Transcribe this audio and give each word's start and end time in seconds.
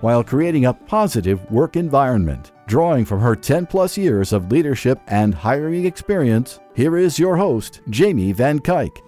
while 0.00 0.24
creating 0.24 0.66
a 0.66 0.74
positive 0.74 1.50
work 1.50 1.76
environment. 1.76 2.52
Drawing 2.66 3.04
from 3.04 3.20
her 3.20 3.34
10 3.34 3.66
plus 3.66 3.98
years 3.98 4.32
of 4.32 4.50
leadership 4.50 5.00
and 5.08 5.34
hiring 5.34 5.86
experience, 5.86 6.60
here 6.74 6.96
is 6.96 7.18
your 7.18 7.36
host, 7.36 7.80
Jamie 7.90 8.32
Van 8.32 8.60
Kuyk. 8.60 8.98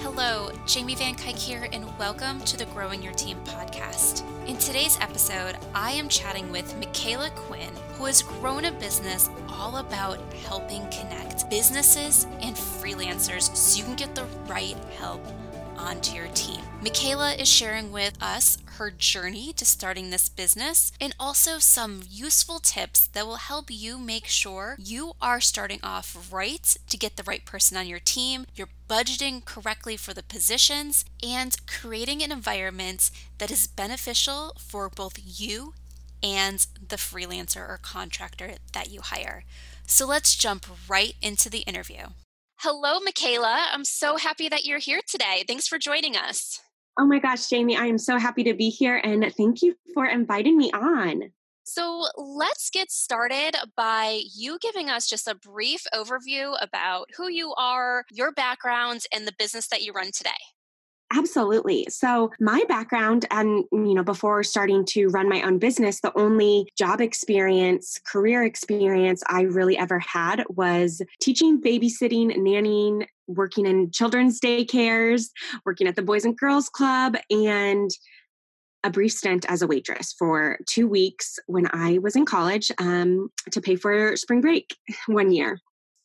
Hello, 0.00 0.50
Jamie 0.66 0.94
Van 0.94 1.14
Kuyk 1.14 1.36
here, 1.36 1.68
and 1.72 1.84
welcome 1.98 2.40
to 2.42 2.56
the 2.56 2.66
Growing 2.66 3.02
Your 3.02 3.14
Team 3.14 3.38
podcast. 3.44 4.22
In 4.46 4.56
today's 4.56 4.98
episode, 5.00 5.56
I 5.74 5.92
am 5.92 6.08
chatting 6.08 6.50
with 6.50 6.74
Micala 6.80 7.34
Quinn, 7.34 7.72
who 7.94 8.04
has 8.04 8.22
grown 8.22 8.64
a 8.66 8.72
business 8.72 9.28
all 9.48 9.78
about 9.78 10.20
helping 10.46 10.88
connect 10.90 11.50
businesses 11.50 12.26
and 12.40 12.56
freelancers 12.56 13.54
so 13.56 13.78
you 13.78 13.84
can 13.84 13.96
get 13.96 14.14
the 14.14 14.24
right 14.46 14.76
help 14.98 15.26
onto 15.76 16.14
your 16.14 16.28
team. 16.28 16.60
Micala 16.82 17.38
is 17.38 17.48
sharing 17.48 17.90
with 17.92 18.16
us 18.22 18.58
her 18.78 18.90
journey 18.90 19.52
to 19.52 19.64
starting 19.64 20.10
this 20.10 20.28
business 20.28 20.92
and 21.00 21.14
also 21.18 21.58
some 21.58 22.02
useful 22.08 22.60
tips 22.60 23.08
that 23.08 23.26
will 23.26 23.36
help 23.36 23.66
you 23.68 23.98
make 23.98 24.26
sure 24.26 24.76
you 24.78 25.12
are 25.20 25.40
starting 25.40 25.80
off 25.82 26.28
right 26.32 26.76
to 26.88 26.96
get 26.96 27.16
the 27.16 27.24
right 27.24 27.44
person 27.44 27.76
on 27.76 27.86
your 27.86 27.98
team, 27.98 28.46
you're 28.54 28.68
budgeting 28.88 29.44
correctly 29.44 29.96
for 29.96 30.14
the 30.14 30.22
positions, 30.22 31.04
and 31.22 31.66
creating 31.66 32.22
an 32.22 32.32
environment 32.32 33.10
that 33.38 33.50
is 33.50 33.66
beneficial 33.66 34.54
for 34.58 34.88
both 34.88 35.18
you 35.22 35.74
and 36.22 36.66
the 36.88 36.96
freelancer 36.96 37.68
or 37.68 37.78
contractor 37.82 38.52
that 38.72 38.90
you 38.90 39.00
hire. 39.00 39.44
So 39.86 40.06
let's 40.06 40.34
jump 40.34 40.66
right 40.88 41.14
into 41.20 41.50
the 41.50 41.60
interview. 41.60 42.06
Hello, 42.60 42.98
Micala. 42.98 43.66
I'm 43.72 43.84
so 43.84 44.16
happy 44.16 44.48
that 44.48 44.64
you're 44.64 44.80
here 44.80 45.00
today. 45.06 45.44
Thanks 45.46 45.68
for 45.68 45.78
joining 45.78 46.16
us. 46.16 46.60
Oh 46.98 47.06
my 47.06 47.20
gosh, 47.20 47.46
Jamie, 47.46 47.76
I 47.76 47.86
am 47.86 47.96
so 47.96 48.18
happy 48.18 48.42
to 48.42 48.54
be 48.54 48.70
here 48.70 49.00
and 49.04 49.32
thank 49.36 49.62
you 49.62 49.76
for 49.94 50.06
inviting 50.06 50.58
me 50.58 50.72
on. 50.72 51.30
So 51.62 52.06
let's 52.16 52.70
get 52.70 52.90
started 52.90 53.54
by 53.76 54.22
you 54.34 54.58
giving 54.60 54.88
us 54.88 55.06
just 55.06 55.28
a 55.28 55.36
brief 55.36 55.86
overview 55.94 56.56
about 56.60 57.10
who 57.16 57.28
you 57.28 57.54
are, 57.56 58.04
your 58.10 58.32
background, 58.32 59.04
and 59.12 59.28
the 59.28 59.34
business 59.38 59.68
that 59.68 59.82
you 59.82 59.92
run 59.92 60.10
today. 60.12 60.30
Absolutely. 61.10 61.86
So, 61.88 62.30
my 62.38 62.62
background, 62.68 63.24
and 63.30 63.64
you 63.72 63.94
know, 63.94 64.02
before 64.02 64.42
starting 64.42 64.84
to 64.86 65.06
run 65.08 65.28
my 65.28 65.40
own 65.42 65.58
business, 65.58 66.00
the 66.00 66.16
only 66.18 66.70
job 66.76 67.00
experience, 67.00 67.98
career 68.06 68.44
experience 68.44 69.22
I 69.26 69.42
really 69.42 69.78
ever 69.78 69.98
had 69.98 70.44
was 70.50 71.00
teaching, 71.22 71.62
babysitting, 71.62 72.36
nannying, 72.36 73.06
working 73.26 73.64
in 73.64 73.90
children's 73.90 74.38
daycares, 74.38 75.28
working 75.64 75.86
at 75.86 75.96
the 75.96 76.02
Boys 76.02 76.26
and 76.26 76.36
Girls 76.36 76.68
Club, 76.68 77.16
and 77.30 77.90
a 78.84 78.90
brief 78.90 79.12
stint 79.12 79.46
as 79.48 79.62
a 79.62 79.66
waitress 79.66 80.12
for 80.12 80.58
two 80.66 80.86
weeks 80.86 81.38
when 81.46 81.68
I 81.72 81.98
was 81.98 82.16
in 82.16 82.26
college 82.26 82.70
um, 82.78 83.30
to 83.50 83.60
pay 83.60 83.76
for 83.76 84.14
spring 84.16 84.40
break 84.40 84.76
one 85.06 85.32
year 85.32 85.58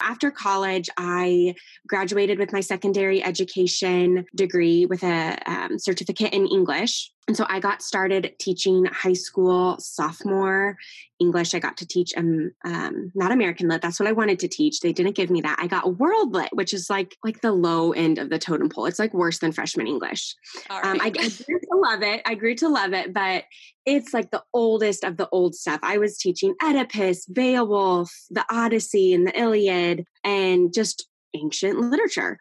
after 0.04 0.30
college, 0.30 0.90
I 0.98 1.56
graduated 1.88 2.40
with 2.40 2.54
my 2.54 2.60
secondary 2.60 3.24
education 3.24 4.26
degree 4.36 4.86
with 4.86 5.04
a 5.04 5.38
um, 5.46 5.80
certificate 5.80 6.34
in 6.34 6.46
English. 6.48 7.12
And 7.28 7.38
so 7.38 7.46
I 7.48 7.60
got 7.60 7.82
started 7.82 8.36
teaching 8.38 8.86
high 8.86 9.14
school 9.14 9.78
sophomore 9.80 10.78
English. 11.22 11.56
I 11.56 11.60
got 11.60 11.78
to 11.78 11.88
teach 11.88 12.12
um, 12.18 12.52
um, 12.66 13.12
not 13.16 13.32
American 13.32 13.70
Lit. 13.70 13.82
That's 13.82 13.98
what 13.98 14.10
I 14.10 14.12
wanted 14.12 14.40
to 14.40 14.50
teach. 14.50 14.82
They 14.82 14.92
didn't 14.92 15.16
give 15.16 15.30
me 15.30 15.40
that. 15.42 15.58
I 15.58 15.68
got 15.68 15.98
World 15.98 16.34
Lit, 16.34 16.50
which 16.52 16.74
is 16.74 16.90
like 16.90 17.16
like 17.24 17.40
the 17.40 17.54
low 17.54 17.94
end 17.94 18.18
of 18.18 18.30
the 18.30 18.40
totem 18.40 18.68
pole. 18.68 18.88
It's 18.88 19.00
like 19.00 19.14
worse 19.14 19.40
than 19.40 19.54
freshman 19.54 19.88
English. 19.88 20.36
Um, 20.70 21.00
I, 21.02 21.06
I 21.06 21.10
grew 21.10 21.30
to 21.60 21.78
love 21.82 22.02
it. 22.02 22.22
I 22.26 22.36
grew 22.36 22.56
to 22.56 22.68
love 22.68 22.94
it, 22.94 23.14
but 23.14 23.46
it's 23.86 24.14
like 24.14 24.32
the 24.32 24.44
oldest 24.54 25.06
of 25.06 25.16
the 25.16 25.30
old 25.30 25.56
stuff. 25.56 25.80
I 25.82 25.98
was 25.98 26.18
teaching 26.18 26.56
Oedipus, 26.62 27.26
Beowulf, 27.26 28.12
the 28.30 28.46
Odyssey, 28.50 29.14
and 29.14 29.26
the 29.26 29.40
Iliad, 29.40 30.06
and 30.26 30.74
just 30.74 31.08
ancient 31.36 31.80
literature. 31.80 32.40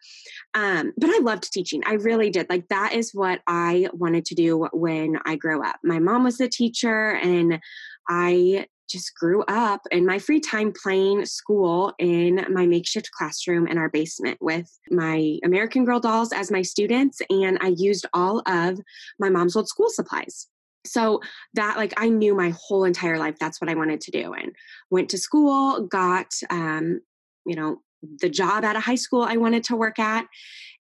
Um, 0.55 0.93
but 0.97 1.11
I 1.11 1.19
loved 1.21 1.53
teaching. 1.53 1.83
I 1.87 1.95
really 1.95 2.31
did. 2.31 2.47
Like 2.49 2.69
that 2.69 2.93
is 2.93 3.13
what 3.13 3.41
I 3.47 3.89
wanted 3.93 4.25
to 4.27 4.35
do 4.35 4.69
when 4.73 5.19
I 5.25 5.37
grew 5.37 5.63
up. 5.65 5.77
My 5.83 5.99
mom 5.99 6.25
was 6.25 6.41
a 6.41 6.49
teacher, 6.49 7.13
and 7.13 7.61
I 8.09 8.67
just 8.91 9.15
grew 9.15 9.43
up 9.49 9.81
in 9.91 10.05
my 10.05 10.19
free 10.19 10.41
time 10.41 10.71
playing 10.71 11.25
school 11.25 11.95
in 11.99 12.45
my 12.51 12.67
makeshift 12.67 13.11
classroom 13.17 13.67
in 13.67 13.79
our 13.79 13.89
basement 13.89 14.37
with 14.43 14.69
my 14.91 15.39
American 15.45 15.87
Girl 15.87 15.99
dolls 15.99 16.33
as 16.33 16.51
my 16.51 16.61
students, 16.63 17.21
and 17.31 17.59
I 17.63 17.69
used 17.77 18.07
all 18.13 18.43
of 18.47 18.79
my 19.19 19.31
mom's 19.31 19.57
old 19.57 19.69
school 19.69 19.89
supplies. 19.89 20.49
So 20.85 21.21
that, 21.55 21.77
like, 21.77 21.95
I 21.97 22.09
knew 22.09 22.35
my 22.35 22.53
whole 22.61 22.85
entire 22.85 23.17
life 23.17 23.37
that's 23.39 23.61
what 23.61 23.71
I 23.71 23.75
wanted 23.75 24.01
to 24.03 24.11
do, 24.11 24.35
and 24.35 24.53
went 24.91 25.09
to 25.11 25.19
school, 25.19 25.87
got, 25.87 26.35
um, 26.51 27.01
you 27.47 27.55
know, 27.55 27.79
the 28.21 28.29
job 28.29 28.65
at 28.65 28.77
a 28.77 28.81
high 28.81 28.97
school 28.97 29.23
I 29.23 29.37
wanted 29.37 29.65
to 29.65 29.77
work 29.77 29.99
at. 29.99 30.27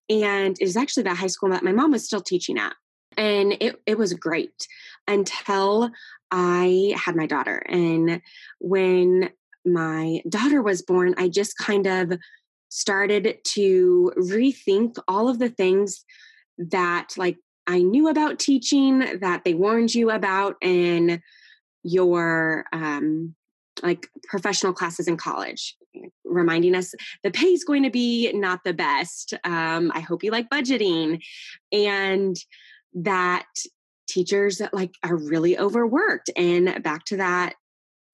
And 0.08 0.56
it 0.60 0.64
was 0.64 0.76
actually 0.76 1.04
that 1.04 1.16
high 1.16 1.28
school 1.28 1.50
that 1.50 1.64
my 1.64 1.72
mom 1.72 1.92
was 1.92 2.04
still 2.04 2.20
teaching 2.20 2.58
at. 2.58 2.74
And 3.16 3.56
it, 3.60 3.80
it 3.86 3.98
was 3.98 4.14
great 4.14 4.66
until 5.06 5.90
I 6.30 6.94
had 6.96 7.14
my 7.14 7.26
daughter. 7.26 7.62
And 7.68 8.20
when 8.58 9.30
my 9.64 10.22
daughter 10.28 10.62
was 10.62 10.82
born, 10.82 11.14
I 11.18 11.28
just 11.28 11.56
kind 11.58 11.86
of 11.86 12.18
started 12.68 13.38
to 13.44 14.12
rethink 14.16 14.96
all 15.06 15.28
of 15.28 15.38
the 15.38 15.50
things 15.50 16.04
that 16.56 17.10
like 17.16 17.36
I 17.66 17.82
knew 17.82 18.08
about 18.08 18.38
teaching 18.38 19.18
that 19.20 19.44
they 19.44 19.54
warned 19.54 19.94
you 19.94 20.10
about 20.10 20.56
in 20.62 21.22
your 21.82 22.64
um 22.72 23.34
like 23.82 24.08
professional 24.24 24.72
classes 24.72 25.08
in 25.08 25.16
college 25.16 25.76
reminding 26.24 26.74
us 26.74 26.94
the 27.22 27.30
pay 27.30 27.48
is 27.48 27.64
going 27.64 27.82
to 27.82 27.90
be 27.90 28.32
not 28.32 28.60
the 28.64 28.72
best 28.72 29.34
um, 29.44 29.92
i 29.94 30.00
hope 30.00 30.22
you 30.22 30.30
like 30.30 30.48
budgeting 30.50 31.22
and 31.72 32.36
that 32.94 33.46
teachers 34.08 34.60
like 34.72 34.94
are 35.02 35.16
really 35.16 35.58
overworked 35.58 36.30
and 36.36 36.82
back 36.82 37.04
to 37.04 37.16
that 37.16 37.54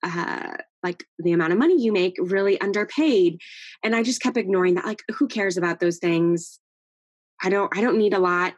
uh, 0.05 0.53
like 0.83 1.05
the 1.19 1.33
amount 1.33 1.53
of 1.53 1.59
money 1.59 1.81
you 1.81 1.93
make 1.93 2.15
really 2.19 2.61
underpaid 2.61 3.41
and 3.83 3.97
i 3.97 4.03
just 4.03 4.23
kept 4.23 4.37
ignoring 4.37 4.75
that 4.75 4.87
like 4.87 5.03
who 5.17 5.27
cares 5.27 5.57
about 5.57 5.81
those 5.81 5.99
things? 5.99 6.61
I 7.43 7.51
don't 7.51 7.77
i 7.77 7.81
don't 7.81 7.99
need 7.99 8.15
a 8.15 8.19
lot. 8.19 8.55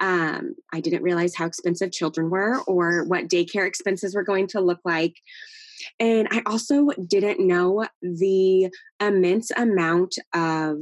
Um, 0.00 0.54
i 0.72 0.80
didn't 0.80 1.02
realize 1.02 1.34
how 1.34 1.46
expensive 1.46 1.92
children 1.92 2.30
were 2.30 2.60
or 2.66 3.04
what 3.04 3.28
daycare 3.28 3.66
expenses 3.66 4.14
were 4.14 4.24
going 4.24 4.48
to 4.48 4.60
look 4.60 4.80
like 4.84 5.14
and 5.98 6.28
I 6.30 6.42
also 6.46 6.88
didn't 7.06 7.46
know 7.46 7.86
the 8.00 8.68
immense 9.00 9.50
amount 9.50 10.16
of 10.34 10.78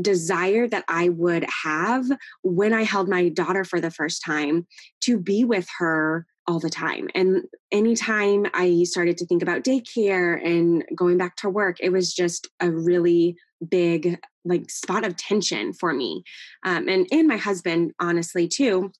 desire 0.00 0.68
that 0.68 0.84
I 0.88 1.08
would 1.08 1.46
have 1.64 2.06
when 2.42 2.72
I 2.72 2.84
held 2.84 3.08
my 3.08 3.28
daughter 3.28 3.64
for 3.64 3.80
the 3.80 3.90
first 3.90 4.24
time 4.24 4.66
to 5.02 5.18
be 5.18 5.44
with 5.44 5.68
her 5.78 6.26
all 6.46 6.58
the 6.58 6.70
time. 6.70 7.08
And 7.14 7.44
anytime 7.70 8.46
I 8.54 8.84
started 8.84 9.18
to 9.18 9.26
think 9.26 9.42
about 9.42 9.62
daycare 9.62 10.44
and 10.44 10.84
going 10.96 11.18
back 11.18 11.36
to 11.36 11.50
work, 11.50 11.76
it 11.80 11.90
was 11.90 12.14
just 12.14 12.48
a 12.60 12.70
really 12.70 13.36
big 13.68 14.18
like 14.44 14.70
spot 14.70 15.04
of 15.04 15.16
tension 15.16 15.72
for 15.72 15.92
me 15.92 16.22
um, 16.64 16.88
and 16.88 17.06
and 17.12 17.28
my 17.28 17.36
husband 17.36 17.92
honestly 18.00 18.48
too 18.48 18.90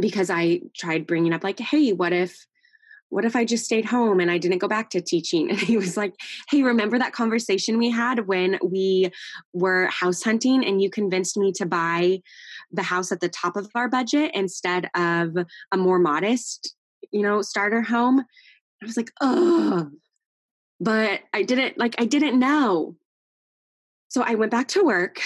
because 0.00 0.30
i 0.30 0.60
tried 0.74 1.06
bringing 1.06 1.34
up 1.34 1.44
like 1.44 1.58
hey 1.58 1.92
what 1.92 2.12
if 2.12 2.46
what 3.10 3.24
if 3.24 3.34
I 3.34 3.44
just 3.44 3.64
stayed 3.64 3.86
home 3.86 4.20
and 4.20 4.30
I 4.30 4.38
didn't 4.38 4.58
go 4.58 4.68
back 4.68 4.90
to 4.90 5.00
teaching? 5.00 5.50
And 5.58 5.58
he 5.58 5.76
was 5.76 5.96
like, 5.96 6.14
Hey, 6.50 6.62
remember 6.62 6.98
that 6.98 7.12
conversation 7.12 7.78
we 7.78 7.90
had 7.90 8.26
when 8.26 8.58
we 8.62 9.10
were 9.52 9.86
house 9.86 10.22
hunting 10.22 10.64
and 10.64 10.80
you 10.82 10.90
convinced 10.90 11.36
me 11.36 11.52
to 11.52 11.66
buy 11.66 12.20
the 12.70 12.82
house 12.82 13.10
at 13.12 13.20
the 13.20 13.28
top 13.28 13.56
of 13.56 13.70
our 13.74 13.88
budget 13.88 14.32
instead 14.34 14.90
of 14.94 15.36
a 15.72 15.76
more 15.76 15.98
modest, 15.98 16.74
you 17.10 17.22
know, 17.22 17.42
starter 17.42 17.82
home? 17.82 18.24
I 18.82 18.86
was 18.86 18.96
like, 18.96 19.10
Oh, 19.20 19.90
but 20.80 21.20
I 21.32 21.42
didn't 21.42 21.78
like, 21.78 21.94
I 21.98 22.04
didn't 22.04 22.38
know. 22.38 22.96
So 24.08 24.22
I 24.22 24.34
went 24.36 24.50
back 24.50 24.68
to 24.68 24.84
work 24.84 25.20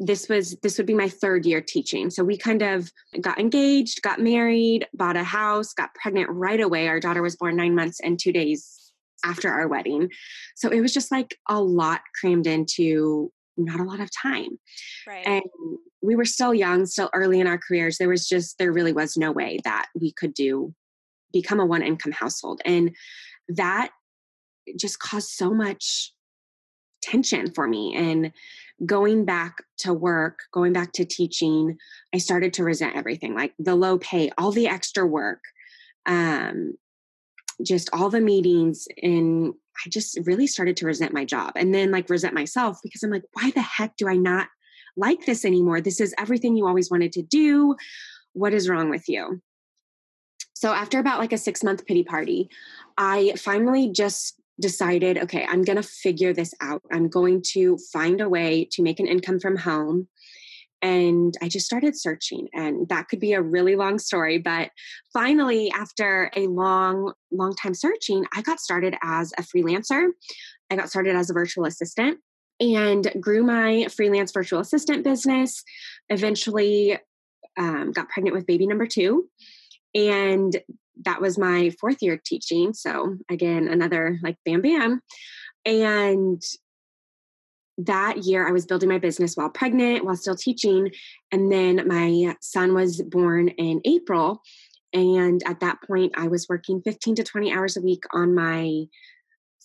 this 0.00 0.28
was 0.30 0.56
this 0.62 0.78
would 0.78 0.86
be 0.86 0.94
my 0.94 1.08
third 1.08 1.44
year 1.44 1.60
teaching. 1.60 2.08
So 2.10 2.24
we 2.24 2.36
kind 2.36 2.62
of 2.62 2.90
got 3.20 3.38
engaged 3.38 4.02
got 4.02 4.18
married 4.18 4.86
bought 4.94 5.16
a 5.16 5.22
house 5.22 5.74
got 5.74 5.94
pregnant 5.94 6.30
right 6.30 6.60
away. 6.60 6.88
Our 6.88 7.00
daughter 7.00 7.22
was 7.22 7.36
born 7.36 7.56
nine 7.56 7.74
months 7.74 8.00
and 8.00 8.18
two 8.18 8.32
days 8.32 8.92
after 9.24 9.50
our 9.50 9.68
wedding. 9.68 10.08
So 10.56 10.70
it 10.70 10.80
was 10.80 10.94
just 10.94 11.12
like 11.12 11.36
a 11.48 11.62
lot 11.62 12.00
crammed 12.18 12.46
into 12.46 13.30
not 13.58 13.78
a 13.78 13.84
lot 13.84 14.00
of 14.00 14.08
time. 14.10 14.58
Right. 15.06 15.26
And 15.26 15.42
we 16.02 16.16
were 16.16 16.24
still 16.24 16.54
young 16.54 16.86
still 16.86 17.10
early 17.12 17.38
in 17.38 17.46
our 17.46 17.58
careers. 17.58 17.98
There 17.98 18.08
was 18.08 18.26
just 18.26 18.56
there 18.56 18.72
really 18.72 18.94
was 18.94 19.18
no 19.18 19.32
way 19.32 19.58
that 19.64 19.86
we 20.00 20.12
could 20.12 20.32
do 20.32 20.74
become 21.30 21.60
a 21.60 21.66
one 21.66 21.82
income 21.82 22.12
household. 22.12 22.62
And 22.64 22.96
that 23.48 23.90
just 24.78 24.98
caused 24.98 25.28
so 25.28 25.52
much 25.52 26.14
tension 27.02 27.52
for 27.52 27.66
me. 27.66 27.94
And 27.94 28.32
going 28.84 29.24
back 29.24 29.56
to 29.78 29.92
work, 29.92 30.40
going 30.52 30.72
back 30.72 30.92
to 30.92 31.04
teaching, 31.04 31.76
I 32.14 32.18
started 32.18 32.54
to 32.54 32.64
resent 32.64 32.96
everything 32.96 33.34
like 33.34 33.54
the 33.58 33.74
low 33.74 33.98
pay, 33.98 34.30
all 34.38 34.52
the 34.52 34.68
extra 34.68 35.06
work, 35.06 35.40
um, 36.06 36.74
just 37.62 37.90
all 37.92 38.08
the 38.08 38.20
meetings. 38.20 38.88
And 39.02 39.54
I 39.84 39.90
just 39.90 40.18
really 40.24 40.46
started 40.46 40.76
to 40.78 40.86
resent 40.86 41.12
my 41.12 41.24
job 41.24 41.52
and 41.56 41.74
then 41.74 41.90
like 41.90 42.08
resent 42.08 42.34
myself 42.34 42.78
because 42.82 43.02
I'm 43.02 43.10
like, 43.10 43.24
why 43.34 43.50
the 43.50 43.62
heck 43.62 43.96
do 43.96 44.08
I 44.08 44.16
not 44.16 44.48
like 44.96 45.26
this 45.26 45.44
anymore? 45.44 45.80
This 45.80 46.00
is 46.00 46.14
everything 46.18 46.56
you 46.56 46.66
always 46.66 46.90
wanted 46.90 47.12
to 47.12 47.22
do. 47.22 47.76
What 48.32 48.54
is 48.54 48.68
wrong 48.68 48.90
with 48.90 49.08
you? 49.08 49.42
So 50.54 50.72
after 50.72 50.98
about 50.98 51.18
like 51.18 51.32
a 51.32 51.38
six 51.38 51.62
month 51.62 51.86
pity 51.86 52.04
party, 52.04 52.48
I 52.96 53.34
finally 53.36 53.90
just 53.90 54.39
decided, 54.60 55.18
okay, 55.18 55.44
I'm 55.48 55.62
going 55.62 55.76
to 55.76 55.82
figure 55.82 56.32
this 56.32 56.54
out. 56.60 56.82
I'm 56.92 57.08
going 57.08 57.42
to 57.52 57.78
find 57.92 58.20
a 58.20 58.28
way 58.28 58.68
to 58.72 58.82
make 58.82 59.00
an 59.00 59.06
income 59.06 59.40
from 59.40 59.56
home. 59.56 60.08
And 60.82 61.34
I 61.42 61.48
just 61.48 61.66
started 61.66 61.98
searching, 61.98 62.48
and 62.54 62.88
that 62.88 63.08
could 63.08 63.20
be 63.20 63.34
a 63.34 63.42
really 63.42 63.76
long 63.76 63.98
story. 63.98 64.38
But 64.38 64.70
finally, 65.12 65.70
after 65.72 66.30
a 66.34 66.46
long, 66.46 67.12
long 67.30 67.54
time 67.54 67.74
searching, 67.74 68.24
I 68.34 68.40
got 68.40 68.60
started 68.60 68.94
as 69.02 69.34
a 69.36 69.42
freelancer. 69.42 70.08
I 70.70 70.76
got 70.76 70.88
started 70.88 71.16
as 71.16 71.28
a 71.28 71.34
virtual 71.34 71.66
assistant 71.66 72.18
and 72.60 73.12
grew 73.20 73.42
my 73.42 73.88
freelance 73.94 74.32
virtual 74.32 74.60
assistant 74.60 75.04
business. 75.04 75.62
Eventually, 76.08 76.98
um, 77.58 77.92
got 77.92 78.08
pregnant 78.08 78.34
with 78.34 78.46
baby 78.46 78.66
number 78.66 78.86
two 78.86 79.28
and 79.94 80.60
that 81.04 81.20
was 81.20 81.38
my 81.38 81.70
fourth 81.80 81.98
year 82.02 82.20
teaching. 82.24 82.72
So 82.74 83.16
again, 83.30 83.68
another 83.68 84.18
like 84.22 84.36
bam 84.44 84.62
bam. 84.62 85.00
And 85.64 86.42
that 87.78 88.24
year 88.24 88.46
I 88.46 88.52
was 88.52 88.66
building 88.66 88.88
my 88.88 88.98
business 88.98 89.34
while 89.34 89.50
pregnant, 89.50 90.04
while 90.04 90.16
still 90.16 90.36
teaching. 90.36 90.90
And 91.32 91.50
then 91.50 91.86
my 91.88 92.34
son 92.40 92.74
was 92.74 93.02
born 93.02 93.48
in 93.48 93.80
April. 93.84 94.42
And 94.92 95.40
at 95.46 95.60
that 95.60 95.78
point, 95.86 96.12
I 96.16 96.28
was 96.28 96.46
working 96.48 96.82
15 96.82 97.16
to 97.16 97.24
20 97.24 97.52
hours 97.52 97.76
a 97.76 97.80
week 97.80 98.02
on 98.12 98.34
my 98.34 98.84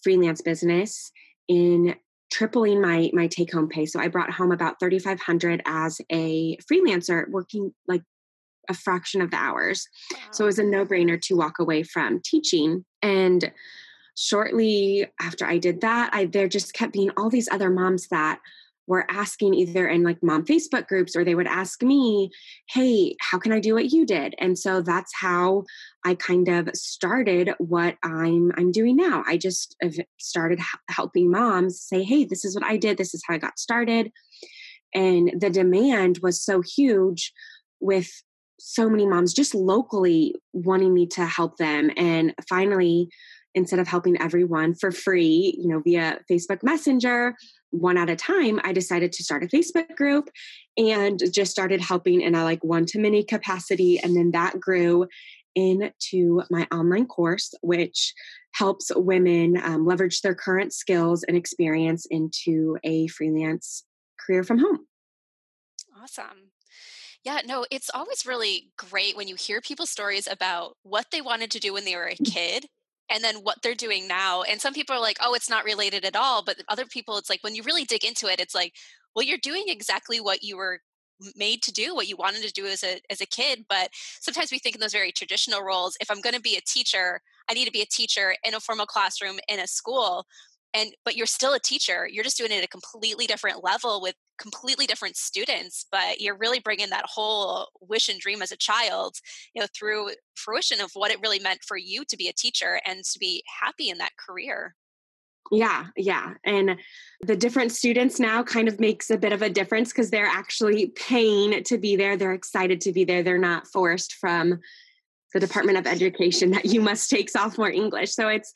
freelance 0.03 0.41
business 0.41 1.11
in 1.47 1.95
tripling 2.31 2.81
my 2.81 3.09
my 3.13 3.27
take 3.27 3.53
home 3.53 3.69
pay 3.69 3.85
so 3.85 3.99
i 3.99 4.07
brought 4.07 4.31
home 4.31 4.51
about 4.51 4.79
3500 4.79 5.61
as 5.65 6.01
a 6.11 6.57
freelancer 6.69 7.29
working 7.29 7.71
like 7.87 8.01
a 8.69 8.73
fraction 8.73 9.21
of 9.21 9.31
the 9.31 9.37
hours. 9.37 9.87
Wow. 10.11 10.19
So 10.31 10.43
it 10.45 10.47
was 10.47 10.59
a 10.59 10.63
no 10.63 10.85
brainer 10.85 11.21
to 11.21 11.35
walk 11.35 11.59
away 11.59 11.83
from 11.83 12.21
teaching. 12.23 12.85
And 13.01 13.51
shortly 14.15 15.07
after 15.21 15.45
I 15.45 15.57
did 15.57 15.81
that, 15.81 16.09
I 16.13 16.25
there 16.25 16.47
just 16.47 16.73
kept 16.73 16.93
being 16.93 17.11
all 17.17 17.29
these 17.29 17.49
other 17.51 17.69
moms 17.69 18.07
that 18.09 18.39
were 18.87 19.05
asking 19.09 19.53
either 19.53 19.87
in 19.87 20.03
like 20.03 20.21
mom 20.21 20.45
Facebook 20.45 20.87
groups 20.87 21.15
or 21.15 21.23
they 21.23 21.35
would 21.35 21.47
ask 21.47 21.81
me, 21.81 22.29
Hey, 22.69 23.15
how 23.19 23.37
can 23.37 23.51
I 23.51 23.59
do 23.59 23.73
what 23.73 23.91
you 23.91 24.05
did? 24.05 24.35
And 24.37 24.57
so 24.57 24.81
that's 24.81 25.11
how 25.19 25.63
I 26.05 26.15
kind 26.15 26.47
of 26.47 26.69
started 26.75 27.51
what 27.57 27.97
I'm 28.03 28.51
I'm 28.57 28.71
doing 28.71 28.95
now. 28.95 29.23
I 29.27 29.37
just 29.37 29.75
started 30.19 30.59
helping 30.89 31.31
moms 31.31 31.81
say, 31.81 32.03
Hey, 32.03 32.25
this 32.25 32.45
is 32.45 32.55
what 32.55 32.65
I 32.65 32.77
did. 32.77 32.97
This 32.97 33.13
is 33.13 33.23
how 33.27 33.35
I 33.35 33.39
got 33.39 33.59
started. 33.59 34.11
And 34.93 35.33
the 35.39 35.49
demand 35.49 36.19
was 36.21 36.41
so 36.41 36.61
huge 36.61 37.33
with 37.79 38.09
so 38.59 38.89
many 38.89 39.05
moms 39.05 39.33
just 39.33 39.53
locally 39.55 40.35
wanting 40.53 40.93
me 40.93 41.07
to 41.07 41.25
help 41.25 41.57
them. 41.57 41.91
And 41.97 42.33
finally, 42.47 43.09
instead 43.53 43.79
of 43.79 43.87
helping 43.87 44.19
everyone 44.21 44.75
for 44.75 44.91
free, 44.91 45.57
you 45.57 45.67
know, 45.67 45.81
via 45.83 46.19
Facebook 46.29 46.61
Messenger, 46.61 47.35
one 47.71 47.97
at 47.97 48.09
a 48.09 48.15
time, 48.15 48.59
I 48.63 48.73
decided 48.73 49.11
to 49.13 49.23
start 49.23 49.43
a 49.43 49.47
Facebook 49.47 49.95
group 49.95 50.29
and 50.77 51.19
just 51.33 51.51
started 51.51 51.81
helping 51.81 52.21
in 52.21 52.35
a 52.35 52.43
like 52.43 52.63
one 52.63 52.85
to 52.87 52.99
many 52.99 53.23
capacity. 53.23 53.99
And 54.01 54.15
then 54.15 54.31
that 54.31 54.59
grew 54.59 55.07
into 55.55 56.41
my 56.51 56.67
online 56.71 57.07
course, 57.07 57.53
which 57.61 58.13
helps 58.53 58.91
women 58.93 59.57
um, 59.63 59.85
leverage 59.85 60.21
their 60.21 60.35
current 60.35 60.73
skills 60.73 61.23
and 61.23 61.37
experience 61.37 62.05
into 62.09 62.77
a 62.83 63.07
freelance 63.07 63.83
career 64.19 64.43
from 64.43 64.59
home. 64.59 64.85
Awesome. 66.01 66.51
Yeah, 67.25 67.41
no, 67.43 67.65
it's 67.71 67.89
always 67.91 68.25
really 68.25 68.71
great 68.77 69.17
when 69.17 69.27
you 69.27 69.35
hear 69.35 69.59
people's 69.59 69.89
stories 69.89 70.27
about 70.29 70.77
what 70.83 71.07
they 71.11 71.21
wanted 71.21 71.49
to 71.51 71.59
do 71.59 71.73
when 71.73 71.83
they 71.83 71.95
were 71.95 72.05
a 72.05 72.15
mm. 72.15 72.31
kid 72.31 72.67
and 73.09 73.23
then 73.23 73.37
what 73.37 73.57
they're 73.63 73.73
doing 73.75 74.07
now. 74.07 74.43
And 74.43 74.61
some 74.61 74.73
people 74.73 74.95
are 74.95 75.01
like, 75.01 75.17
oh, 75.21 75.33
it's 75.33 75.49
not 75.49 75.65
related 75.65 76.05
at 76.05 76.15
all. 76.15 76.43
But 76.43 76.57
other 76.69 76.85
people, 76.85 77.17
it's 77.17 77.29
like 77.29 77.43
when 77.43 77.55
you 77.55 77.63
really 77.63 77.83
dig 77.83 78.05
into 78.05 78.27
it, 78.27 78.39
it's 78.39 78.53
like, 78.53 78.73
well, 79.15 79.25
you're 79.25 79.39
doing 79.41 79.65
exactly 79.67 80.19
what 80.19 80.43
you 80.43 80.55
were 80.55 80.79
made 81.35 81.63
to 81.63 81.71
do 81.71 81.95
what 81.95 82.09
you 82.09 82.17
wanted 82.17 82.43
to 82.43 82.51
do 82.51 82.65
as 82.65 82.83
a 82.83 82.99
as 83.09 83.21
a 83.21 83.25
kid 83.25 83.63
but 83.69 83.89
sometimes 84.19 84.51
we 84.51 84.59
think 84.59 84.75
in 84.75 84.81
those 84.81 84.91
very 84.91 85.13
traditional 85.13 85.63
roles 85.63 85.95
if 86.01 86.11
i'm 86.11 86.19
going 86.19 86.35
to 86.35 86.41
be 86.41 86.57
a 86.57 86.61
teacher 86.67 87.21
i 87.49 87.53
need 87.53 87.63
to 87.63 87.71
be 87.71 87.81
a 87.81 87.85
teacher 87.85 88.35
in 88.43 88.53
a 88.53 88.59
formal 88.59 88.85
classroom 88.85 89.39
in 89.47 89.59
a 89.59 89.65
school 89.65 90.25
and 90.75 90.91
but 91.03 91.15
you're 91.15 91.25
still 91.25 91.53
a 91.53 91.59
teacher 91.59 92.07
you're 92.11 92.23
just 92.23 92.37
doing 92.37 92.51
it 92.51 92.57
at 92.57 92.63
a 92.63 92.67
completely 92.67 93.25
different 93.25 93.63
level 93.63 94.01
with 94.01 94.15
completely 94.37 94.85
different 94.85 95.15
students 95.15 95.85
but 95.91 96.19
you're 96.19 96.37
really 96.37 96.59
bringing 96.59 96.89
that 96.89 97.05
whole 97.07 97.67
wish 97.81 98.09
and 98.09 98.19
dream 98.19 98.41
as 98.41 98.51
a 98.51 98.57
child 98.57 99.15
you 99.53 99.61
know 99.61 99.67
through 99.77 100.09
fruition 100.35 100.81
of 100.81 100.91
what 100.93 101.11
it 101.11 101.21
really 101.21 101.39
meant 101.39 101.59
for 101.65 101.77
you 101.77 102.03
to 102.05 102.17
be 102.17 102.27
a 102.27 102.33
teacher 102.33 102.79
and 102.85 103.03
to 103.03 103.17
be 103.19 103.43
happy 103.61 103.89
in 103.89 103.97
that 103.97 104.11
career 104.17 104.75
yeah, 105.51 105.85
yeah. 105.95 106.33
And 106.43 106.77
the 107.21 107.35
different 107.35 107.71
students 107.71 108.19
now 108.19 108.41
kind 108.41 108.67
of 108.67 108.79
makes 108.79 109.11
a 109.11 109.17
bit 109.17 109.31
of 109.31 109.43
a 109.43 109.49
difference 109.49 109.91
because 109.91 110.09
they're 110.09 110.25
actually 110.25 110.87
paying 110.87 111.63
to 111.65 111.77
be 111.77 111.95
there. 111.95 112.17
They're 112.17 112.33
excited 112.33 112.81
to 112.81 112.91
be 112.91 113.03
there. 113.03 113.21
They're 113.21 113.37
not 113.37 113.67
forced 113.67 114.15
from 114.15 114.59
the 115.35 115.39
Department 115.39 115.77
of 115.77 115.85
Education 115.85 116.51
that 116.51 116.65
you 116.65 116.81
must 116.81 117.09
take 117.09 117.29
sophomore 117.29 117.69
English. 117.69 118.13
So 118.13 118.29
it's 118.29 118.51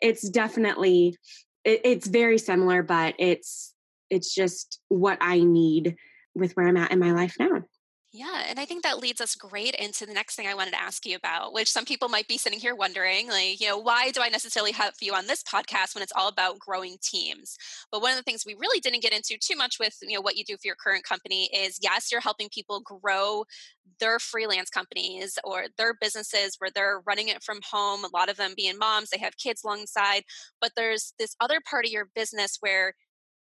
it's 0.00 0.28
definitely 0.28 1.16
it, 1.64 1.80
it's 1.84 2.06
very 2.06 2.38
similar, 2.38 2.82
but 2.82 3.14
it's 3.18 3.74
it's 4.10 4.34
just 4.34 4.80
what 4.88 5.18
I 5.20 5.40
need 5.40 5.96
with 6.34 6.52
where 6.52 6.68
I'm 6.68 6.76
at 6.76 6.92
in 6.92 6.98
my 6.98 7.12
life 7.12 7.36
now. 7.38 7.62
Yeah, 8.14 8.44
and 8.46 8.60
I 8.60 8.66
think 8.66 8.82
that 8.82 8.98
leads 8.98 9.22
us 9.22 9.34
great 9.34 9.74
into 9.76 10.04
the 10.04 10.12
next 10.12 10.34
thing 10.36 10.46
I 10.46 10.52
wanted 10.54 10.72
to 10.72 10.80
ask 10.82 11.06
you 11.06 11.16
about, 11.16 11.54
which 11.54 11.70
some 11.70 11.86
people 11.86 12.10
might 12.10 12.28
be 12.28 12.36
sitting 12.36 12.60
here 12.60 12.74
wondering, 12.74 13.28
like, 13.28 13.58
you 13.58 13.66
know, 13.68 13.78
why 13.78 14.10
do 14.10 14.20
I 14.20 14.28
necessarily 14.28 14.72
have 14.72 14.92
you 15.00 15.14
on 15.14 15.26
this 15.26 15.42
podcast 15.42 15.94
when 15.94 16.02
it's 16.02 16.12
all 16.14 16.28
about 16.28 16.58
growing 16.58 16.98
teams? 17.02 17.56
But 17.90 18.02
one 18.02 18.10
of 18.10 18.18
the 18.18 18.22
things 18.22 18.44
we 18.44 18.54
really 18.54 18.80
didn't 18.80 19.00
get 19.00 19.14
into 19.14 19.38
too 19.40 19.56
much 19.56 19.78
with, 19.80 19.96
you 20.02 20.14
know, 20.14 20.20
what 20.20 20.36
you 20.36 20.44
do 20.44 20.56
for 20.56 20.66
your 20.66 20.76
current 20.76 21.04
company 21.04 21.48
is 21.56 21.78
yes, 21.80 22.12
you're 22.12 22.20
helping 22.20 22.50
people 22.50 22.80
grow 22.80 23.44
their 23.98 24.18
freelance 24.18 24.68
companies 24.68 25.38
or 25.42 25.64
their 25.78 25.94
businesses 25.98 26.56
where 26.58 26.70
they're 26.74 27.00
running 27.06 27.28
it 27.28 27.42
from 27.42 27.60
home, 27.70 28.04
a 28.04 28.14
lot 28.14 28.28
of 28.28 28.36
them 28.36 28.52
being 28.54 28.76
moms, 28.78 29.08
they 29.08 29.18
have 29.18 29.38
kids 29.38 29.64
alongside, 29.64 30.24
but 30.60 30.72
there's 30.76 31.14
this 31.18 31.34
other 31.40 31.60
part 31.68 31.86
of 31.86 31.90
your 31.92 32.08
business 32.14 32.58
where 32.60 32.94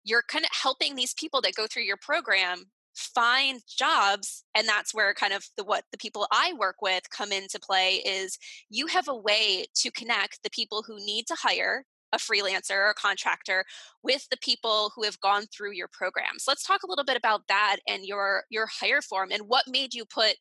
you're 0.04 0.22
kind 0.28 0.44
of 0.44 0.50
helping 0.62 0.94
these 0.94 1.14
people 1.14 1.40
that 1.42 1.54
go 1.54 1.66
through 1.66 1.82
your 1.82 1.96
program 1.98 2.64
find 2.96 3.60
jobs 3.68 4.44
and 4.54 4.66
that's 4.66 4.94
where 4.94 5.12
kind 5.12 5.34
of 5.34 5.44
the 5.56 5.64
what 5.64 5.84
the 5.92 5.98
people 5.98 6.26
i 6.32 6.52
work 6.58 6.76
with 6.80 7.02
come 7.10 7.30
into 7.30 7.60
play 7.60 7.96
is 8.06 8.38
you 8.70 8.86
have 8.86 9.06
a 9.06 9.16
way 9.16 9.66
to 9.74 9.90
connect 9.90 10.42
the 10.42 10.50
people 10.50 10.82
who 10.86 10.96
need 11.04 11.26
to 11.26 11.34
hire 11.34 11.84
a 12.12 12.18
freelancer 12.18 12.76
or 12.76 12.90
a 12.90 12.94
contractor 12.94 13.64
with 14.02 14.26
the 14.30 14.36
people 14.38 14.92
who 14.94 15.02
have 15.02 15.20
gone 15.20 15.44
through 15.54 15.72
your 15.72 15.88
program 15.92 16.38
so 16.38 16.50
let's 16.50 16.62
talk 16.62 16.82
a 16.84 16.88
little 16.88 17.04
bit 17.04 17.18
about 17.18 17.42
that 17.48 17.76
and 17.86 18.06
your 18.06 18.44
your 18.48 18.66
hire 18.66 19.02
form 19.02 19.30
and 19.30 19.42
what 19.46 19.64
made 19.68 19.92
you 19.92 20.04
put 20.06 20.36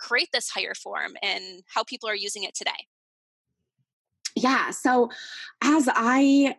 create 0.00 0.28
this 0.32 0.50
hire 0.50 0.74
form 0.74 1.12
and 1.22 1.62
how 1.72 1.84
people 1.84 2.08
are 2.08 2.16
using 2.16 2.42
it 2.42 2.54
today. 2.54 2.70
Yeah 4.34 4.70
so 4.70 5.10
as 5.62 5.88
i 5.94 6.56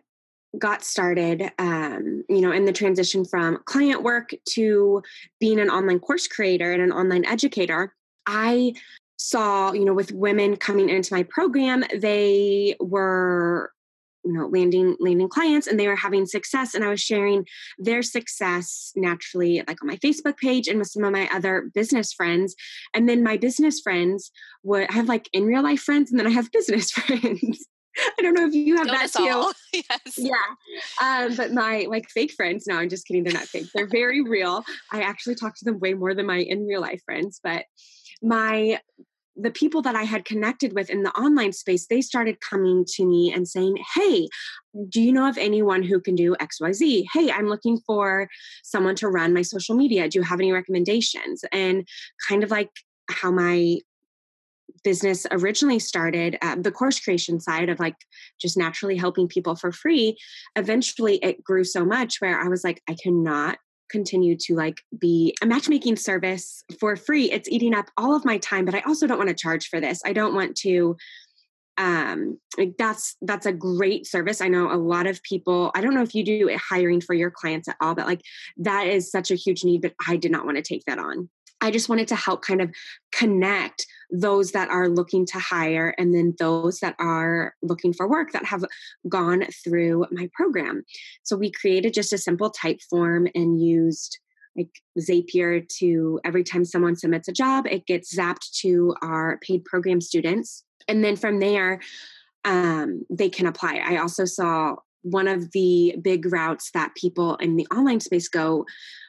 got 0.58 0.84
started, 0.84 1.50
um, 1.58 2.24
you 2.28 2.40
know, 2.40 2.52
in 2.52 2.64
the 2.64 2.72
transition 2.72 3.24
from 3.24 3.58
client 3.64 4.02
work 4.02 4.30
to 4.50 5.02
being 5.40 5.58
an 5.58 5.70
online 5.70 5.98
course 5.98 6.28
creator 6.28 6.72
and 6.72 6.82
an 6.82 6.92
online 6.92 7.24
educator, 7.24 7.94
I 8.26 8.74
saw, 9.16 9.72
you 9.72 9.84
know, 9.84 9.94
with 9.94 10.12
women 10.12 10.56
coming 10.56 10.88
into 10.88 11.14
my 11.14 11.22
program, 11.24 11.84
they 12.00 12.76
were 12.80 13.72
you 14.24 14.32
know 14.32 14.46
landing 14.46 14.96
landing 15.00 15.28
clients 15.28 15.66
and 15.66 15.78
they 15.78 15.88
were 15.88 15.96
having 15.96 16.26
success 16.26 16.74
and 16.74 16.84
i 16.84 16.88
was 16.88 17.00
sharing 17.00 17.44
their 17.78 18.02
success 18.02 18.92
naturally 18.94 19.62
like 19.66 19.82
on 19.82 19.88
my 19.88 19.96
facebook 19.96 20.36
page 20.36 20.68
and 20.68 20.78
with 20.78 20.88
some 20.88 21.04
of 21.04 21.12
my 21.12 21.28
other 21.32 21.70
business 21.74 22.12
friends 22.12 22.54
and 22.94 23.08
then 23.08 23.22
my 23.22 23.36
business 23.36 23.80
friends 23.80 24.30
would 24.62 24.88
I 24.88 24.92
have 24.92 25.08
like 25.08 25.28
in 25.32 25.44
real 25.44 25.62
life 25.62 25.80
friends 25.80 26.10
and 26.10 26.20
then 26.20 26.26
i 26.26 26.30
have 26.30 26.52
business 26.52 26.90
friends 26.90 27.66
I 28.18 28.22
don't 28.22 28.34
know 28.34 28.46
if 28.46 28.54
you 28.54 28.76
have 28.76 28.86
that 28.88 29.12
too. 29.12 29.52
yes. 29.72 30.18
Yeah. 30.18 30.34
Um, 31.02 31.36
but 31.36 31.52
my 31.52 31.86
like 31.88 32.08
fake 32.08 32.32
friends, 32.32 32.66
no, 32.66 32.76
I'm 32.76 32.88
just 32.88 33.06
kidding. 33.06 33.24
They're 33.24 33.32
not 33.32 33.48
fake. 33.48 33.66
They're 33.74 33.88
very 33.88 34.22
real. 34.22 34.64
I 34.90 35.02
actually 35.02 35.34
talk 35.34 35.56
to 35.56 35.64
them 35.64 35.78
way 35.78 35.94
more 35.94 36.14
than 36.14 36.26
my 36.26 36.38
in 36.38 36.66
real 36.66 36.80
life 36.80 37.02
friends. 37.04 37.40
But 37.42 37.64
my 38.22 38.80
the 39.34 39.50
people 39.50 39.80
that 39.82 39.96
I 39.96 40.02
had 40.02 40.24
connected 40.24 40.74
with 40.74 40.90
in 40.90 41.02
the 41.02 41.10
online 41.12 41.52
space, 41.52 41.86
they 41.86 42.02
started 42.02 42.40
coming 42.40 42.84
to 42.96 43.06
me 43.06 43.32
and 43.32 43.48
saying, 43.48 43.76
Hey, 43.94 44.28
do 44.88 45.00
you 45.00 45.12
know 45.12 45.28
of 45.28 45.38
anyone 45.38 45.82
who 45.82 46.00
can 46.00 46.14
do 46.14 46.36
XYZ? 46.36 47.04
Hey, 47.12 47.30
I'm 47.30 47.48
looking 47.48 47.78
for 47.86 48.28
someone 48.62 48.94
to 48.96 49.08
run 49.08 49.32
my 49.32 49.42
social 49.42 49.74
media. 49.74 50.08
Do 50.08 50.18
you 50.18 50.22
have 50.22 50.40
any 50.40 50.52
recommendations? 50.52 51.44
And 51.50 51.86
kind 52.28 52.44
of 52.44 52.50
like 52.50 52.70
how 53.08 53.30
my 53.30 53.78
business 54.84 55.26
originally 55.30 55.78
started 55.78 56.36
at 56.42 56.62
the 56.62 56.72
course 56.72 57.00
creation 57.00 57.40
side 57.40 57.68
of 57.68 57.78
like 57.80 57.96
just 58.40 58.56
naturally 58.56 58.96
helping 58.96 59.28
people 59.28 59.54
for 59.54 59.72
free 59.72 60.16
eventually 60.56 61.16
it 61.16 61.42
grew 61.42 61.64
so 61.64 61.84
much 61.84 62.16
where 62.20 62.40
i 62.40 62.48
was 62.48 62.64
like 62.64 62.82
i 62.88 62.96
cannot 63.02 63.58
continue 63.92 64.34
to 64.36 64.56
like 64.56 64.78
be 64.98 65.36
a 65.42 65.46
matchmaking 65.46 65.94
service 65.94 66.64
for 66.80 66.96
free. 66.96 67.30
It's 67.30 67.48
eating 67.48 67.74
up 67.74 67.90
all 67.96 68.16
of 68.16 68.24
my 68.24 68.38
time 68.38 68.64
but 68.64 68.74
i 68.74 68.80
also 68.80 69.06
don't 69.06 69.18
want 69.18 69.28
to 69.28 69.36
charge 69.36 69.68
for 69.68 69.80
this. 69.80 70.00
I 70.04 70.12
don't 70.14 70.34
want 70.34 70.56
to 70.58 70.96
um 71.78 72.38
like 72.58 72.74
that's 72.78 73.16
that's 73.22 73.46
a 73.46 73.52
great 73.52 74.06
service. 74.06 74.40
I 74.40 74.48
know 74.48 74.72
a 74.72 74.76
lot 74.76 75.06
of 75.06 75.22
people 75.22 75.70
i 75.74 75.80
don't 75.80 75.94
know 75.94 76.02
if 76.02 76.14
you 76.14 76.24
do 76.24 76.50
hiring 76.70 77.00
for 77.00 77.14
your 77.14 77.30
clients 77.30 77.68
at 77.68 77.76
all 77.80 77.94
but 77.94 78.06
like 78.06 78.20
that 78.58 78.88
is 78.88 79.10
such 79.10 79.30
a 79.30 79.36
huge 79.36 79.64
need 79.64 79.80
but 79.82 79.94
i 80.06 80.16
did 80.16 80.32
not 80.32 80.44
want 80.44 80.56
to 80.56 80.62
take 80.62 80.84
that 80.86 80.98
on. 80.98 81.28
I 81.60 81.70
just 81.70 81.88
wanted 81.88 82.08
to 82.08 82.16
help 82.16 82.42
kind 82.42 82.60
of 82.60 82.74
connect 83.12 83.86
those 84.12 84.52
that 84.52 84.68
are 84.68 84.88
looking 84.88 85.24
to 85.26 85.38
hire 85.38 85.94
and 85.98 86.14
then 86.14 86.34
those 86.38 86.78
that 86.80 86.94
are 86.98 87.54
looking 87.62 87.92
for 87.94 88.06
work 88.06 88.32
that 88.32 88.44
have 88.44 88.64
gone 89.08 89.44
through 89.64 90.04
my 90.12 90.28
program. 90.34 90.84
So 91.22 91.36
we 91.36 91.50
created 91.50 91.94
just 91.94 92.12
a 92.12 92.18
simple 92.18 92.50
type 92.50 92.80
form 92.90 93.26
and 93.34 93.60
used 93.60 94.18
like 94.54 94.68
Zapier 94.98 95.66
to 95.78 96.20
every 96.24 96.44
time 96.44 96.66
someone 96.66 96.94
submits 96.94 97.26
a 97.26 97.32
job, 97.32 97.66
it 97.66 97.86
gets 97.86 98.14
zapped 98.14 98.52
to 98.60 98.94
our 99.00 99.38
paid 99.40 99.64
program 99.64 100.02
students. 100.02 100.64
And 100.86 101.02
then 101.02 101.16
from 101.16 101.40
there, 101.40 101.80
um, 102.44 103.06
they 103.08 103.30
can 103.30 103.46
apply. 103.46 103.76
I 103.76 103.96
also 103.96 104.26
saw 104.26 104.76
one 105.02 105.26
of 105.26 105.50
the 105.52 105.96
big 106.02 106.30
routes 106.30 106.70
that 106.72 106.94
people 106.96 107.36
in 107.36 107.56
the 107.56 107.66
online 107.74 108.00
space 108.00 108.28
go 108.28 108.66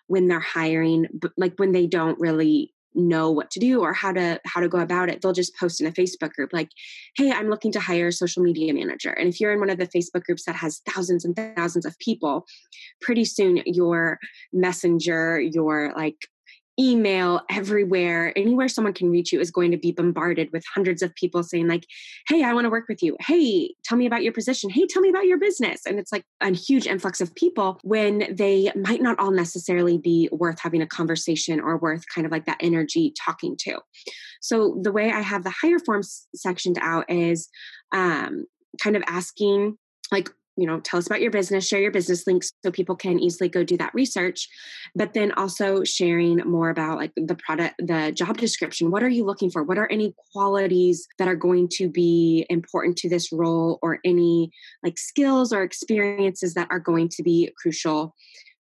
when 0.08 0.28
they're 0.28 0.40
hiring 0.40 1.08
like 1.38 1.54
when 1.58 1.72
they 1.72 1.88
don't 1.88 2.20
really 2.20 2.74
know 2.96 3.32
what 3.32 3.52
to 3.52 3.60
do 3.60 3.82
or 3.82 3.94
how 3.94 4.12
to 4.12 4.40
how 4.46 4.62
to 4.62 4.70
go 4.70 4.80
about 4.80 5.10
it 5.10 5.22
they'll 5.22 5.34
just 5.34 5.56
post 5.56 5.82
in 5.82 5.88
a 5.88 5.92
facebook 5.92 6.34
group 6.34 6.52
like 6.54 6.70
hey 7.16 7.32
i'm 7.32 7.50
looking 7.50 7.72
to 7.72 7.80
hire 7.80 8.08
a 8.08 8.12
social 8.12 8.44
media 8.44 8.74
manager. 8.74 9.12
And 9.12 9.30
if 9.30 9.40
you're 9.40 9.54
in 9.54 9.60
one 9.60 9.70
of 9.70 9.78
the 9.78 9.88
facebook 9.88 10.24
groups 10.24 10.46
that 10.46 10.56
has 10.56 10.82
thousands 10.90 11.26
and 11.26 11.36
thousands 11.36 11.86
of 11.86 11.98
people 12.00 12.46
pretty 13.02 13.26
soon 13.26 13.62
your 13.66 14.20
messenger 14.52 15.40
your 15.40 15.94
like 15.96 16.28
email 16.80 17.42
everywhere. 17.50 18.34
Anywhere 18.38 18.68
someone 18.68 18.94
can 18.94 19.10
reach 19.10 19.32
you 19.32 19.40
is 19.40 19.52
going 19.52 19.72
to 19.72 19.78
be 19.78 19.92
bombarded 19.92 20.50
with 20.52 20.64
hundreds 20.74 21.02
of 21.02 21.14
people 21.16 21.44
saying 21.44 21.68
like 21.68 21.86
hey 22.28 22.44
i 22.44 22.54
want 22.54 22.66
to 22.66 22.70
work 22.70 22.86
with 22.88 23.04
you. 23.04 23.16
Hey 23.20 23.76
tell 23.84 23.98
me 23.98 24.06
about 24.06 24.24
your 24.24 24.34
position. 24.34 24.70
Hey 24.70 24.88
tell 24.88 25.02
me 25.02 25.10
about 25.10 25.26
your 25.26 25.38
business. 25.38 25.86
And 25.86 26.00
it's 26.00 26.12
like 26.12 26.24
a 26.42 26.52
huge 26.52 26.88
influx 26.88 27.22
of 27.22 27.34
people 27.36 27.80
when 27.84 28.36
they 28.36 28.72
might 28.76 29.02
not 29.02 29.20
all 29.20 29.32
necessarily 29.32 29.98
be 29.98 30.30
worth 30.32 30.60
having 30.60 30.82
a 30.82 30.88
conversation 30.88 31.60
or 31.60 31.78
worth 31.78 32.04
kind 32.14 32.26
of 32.26 32.32
like 32.32 32.46
that 32.46 32.58
energy 32.60 33.14
talking 33.24 33.56
to. 33.60 33.80
So 34.42 34.80
the 34.82 34.92
way 34.92 35.12
i 35.12 35.22
have 35.22 35.44
the 35.44 35.54
hire 35.62 35.80
forms 35.80 36.28
sectioned 36.36 36.78
out 36.82 37.10
is 37.10 37.50
um, 37.94 38.46
kind 38.82 38.96
of 38.96 39.04
asking 39.08 39.78
like 40.12 40.30
you 40.58 40.68
know 40.68 40.80
tell 40.80 40.98
us 40.98 41.08
about 41.08 41.22
your 41.22 41.32
business 41.32 41.68
share 41.68 41.82
your 41.82 41.92
business 41.92 42.26
links 42.28 42.52
so 42.64 42.72
people 42.72 42.96
can 42.96 43.20
easily 43.20 43.50
go 43.50 43.64
do 43.64 43.78
that 43.78 43.94
research 43.94 44.48
but 44.96 45.14
then 45.14 45.32
also 45.34 45.84
sharing 45.84 46.38
more 46.38 46.70
about 46.70 46.98
like 46.98 47.12
the 47.16 47.36
product 47.36 47.76
the 47.80 48.12
job 48.12 48.38
description. 48.38 48.92
What 48.92 49.04
are 49.04 49.10
you 49.10 49.26
looking 49.26 49.50
for? 49.50 49.64
What 49.64 49.78
are 49.78 49.92
any 49.92 50.14
qualities 50.32 51.08
that 51.20 51.28
are 51.28 51.36
going 51.36 51.70
to 51.74 51.90
be 51.90 52.46
important 52.50 52.98
to 52.98 53.10
this 53.10 53.32
role 53.32 53.80
or 53.82 54.00
any 54.06 54.52
like 54.84 54.98
skills 54.98 55.52
or 55.52 55.64
experiences 55.64 56.54
that 56.54 56.68
are 56.72 56.80
going 56.80 57.10
to 57.10 57.24
be 57.24 57.52
crucial 57.58 58.16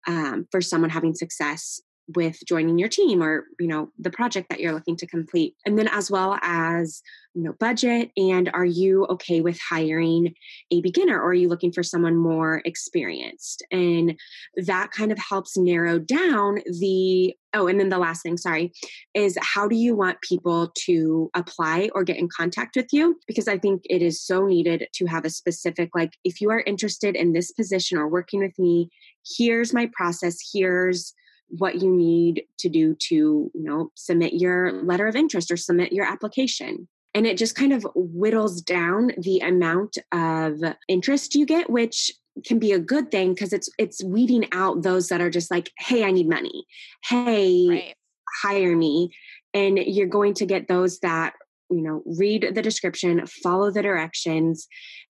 um, 0.06 0.46
for 0.50 0.60
someone 0.60 0.90
having 0.90 1.14
success 1.14 1.80
with 2.14 2.38
joining 2.46 2.78
your 2.78 2.88
team 2.88 3.22
or 3.22 3.44
you 3.60 3.68
know 3.68 3.90
the 3.98 4.10
project 4.10 4.48
that 4.48 4.60
you're 4.60 4.72
looking 4.72 4.96
to 4.96 5.06
complete. 5.06 5.54
And 5.66 5.78
then 5.78 5.88
as 5.88 6.10
well 6.10 6.38
as 6.42 7.02
you 7.34 7.42
know 7.42 7.52
budget 7.60 8.10
and 8.16 8.50
are 8.54 8.64
you 8.64 9.04
okay 9.06 9.40
with 9.40 9.58
hiring 9.68 10.34
a 10.70 10.80
beginner 10.80 11.20
or 11.20 11.30
are 11.30 11.34
you 11.34 11.48
looking 11.48 11.72
for 11.72 11.82
someone 11.82 12.16
more 12.16 12.62
experienced? 12.64 13.64
And 13.70 14.18
that 14.56 14.90
kind 14.90 15.12
of 15.12 15.18
helps 15.18 15.56
narrow 15.56 15.98
down 15.98 16.60
the 16.80 17.34
oh 17.54 17.66
and 17.66 17.78
then 17.78 17.88
the 17.88 17.98
last 17.98 18.22
thing 18.22 18.36
sorry 18.36 18.72
is 19.14 19.38
how 19.40 19.68
do 19.68 19.76
you 19.76 19.94
want 19.94 20.20
people 20.22 20.72
to 20.86 21.30
apply 21.34 21.90
or 21.94 22.04
get 22.04 22.16
in 22.16 22.28
contact 22.34 22.76
with 22.76 22.88
you? 22.92 23.18
Because 23.26 23.48
i 23.48 23.58
think 23.58 23.82
it 23.84 24.02
is 24.02 24.22
so 24.22 24.46
needed 24.46 24.88
to 24.94 25.06
have 25.06 25.24
a 25.24 25.30
specific 25.30 25.90
like 25.94 26.12
if 26.24 26.40
you 26.40 26.50
are 26.50 26.60
interested 26.66 27.14
in 27.14 27.32
this 27.32 27.52
position 27.52 27.98
or 27.98 28.08
working 28.08 28.40
with 28.40 28.58
me 28.58 28.88
here's 29.36 29.74
my 29.74 29.90
process 29.94 30.38
here's 30.52 31.14
what 31.48 31.76
you 31.76 31.90
need 31.90 32.44
to 32.58 32.68
do 32.68 32.94
to 32.94 33.14
you 33.14 33.50
know 33.54 33.90
submit 33.94 34.34
your 34.34 34.82
letter 34.82 35.06
of 35.06 35.16
interest 35.16 35.50
or 35.50 35.56
submit 35.56 35.92
your 35.92 36.06
application. 36.06 36.88
And 37.14 37.26
it 37.26 37.38
just 37.38 37.56
kind 37.56 37.72
of 37.72 37.86
whittles 37.94 38.60
down 38.60 39.12
the 39.18 39.40
amount 39.40 39.96
of 40.12 40.60
interest 40.88 41.34
you 41.34 41.46
get 41.46 41.70
which 41.70 42.12
can 42.46 42.58
be 42.58 42.72
a 42.72 42.78
good 42.78 43.10
thing 43.10 43.34
because 43.34 43.52
it's 43.52 43.68
it's 43.78 44.04
weeding 44.04 44.46
out 44.52 44.82
those 44.82 45.08
that 45.08 45.20
are 45.20 45.30
just 45.30 45.50
like 45.50 45.70
hey 45.78 46.04
i 46.04 46.10
need 46.10 46.28
money. 46.28 46.64
Hey 47.04 47.68
right. 47.68 47.94
hire 48.42 48.76
me. 48.76 49.10
And 49.54 49.78
you're 49.78 50.06
going 50.06 50.34
to 50.34 50.46
get 50.46 50.68
those 50.68 50.98
that 51.00 51.34
you 51.70 51.82
know 51.82 52.02
read 52.06 52.52
the 52.54 52.62
description 52.62 53.26
follow 53.42 53.70
the 53.70 53.82
directions 53.82 54.68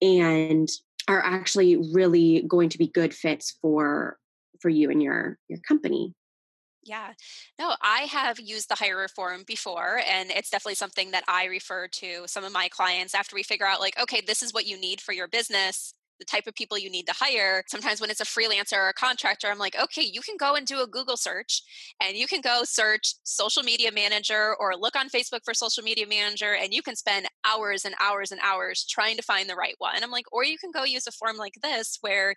and 0.02 0.70
are 1.08 1.24
actually 1.24 1.78
really 1.94 2.44
going 2.48 2.70
to 2.70 2.78
be 2.78 2.88
good 2.88 3.14
fits 3.14 3.58
for 3.62 4.18
for 4.62 4.70
you 4.70 4.90
and 4.90 5.02
your 5.02 5.38
your 5.48 5.60
company 5.68 6.14
yeah. 6.84 7.14
No, 7.60 7.76
I 7.82 8.02
have 8.02 8.40
used 8.40 8.70
the 8.70 8.76
hire 8.76 9.08
form 9.08 9.44
before, 9.46 10.02
and 10.10 10.32
it's 10.32 10.50
definitely 10.50 10.76
something 10.76 11.12
that 11.12 11.24
I 11.28 11.46
refer 11.46 11.88
to 11.88 12.24
some 12.26 12.44
of 12.44 12.52
my 12.52 12.70
clients 12.70 13.14
after 13.14 13.36
we 13.36 13.44
figure 13.44 13.68
out, 13.68 13.80
like, 13.80 14.00
okay, 14.02 14.22
this 14.26 14.42
is 14.42 14.54
what 14.54 14.66
you 14.66 14.80
need 14.80 15.00
for 15.00 15.14
your 15.14 15.28
business, 15.28 15.94
the 16.20 16.26
type 16.26 16.48
of 16.48 16.56
people 16.56 16.78
you 16.78 16.90
need 16.90 17.08
to 17.08 17.14
hire. 17.16 17.64
Sometimes 17.68 18.02
when 18.02 18.10
it's 18.10 18.22
a 18.22 18.26
freelancer 18.26 18.78
or 18.78 18.90
a 18.90 18.94
contractor, 18.94 19.48
I'm 19.48 19.58
like, 19.60 19.76
okay, 19.82 20.02
you 20.04 20.22
can 20.22 20.38
go 20.38 20.56
and 20.56 20.66
do 20.66 20.82
a 20.82 20.88
Google 20.88 21.18
search 21.18 21.64
and 22.02 22.16
you 22.16 22.28
can 22.28 22.42
go 22.42 22.62
search 22.64 23.16
social 23.24 23.64
media 23.64 23.92
manager 23.92 24.56
or 24.60 24.76
look 24.76 24.96
on 24.96 25.10
Facebook 25.10 25.42
for 25.46 25.54
social 25.54 25.84
media 25.84 26.08
manager, 26.08 26.56
and 26.56 26.74
you 26.74 26.82
can 26.82 26.96
spend 26.96 27.28
hours 27.46 27.86
and 27.86 27.96
hours 28.00 28.32
and 28.32 28.42
hours 28.42 28.86
trying 28.90 29.18
to 29.18 29.24
find 29.24 29.50
the 29.50 29.56
right 29.56 29.76
one. 29.78 30.04
I'm 30.04 30.12
like, 30.12 30.32
or 30.32 30.44
you 30.46 30.58
can 30.58 30.72
go 30.72 30.84
use 30.84 31.08
a 31.08 31.12
form 31.12 31.38
like 31.38 31.56
this 31.62 31.98
where 32.02 32.36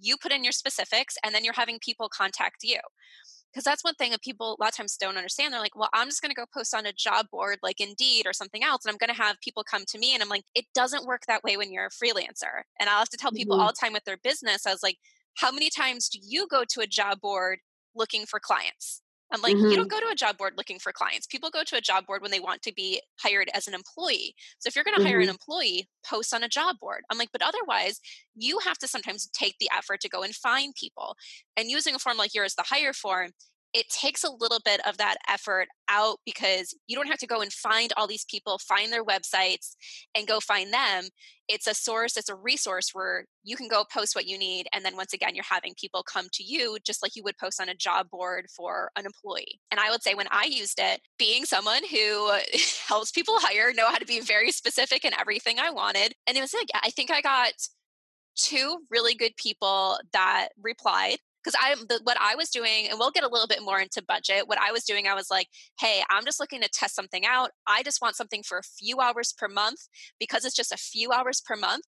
you 0.00 0.16
put 0.16 0.32
in 0.32 0.44
your 0.44 0.52
specifics 0.52 1.16
and 1.24 1.34
then 1.34 1.44
you're 1.44 1.54
having 1.54 1.78
people 1.80 2.08
contact 2.08 2.58
you 2.62 2.78
because 3.56 3.64
that's 3.64 3.82
one 3.82 3.94
thing 3.94 4.10
that 4.10 4.20
people 4.20 4.48
a 4.48 4.62
lot 4.62 4.68
of 4.68 4.76
times 4.76 4.98
don't 4.98 5.16
understand. 5.16 5.50
They're 5.50 5.60
like, 5.60 5.74
well, 5.74 5.88
I'm 5.94 6.08
just 6.08 6.20
going 6.20 6.28
to 6.28 6.34
go 6.34 6.44
post 6.52 6.74
on 6.74 6.84
a 6.84 6.92
job 6.92 7.24
board 7.30 7.56
like 7.62 7.80
Indeed 7.80 8.26
or 8.26 8.34
something 8.34 8.62
else, 8.62 8.84
and 8.84 8.92
I'm 8.92 8.98
going 8.98 9.16
to 9.16 9.22
have 9.22 9.40
people 9.40 9.64
come 9.64 9.84
to 9.88 9.98
me. 9.98 10.12
And 10.12 10.22
I'm 10.22 10.28
like, 10.28 10.44
it 10.54 10.66
doesn't 10.74 11.06
work 11.06 11.22
that 11.26 11.42
way 11.42 11.56
when 11.56 11.72
you're 11.72 11.86
a 11.86 11.88
freelancer. 11.88 12.64
And 12.78 12.90
I'll 12.90 12.98
have 12.98 13.08
to 13.08 13.16
tell 13.16 13.32
people 13.32 13.56
mm-hmm. 13.56 13.62
all 13.62 13.68
the 13.68 13.78
time 13.80 13.94
with 13.94 14.04
their 14.04 14.18
business, 14.22 14.66
I 14.66 14.72
was 14.72 14.82
like, 14.82 14.98
how 15.38 15.50
many 15.50 15.70
times 15.70 16.10
do 16.10 16.18
you 16.22 16.46
go 16.50 16.64
to 16.68 16.82
a 16.82 16.86
job 16.86 17.22
board 17.22 17.60
looking 17.94 18.26
for 18.26 18.38
clients? 18.38 19.00
I'm 19.32 19.42
like, 19.42 19.56
mm-hmm. 19.56 19.66
you 19.66 19.76
don't 19.76 19.90
go 19.90 20.00
to 20.00 20.08
a 20.10 20.14
job 20.14 20.38
board 20.38 20.54
looking 20.56 20.78
for 20.78 20.92
clients. 20.92 21.26
People 21.26 21.50
go 21.50 21.62
to 21.64 21.76
a 21.76 21.80
job 21.80 22.06
board 22.06 22.22
when 22.22 22.30
they 22.30 22.40
want 22.40 22.62
to 22.62 22.72
be 22.72 23.00
hired 23.20 23.50
as 23.54 23.66
an 23.66 23.74
employee. 23.74 24.34
So 24.58 24.68
if 24.68 24.76
you're 24.76 24.84
going 24.84 24.94
to 24.94 25.00
mm-hmm. 25.00 25.08
hire 25.08 25.18
an 25.18 25.24
mm-hmm. 25.24 25.30
employee, 25.30 25.88
post 26.04 26.32
on 26.32 26.44
a 26.44 26.48
job 26.48 26.76
board. 26.80 27.02
I'm 27.10 27.18
like, 27.18 27.30
but 27.32 27.42
otherwise, 27.42 28.00
you 28.36 28.58
have 28.60 28.78
to 28.78 28.88
sometimes 28.88 29.28
take 29.28 29.56
the 29.58 29.70
effort 29.76 30.00
to 30.02 30.08
go 30.08 30.22
and 30.22 30.34
find 30.34 30.74
people. 30.74 31.16
And 31.56 31.70
using 31.70 31.94
a 31.94 31.98
form 31.98 32.16
like 32.16 32.34
yours, 32.34 32.54
the 32.54 32.64
hire 32.66 32.92
form, 32.92 33.30
it 33.76 33.90
takes 33.90 34.24
a 34.24 34.30
little 34.30 34.60
bit 34.64 34.80
of 34.86 34.96
that 34.96 35.16
effort 35.28 35.68
out 35.90 36.16
because 36.24 36.74
you 36.86 36.96
don't 36.96 37.08
have 37.08 37.18
to 37.18 37.26
go 37.26 37.42
and 37.42 37.52
find 37.52 37.92
all 37.94 38.06
these 38.06 38.24
people, 38.24 38.58
find 38.58 38.90
their 38.90 39.04
websites, 39.04 39.76
and 40.14 40.26
go 40.26 40.40
find 40.40 40.72
them. 40.72 41.04
It's 41.46 41.66
a 41.66 41.74
source, 41.74 42.16
it's 42.16 42.30
a 42.30 42.34
resource 42.34 42.88
where 42.94 43.26
you 43.44 43.54
can 43.54 43.68
go 43.68 43.84
post 43.92 44.14
what 44.14 44.26
you 44.26 44.38
need. 44.38 44.66
And 44.72 44.82
then 44.82 44.96
once 44.96 45.12
again, 45.12 45.34
you're 45.34 45.44
having 45.46 45.74
people 45.78 46.02
come 46.02 46.28
to 46.32 46.42
you 46.42 46.78
just 46.86 47.02
like 47.02 47.14
you 47.16 47.22
would 47.24 47.36
post 47.36 47.60
on 47.60 47.68
a 47.68 47.74
job 47.74 48.08
board 48.08 48.46
for 48.56 48.90
an 48.96 49.04
employee. 49.04 49.60
And 49.70 49.78
I 49.78 49.90
would 49.90 50.02
say 50.02 50.14
when 50.14 50.28
I 50.30 50.46
used 50.46 50.78
it, 50.80 51.02
being 51.18 51.44
someone 51.44 51.82
who 51.90 52.32
helps 52.88 53.10
people 53.10 53.34
hire, 53.36 53.74
know 53.74 53.90
how 53.90 53.98
to 53.98 54.06
be 54.06 54.20
very 54.20 54.52
specific 54.52 55.04
in 55.04 55.12
everything 55.20 55.58
I 55.58 55.68
wanted. 55.68 56.14
And 56.26 56.38
it 56.38 56.40
was 56.40 56.54
like, 56.54 56.70
I 56.82 56.88
think 56.88 57.10
I 57.10 57.20
got 57.20 57.52
two 58.36 58.78
really 58.90 59.14
good 59.14 59.36
people 59.36 59.98
that 60.14 60.48
replied 60.62 61.18
because 61.46 61.58
I 61.62 61.74
the, 61.88 62.00
what 62.02 62.16
I 62.20 62.34
was 62.34 62.50
doing, 62.50 62.88
and 62.90 62.98
we'll 62.98 63.10
get 63.10 63.24
a 63.24 63.28
little 63.28 63.46
bit 63.46 63.62
more 63.62 63.80
into 63.80 64.02
budget. 64.06 64.48
What 64.48 64.58
I 64.58 64.72
was 64.72 64.84
doing, 64.84 65.06
I 65.06 65.14
was 65.14 65.30
like, 65.30 65.48
hey, 65.78 66.02
I'm 66.10 66.24
just 66.24 66.40
looking 66.40 66.60
to 66.62 66.68
test 66.68 66.94
something 66.94 67.24
out. 67.24 67.50
I 67.66 67.82
just 67.82 68.02
want 68.02 68.16
something 68.16 68.42
for 68.42 68.58
a 68.58 68.62
few 68.62 69.00
hours 69.00 69.32
per 69.32 69.48
month 69.48 69.78
because 70.18 70.44
it's 70.44 70.56
just 70.56 70.72
a 70.72 70.76
few 70.76 71.12
hours 71.12 71.40
per 71.40 71.54
month. 71.54 71.84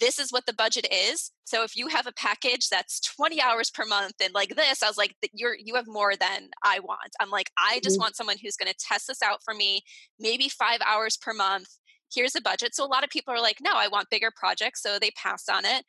This 0.00 0.18
is 0.18 0.32
what 0.32 0.46
the 0.46 0.54
budget 0.54 0.86
is. 0.90 1.32
So 1.44 1.62
if 1.62 1.76
you 1.76 1.88
have 1.88 2.06
a 2.06 2.12
package 2.12 2.68
that's 2.70 3.00
20 3.00 3.42
hours 3.42 3.70
per 3.70 3.84
month 3.84 4.14
and 4.22 4.32
like 4.32 4.54
this, 4.56 4.82
I 4.82 4.86
was 4.86 4.96
like, 4.96 5.14
you're 5.32 5.56
you 5.58 5.74
have 5.74 5.88
more 5.88 6.14
than 6.16 6.48
I 6.62 6.78
want. 6.78 7.10
I'm 7.20 7.30
like, 7.30 7.50
I 7.58 7.80
just 7.82 7.96
mm-hmm. 7.96 8.02
want 8.02 8.16
someone 8.16 8.36
who's 8.40 8.56
going 8.56 8.72
to 8.72 8.78
test 8.78 9.08
this 9.08 9.22
out 9.22 9.40
for 9.44 9.54
me, 9.54 9.82
maybe 10.20 10.48
five 10.48 10.78
hours 10.86 11.16
per 11.16 11.34
month. 11.34 11.66
Here's 12.14 12.32
the 12.32 12.40
budget. 12.40 12.76
So 12.76 12.84
a 12.84 12.86
lot 12.86 13.02
of 13.02 13.10
people 13.10 13.34
are 13.34 13.40
like, 13.40 13.56
no, 13.60 13.72
I 13.74 13.88
want 13.88 14.08
bigger 14.08 14.30
projects. 14.36 14.82
So 14.82 14.98
they 15.00 15.10
passed 15.16 15.50
on 15.50 15.64
it. 15.64 15.84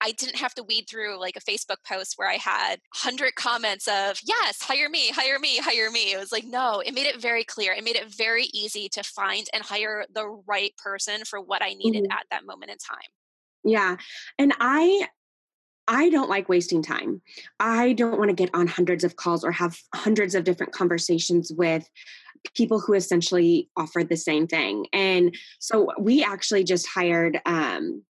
I 0.00 0.12
didn't 0.12 0.36
have 0.36 0.54
to 0.54 0.62
weed 0.62 0.86
through 0.88 1.18
like 1.18 1.36
a 1.36 1.40
Facebook 1.40 1.78
post 1.86 2.14
where 2.16 2.28
I 2.28 2.36
had 2.36 2.76
100 3.02 3.34
comments 3.34 3.88
of, 3.88 4.18
yes, 4.24 4.62
hire 4.62 4.88
me, 4.88 5.08
hire 5.08 5.38
me, 5.38 5.58
hire 5.58 5.90
me. 5.90 6.12
It 6.12 6.18
was 6.18 6.32
like, 6.32 6.44
no, 6.44 6.80
it 6.80 6.94
made 6.94 7.06
it 7.06 7.20
very 7.20 7.44
clear. 7.44 7.72
It 7.72 7.84
made 7.84 7.96
it 7.96 8.14
very 8.14 8.44
easy 8.54 8.88
to 8.90 9.02
find 9.02 9.46
and 9.52 9.62
hire 9.62 10.04
the 10.14 10.26
right 10.46 10.72
person 10.76 11.24
for 11.24 11.40
what 11.40 11.62
I 11.62 11.74
needed 11.74 12.04
mm-hmm. 12.04 12.12
at 12.12 12.26
that 12.30 12.46
moment 12.46 12.70
in 12.70 12.78
time. 12.78 12.98
Yeah. 13.64 13.96
And 14.38 14.52
I, 14.60 15.06
I 15.88 16.10
don't 16.10 16.30
like 16.30 16.48
wasting 16.48 16.82
time. 16.82 17.22
I 17.58 17.94
don't 17.94 18.18
want 18.18 18.28
to 18.28 18.34
get 18.34 18.50
on 18.54 18.66
hundreds 18.66 19.04
of 19.04 19.16
calls 19.16 19.42
or 19.42 19.50
have 19.52 19.76
hundreds 19.94 20.34
of 20.34 20.44
different 20.44 20.72
conversations 20.72 21.50
with 21.50 21.88
people 22.54 22.78
who 22.78 22.92
essentially 22.92 23.68
offer 23.76 24.04
the 24.04 24.16
same 24.16 24.46
thing. 24.46 24.86
And 24.92 25.34
so 25.58 25.90
we 25.98 26.22
actually 26.22 26.62
just 26.62 26.86
hired 26.86 27.40
um, 27.46 28.04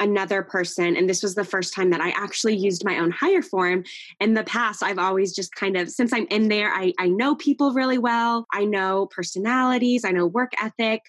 another 0.00 0.42
person 0.42 0.96
and 0.96 1.08
this 1.08 1.22
was 1.22 1.34
the 1.34 1.44
first 1.44 1.72
time 1.72 1.90
that 1.90 2.00
i 2.00 2.10
actually 2.10 2.56
used 2.56 2.84
my 2.84 2.98
own 2.98 3.10
hire 3.10 3.42
form. 3.42 3.84
In 4.20 4.34
the 4.34 4.44
past 4.44 4.82
i've 4.82 4.98
always 4.98 5.34
just 5.34 5.54
kind 5.54 5.76
of 5.76 5.88
since 5.90 6.12
i'm 6.12 6.26
in 6.30 6.48
there 6.48 6.72
i, 6.74 6.92
I 6.98 7.08
know 7.08 7.34
people 7.36 7.72
really 7.72 7.98
well. 7.98 8.46
I 8.52 8.64
know 8.64 9.06
personalities 9.06 10.04
i 10.04 10.10
know 10.10 10.26
work 10.26 10.52
ethic 10.60 11.02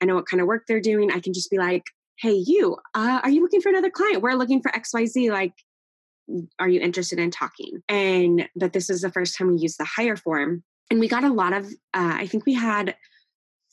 i 0.00 0.04
know 0.04 0.14
what 0.14 0.26
kind 0.26 0.40
of 0.40 0.46
work 0.46 0.64
they're 0.66 0.80
doing. 0.80 1.10
I 1.10 1.20
can 1.20 1.32
just 1.32 1.50
be 1.50 1.58
like 1.58 1.84
hey 2.18 2.32
you 2.32 2.76
uh, 2.94 3.20
are 3.22 3.30
you 3.30 3.42
looking 3.42 3.60
for 3.60 3.68
another 3.68 3.90
client? 3.90 4.22
We're 4.22 4.34
looking 4.34 4.62
for 4.62 4.70
xyz 4.70 5.30
like 5.30 5.54
are 6.58 6.68
you 6.68 6.80
interested 6.80 7.18
in 7.18 7.30
talking? 7.30 7.82
And 7.88 8.48
but 8.54 8.72
this 8.72 8.90
is 8.90 9.00
the 9.00 9.10
first 9.10 9.36
time 9.36 9.48
we 9.48 9.58
used 9.58 9.78
the 9.78 9.84
hire 9.84 10.16
form 10.16 10.62
and 10.90 11.00
we 11.00 11.08
got 11.08 11.24
a 11.24 11.32
lot 11.32 11.52
of 11.52 11.66
uh, 11.94 12.16
i 12.16 12.26
think 12.26 12.46
we 12.46 12.54
had 12.54 12.94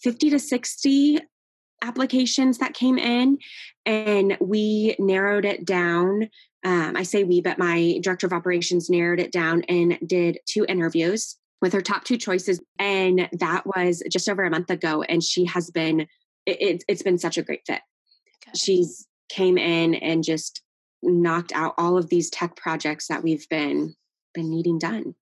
50 0.01 0.31
to 0.31 0.39
60 0.39 1.19
applications 1.81 2.57
that 2.57 2.73
came 2.73 2.97
in 2.97 3.37
and 3.85 4.37
we 4.39 4.95
narrowed 4.99 5.45
it 5.45 5.65
down 5.65 6.29
um, 6.63 6.95
i 6.95 7.03
say 7.03 7.23
we 7.23 7.41
but 7.41 7.57
my 7.57 7.99
director 8.01 8.25
of 8.25 8.33
operations 8.33 8.89
narrowed 8.89 9.19
it 9.19 9.31
down 9.31 9.61
and 9.63 9.97
did 10.05 10.39
two 10.47 10.65
interviews 10.67 11.37
with 11.61 11.73
her 11.73 11.81
top 11.81 12.03
two 12.03 12.17
choices 12.17 12.59
and 12.79 13.29
that 13.33 13.65
was 13.65 14.03
just 14.11 14.29
over 14.29 14.43
a 14.43 14.49
month 14.49 14.69
ago 14.69 15.03
and 15.03 15.23
she 15.23 15.45
has 15.45 15.69
been 15.69 16.01
it, 16.45 16.83
it's 16.87 17.03
been 17.03 17.17
such 17.17 17.37
a 17.37 17.43
great 17.43 17.61
fit 17.65 17.81
okay. 18.47 18.51
she's 18.55 19.07
came 19.29 19.57
in 19.57 19.95
and 19.95 20.23
just 20.23 20.61
knocked 21.01 21.51
out 21.53 21.73
all 21.77 21.97
of 21.97 22.09
these 22.09 22.29
tech 22.29 22.55
projects 22.55 23.07
that 23.07 23.23
we've 23.23 23.47
been 23.49 23.95
been 24.33 24.49
needing 24.49 24.77
done 24.77 25.15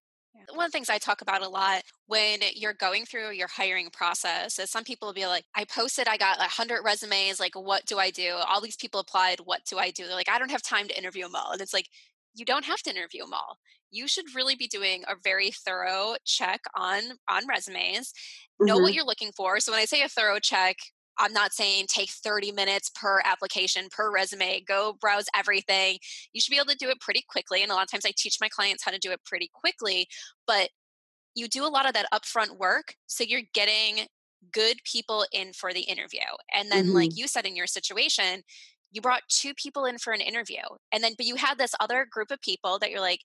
one 0.56 0.66
of 0.66 0.72
the 0.72 0.76
things 0.76 0.90
I 0.90 0.98
talk 0.98 1.22
about 1.22 1.42
a 1.42 1.50
lot 1.50 1.84
when 2.08 2.40
you're 2.56 2.74
going 2.74 3.06
through 3.06 3.32
your 3.32 3.48
hiring 3.48 3.90
process 3.92 4.60
is 4.60 4.70
some 4.70 4.84
people 4.84 5.08
will 5.08 5.14
be 5.14 5.26
like, 5.26 5.46
I 5.56 5.66
posted, 5.66 6.08
I 6.08 6.18
got 6.18 6.38
100 6.40 6.84
resumes. 6.84 7.40
Like, 7.40 7.56
what 7.56 7.86
do 7.86 7.98
I 7.98 8.12
do? 8.12 8.36
All 8.48 8.62
these 8.62 8.76
people 8.76 9.00
applied. 9.00 9.40
What 9.40 9.62
do 9.66 9.78
I 9.78 9.92
do? 9.92 10.06
They're 10.06 10.16
like, 10.16 10.30
I 10.30 10.40
don't 10.40 10.52
have 10.52 10.62
time 10.62 10.88
to 10.88 10.98
interview 10.98 11.24
them 11.24 11.36
all. 11.36 11.52
And 11.52 11.62
it's 11.62 11.74
like, 11.74 11.90
you 12.36 12.46
don't 12.46 12.66
have 12.66 12.82
to 12.84 12.90
interview 12.90 13.24
them 13.24 13.34
all. 13.34 13.58
You 13.92 14.08
should 14.08 14.26
really 14.36 14.56
be 14.56 14.68
doing 14.68 15.04
a 15.08 15.16
very 15.24 15.52
thorough 15.52 16.16
check 16.26 16.62
on 16.76 17.02
on 17.30 17.48
resumes. 17.48 18.10
Mm-hmm. 18.10 18.66
Know 18.66 18.78
what 18.78 18.88
mm-hmm. 18.88 18.96
you're 18.96 19.06
looking 19.06 19.32
for. 19.32 19.60
So 19.60 19.72
when 19.72 19.82
I 19.82 19.86
say 19.86 20.02
a 20.02 20.10
thorough 20.10 20.40
check, 20.40 20.78
I'm 21.20 21.34
not 21.34 21.54
saying 21.54 21.86
take 21.88 22.10
30 22.10 22.52
minutes 22.52 22.90
per 22.90 23.22
application, 23.26 23.88
per 23.92 24.12
resume, 24.12 24.64
go 24.68 24.98
browse 25.00 25.26
everything. 25.36 25.98
You 26.34 26.42
should 26.42 26.52
be 26.52 26.58
able 26.58 26.72
to 26.72 26.78
do 26.78 26.90
it 26.90 27.00
pretty 27.00 27.24
quickly. 27.30 27.62
And 27.62 27.72
a 27.72 27.76
lot 27.76 27.84
of 27.84 27.92
times 27.92 28.06
I 28.06 28.14
teach 28.16 28.38
my 28.42 28.50
clients 28.50 28.84
how 28.84 28.92
to 28.92 29.00
do 29.00 29.12
it 29.12 29.22
pretty 29.26 29.50
quickly, 29.54 30.08
but 30.48 30.70
you 31.36 31.48
do 31.48 31.66
a 31.66 31.70
lot 31.70 31.88
of 31.88 31.94
that 31.94 32.08
upfront 32.14 32.58
work. 32.58 32.96
So 33.08 33.24
you're 33.24 33.42
getting 33.54 34.08
good 34.52 34.78
people 34.84 35.26
in 35.32 35.54
for 35.54 35.74
the 35.74 35.82
interview. 35.82 36.20
And 36.54 36.72
then, 36.72 36.86
mm-hmm. 36.86 36.96
like 36.96 37.18
you 37.18 37.28
said 37.28 37.46
in 37.46 37.56
your 37.56 37.68
situation, 37.68 38.44
you 38.92 39.02
brought 39.02 39.22
two 39.28 39.54
people 39.56 39.86
in 39.86 39.98
for 39.98 40.14
an 40.14 40.22
interview. 40.22 40.62
And 40.92 41.04
then, 41.04 41.14
but 41.18 41.26
you 41.26 41.36
had 41.36 41.58
this 41.58 41.74
other 41.80 42.06
group 42.10 42.32
of 42.32 42.42
people 42.42 42.78
that 42.80 42.92
you're 42.92 43.00
like, 43.00 43.22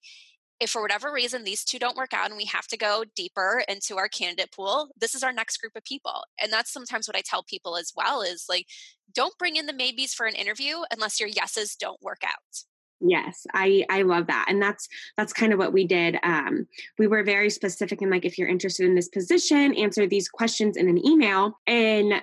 if 0.60 0.70
for 0.70 0.82
whatever 0.82 1.12
reason 1.12 1.44
these 1.44 1.64
two 1.64 1.78
don't 1.78 1.96
work 1.96 2.12
out 2.12 2.28
and 2.28 2.36
we 2.36 2.44
have 2.44 2.66
to 2.66 2.76
go 2.76 3.04
deeper 3.14 3.62
into 3.68 3.96
our 3.96 4.08
candidate 4.08 4.52
pool 4.52 4.88
this 4.98 5.14
is 5.14 5.22
our 5.22 5.32
next 5.32 5.58
group 5.58 5.72
of 5.76 5.84
people. 5.84 6.24
And 6.42 6.52
that's 6.52 6.72
sometimes 6.72 7.06
what 7.06 7.16
i 7.16 7.22
tell 7.24 7.42
people 7.42 7.76
as 7.76 7.92
well 7.96 8.22
is 8.22 8.46
like 8.48 8.66
don't 9.12 9.36
bring 9.38 9.56
in 9.56 9.66
the 9.66 9.72
maybes 9.72 10.14
for 10.14 10.26
an 10.26 10.34
interview 10.34 10.76
unless 10.92 11.18
your 11.18 11.28
yeses 11.28 11.74
don't 11.74 12.02
work 12.02 12.22
out. 12.24 12.64
Yes 13.00 13.46
i 13.54 13.84
i 13.88 14.02
love 14.02 14.26
that 14.26 14.46
and 14.48 14.60
that's 14.60 14.88
that's 15.16 15.32
kind 15.32 15.52
of 15.52 15.58
what 15.58 15.72
we 15.72 15.86
did 15.86 16.18
um 16.24 16.66
we 16.98 17.06
were 17.06 17.22
very 17.22 17.50
specific 17.50 18.02
in 18.02 18.10
like 18.10 18.24
if 18.24 18.36
you're 18.36 18.48
interested 18.48 18.86
in 18.86 18.96
this 18.96 19.08
position 19.08 19.74
answer 19.74 20.06
these 20.06 20.28
questions 20.28 20.76
in 20.76 20.88
an 20.88 21.04
email 21.06 21.58
and 21.66 22.22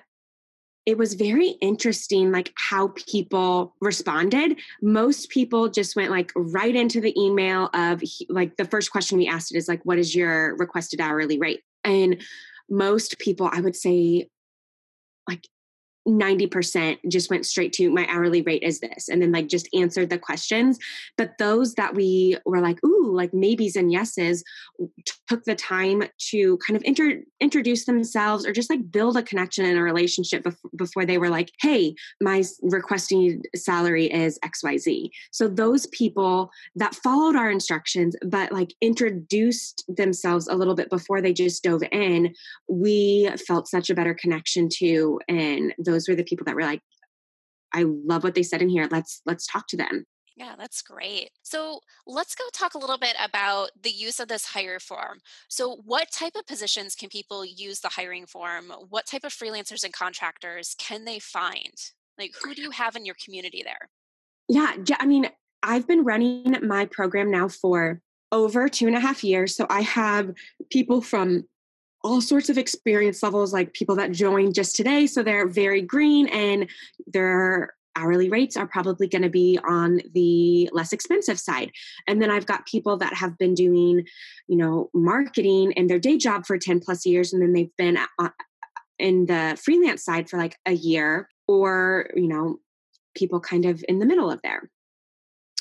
it 0.85 0.97
was 0.97 1.15
very 1.15 1.49
interesting 1.61 2.31
like 2.31 2.53
how 2.55 2.89
people 2.89 3.73
responded. 3.81 4.59
Most 4.81 5.29
people 5.29 5.67
just 5.67 5.95
went 5.95 6.11
like 6.11 6.31
right 6.35 6.75
into 6.75 7.01
the 7.01 7.19
email 7.19 7.69
of 7.73 8.03
like 8.29 8.55
the 8.57 8.65
first 8.65 8.91
question 8.91 9.17
we 9.17 9.27
asked 9.27 9.53
it 9.53 9.57
is 9.57 9.67
like 9.67 9.83
what 9.83 9.97
is 9.97 10.15
your 10.15 10.55
requested 10.57 11.01
hourly 11.01 11.39
rate? 11.39 11.61
And 11.83 12.21
most 12.69 13.19
people 13.19 13.49
i 13.51 13.61
would 13.61 13.75
say 13.75 14.27
like 15.27 15.47
90% 16.07 16.97
just 17.09 17.29
went 17.29 17.45
straight 17.45 17.73
to 17.73 17.89
my 17.89 18.05
hourly 18.09 18.41
rate 18.41 18.63
is 18.63 18.79
this 18.79 19.09
and 19.09 19.21
then 19.21 19.31
like 19.31 19.47
just 19.47 19.67
answered 19.73 20.09
the 20.09 20.19
questions. 20.19 20.77
But 21.17 21.37
those 21.39 21.73
that 21.75 21.95
we 21.95 22.37
were 22.45 22.61
like 22.61 22.83
ooh 22.85 23.13
like 23.15 23.33
maybes 23.33 23.75
and 23.75 23.91
yeses 23.91 24.43
took 25.27 25.43
the 25.45 25.55
time 25.55 26.03
to 26.17 26.57
kind 26.65 26.75
of 26.75 26.83
inter- 26.85 27.21
introduce 27.39 27.85
themselves 27.85 28.45
or 28.45 28.51
just 28.51 28.69
like 28.69 28.91
build 28.91 29.17
a 29.17 29.23
connection 29.23 29.65
and 29.65 29.77
a 29.77 29.81
relationship 29.81 30.43
bef- 30.43 30.55
before 30.75 31.05
they 31.05 31.17
were 31.17 31.29
like 31.29 31.51
hey 31.61 31.95
my 32.21 32.43
requesting 32.61 33.41
salary 33.55 34.11
is 34.11 34.39
xyz 34.45 35.09
so 35.31 35.47
those 35.47 35.87
people 35.87 36.49
that 36.75 36.95
followed 36.95 37.35
our 37.35 37.49
instructions 37.49 38.15
but 38.25 38.51
like 38.51 38.73
introduced 38.81 39.83
themselves 39.87 40.47
a 40.47 40.55
little 40.55 40.75
bit 40.75 40.89
before 40.89 41.21
they 41.21 41.33
just 41.33 41.63
dove 41.63 41.83
in 41.91 42.33
we 42.67 43.29
felt 43.47 43.67
such 43.67 43.89
a 43.89 43.95
better 43.95 44.13
connection 44.13 44.67
to 44.69 45.19
and 45.27 45.73
those 45.77 45.94
those 45.95 46.07
were 46.07 46.15
the 46.15 46.23
people 46.23 46.45
that 46.45 46.55
were 46.55 46.61
like 46.61 46.81
i 47.73 47.83
love 47.83 48.23
what 48.23 48.35
they 48.35 48.43
said 48.43 48.61
in 48.61 48.69
here 48.69 48.87
let's 48.91 49.21
let's 49.25 49.47
talk 49.47 49.67
to 49.67 49.77
them 49.77 50.05
yeah, 50.35 50.55
that's 50.57 50.81
great. 50.81 51.29
So 51.43 51.79
let's 52.05 52.35
go 52.35 52.43
talk 52.53 52.73
a 52.73 52.77
little 52.77 52.97
bit 52.97 53.15
about 53.23 53.69
the 53.81 53.89
use 53.89 54.19
of 54.19 54.27
this 54.27 54.45
hire 54.45 54.79
form. 54.79 55.19
So, 55.47 55.77
what 55.85 56.11
type 56.11 56.33
of 56.37 56.45
positions 56.45 56.93
can 56.93 57.07
people 57.07 57.45
use 57.45 57.79
the 57.79 57.89
hiring 57.89 58.25
form? 58.25 58.65
What 58.89 59.05
type 59.05 59.23
of 59.23 59.33
freelancers 59.33 59.85
and 59.85 59.93
contractors 59.93 60.75
can 60.77 61.05
they 61.05 61.19
find? 61.19 61.73
Like, 62.17 62.33
who 62.43 62.53
do 62.53 62.61
you 62.61 62.71
have 62.71 62.97
in 62.97 63.05
your 63.05 63.15
community 63.23 63.63
there? 63.63 63.89
Yeah, 64.49 64.75
I 64.99 65.05
mean, 65.05 65.29
I've 65.63 65.87
been 65.87 66.03
running 66.03 66.53
my 66.63 66.85
program 66.85 67.31
now 67.31 67.47
for 67.47 68.01
over 68.31 68.67
two 68.67 68.87
and 68.87 68.95
a 68.95 68.99
half 68.99 69.23
years. 69.23 69.55
So, 69.55 69.67
I 69.69 69.81
have 69.81 70.33
people 70.69 71.01
from 71.01 71.45
all 72.05 72.21
sorts 72.21 72.49
of 72.49 72.57
experience 72.59 73.23
levels, 73.23 73.51
like 73.51 73.73
people 73.73 73.95
that 73.95 74.11
joined 74.11 74.53
just 74.53 74.75
today. 74.75 75.07
So 75.07 75.23
they're 75.23 75.47
very 75.47 75.81
green 75.81 76.27
and 76.27 76.69
their 77.07 77.73
hourly 77.95 78.29
rates 78.29 78.55
are 78.55 78.67
probably 78.67 79.07
going 79.07 79.23
to 79.23 79.29
be 79.29 79.57
on 79.67 80.01
the 80.13 80.69
less 80.71 80.93
expensive 80.93 81.39
side. 81.39 81.71
And 82.07 82.21
then 82.21 82.29
I've 82.29 82.45
got 82.45 82.67
people 82.67 82.95
that 82.97 83.15
have 83.15 83.39
been 83.39 83.55
doing, 83.55 84.05
you 84.47 84.55
know, 84.55 84.91
marketing 84.93 85.71
in 85.71 85.87
their 85.87 85.97
day 85.97 86.17
job 86.17 86.45
for 86.45 86.59
10 86.59 86.79
plus 86.79 87.07
years 87.07 87.33
and 87.33 87.41
then 87.41 87.53
they've 87.53 87.75
been 87.75 87.97
uh, 88.19 88.29
in 88.99 89.25
the 89.25 89.59
freelance 89.59 90.05
side 90.05 90.29
for 90.29 90.37
like 90.37 90.59
a 90.67 90.73
year 90.73 91.27
or, 91.47 92.11
you 92.15 92.27
know, 92.27 92.59
people 93.15 93.39
kind 93.39 93.65
of 93.65 93.83
in 93.89 93.97
the 93.97 94.05
middle 94.05 94.29
of 94.29 94.39
there 94.43 94.69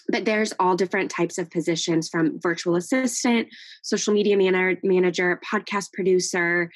but 0.09 0.25
there's 0.25 0.53
all 0.59 0.77
different 0.77 1.11
types 1.11 1.38
of 1.38 1.51
positions 1.51 2.09
from 2.09 2.40
virtual 2.40 2.77
assistant 2.77 3.49
social 3.83 4.14
media 4.14 4.37
man- 4.37 4.79
manager 4.83 5.40
podcast 5.45 5.93
producer 5.93 6.71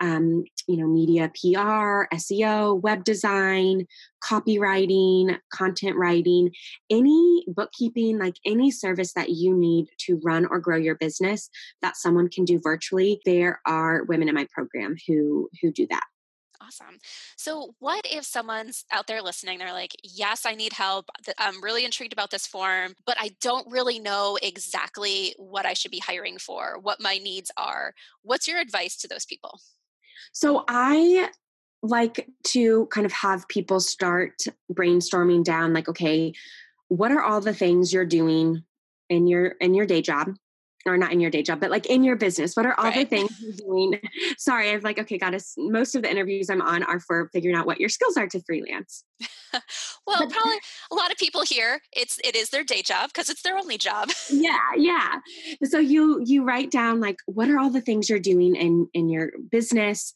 um, 0.00 0.44
you 0.66 0.78
know 0.78 0.86
media 0.86 1.28
pr 1.28 2.06
seo 2.14 2.80
web 2.80 3.04
design 3.04 3.86
copywriting 4.24 5.36
content 5.52 5.96
writing 5.96 6.50
any 6.90 7.44
bookkeeping 7.48 8.18
like 8.18 8.34
any 8.46 8.70
service 8.70 9.12
that 9.12 9.30
you 9.30 9.54
need 9.54 9.86
to 9.98 10.20
run 10.24 10.46
or 10.46 10.58
grow 10.58 10.76
your 10.76 10.94
business 10.96 11.50
that 11.82 11.96
someone 11.96 12.28
can 12.28 12.44
do 12.44 12.58
virtually 12.62 13.20
there 13.24 13.60
are 13.66 14.04
women 14.04 14.28
in 14.28 14.34
my 14.34 14.46
program 14.52 14.94
who 15.06 15.48
who 15.60 15.70
do 15.70 15.86
that 15.90 16.04
Awesome. 16.70 16.98
So, 17.36 17.74
what 17.80 18.04
if 18.04 18.24
someone's 18.24 18.84
out 18.92 19.08
there 19.08 19.22
listening? 19.22 19.58
They're 19.58 19.72
like, 19.72 19.96
Yes, 20.04 20.46
I 20.46 20.54
need 20.54 20.72
help. 20.72 21.10
I'm 21.38 21.60
really 21.62 21.84
intrigued 21.84 22.12
about 22.12 22.30
this 22.30 22.46
form, 22.46 22.94
but 23.06 23.16
I 23.18 23.32
don't 23.40 23.70
really 23.70 23.98
know 23.98 24.38
exactly 24.40 25.34
what 25.36 25.66
I 25.66 25.74
should 25.74 25.90
be 25.90 25.98
hiring 25.98 26.38
for, 26.38 26.78
what 26.80 27.00
my 27.00 27.18
needs 27.18 27.50
are. 27.56 27.94
What's 28.22 28.46
your 28.46 28.60
advice 28.60 28.96
to 28.98 29.08
those 29.08 29.24
people? 29.24 29.58
So, 30.32 30.64
I 30.68 31.30
like 31.82 32.28
to 32.44 32.86
kind 32.86 33.04
of 33.06 33.12
have 33.12 33.48
people 33.48 33.80
start 33.80 34.44
brainstorming 34.72 35.42
down 35.42 35.72
like 35.72 35.88
okay 35.88 36.30
what 36.88 37.10
are 37.10 37.22
all 37.22 37.40
the 37.40 37.54
things 37.54 37.90
you're 37.90 38.04
doing 38.04 38.62
in 39.08 39.26
your 39.26 39.46
in 39.62 39.72
your 39.72 39.86
day 39.86 40.02
job 40.02 40.28
or 40.86 40.96
not 40.96 41.12
in 41.12 41.20
your 41.20 41.30
day 41.30 41.42
job, 41.42 41.60
but 41.60 41.70
like 41.70 41.86
in 41.86 42.02
your 42.02 42.16
business, 42.16 42.56
what 42.56 42.66
are 42.66 42.74
all 42.78 42.84
right. 42.84 43.08
the 43.08 43.16
things 43.16 43.30
you're 43.40 43.52
doing? 43.52 44.00
Sorry, 44.38 44.70
I've 44.70 44.84
like, 44.84 44.98
okay, 44.98 45.18
got 45.18 45.34
us. 45.34 45.54
Most 45.58 45.94
of 45.94 46.02
the 46.02 46.10
interviews 46.10 46.48
I'm 46.50 46.62
on 46.62 46.82
are 46.82 47.00
for 47.00 47.28
figuring 47.32 47.56
out 47.56 47.66
what 47.66 47.80
your 47.80 47.88
skills 47.88 48.16
are 48.16 48.26
to 48.28 48.40
freelance. 48.42 49.04
well, 50.06 50.28
probably 50.28 50.58
a 50.90 50.94
lot 50.94 51.10
of 51.10 51.18
people 51.18 51.42
here, 51.42 51.80
it's 51.92 52.18
it 52.24 52.34
is 52.34 52.50
their 52.50 52.64
day 52.64 52.82
job 52.82 53.10
because 53.12 53.28
it's 53.28 53.42
their 53.42 53.56
only 53.56 53.78
job. 53.78 54.10
yeah, 54.30 54.58
yeah. 54.76 55.18
So 55.64 55.78
you 55.78 56.22
you 56.24 56.44
write 56.44 56.70
down 56.70 57.00
like 57.00 57.16
what 57.26 57.50
are 57.50 57.58
all 57.58 57.70
the 57.70 57.80
things 57.80 58.08
you're 58.08 58.18
doing 58.18 58.56
in 58.56 58.88
in 58.94 59.08
your 59.08 59.32
business 59.50 60.12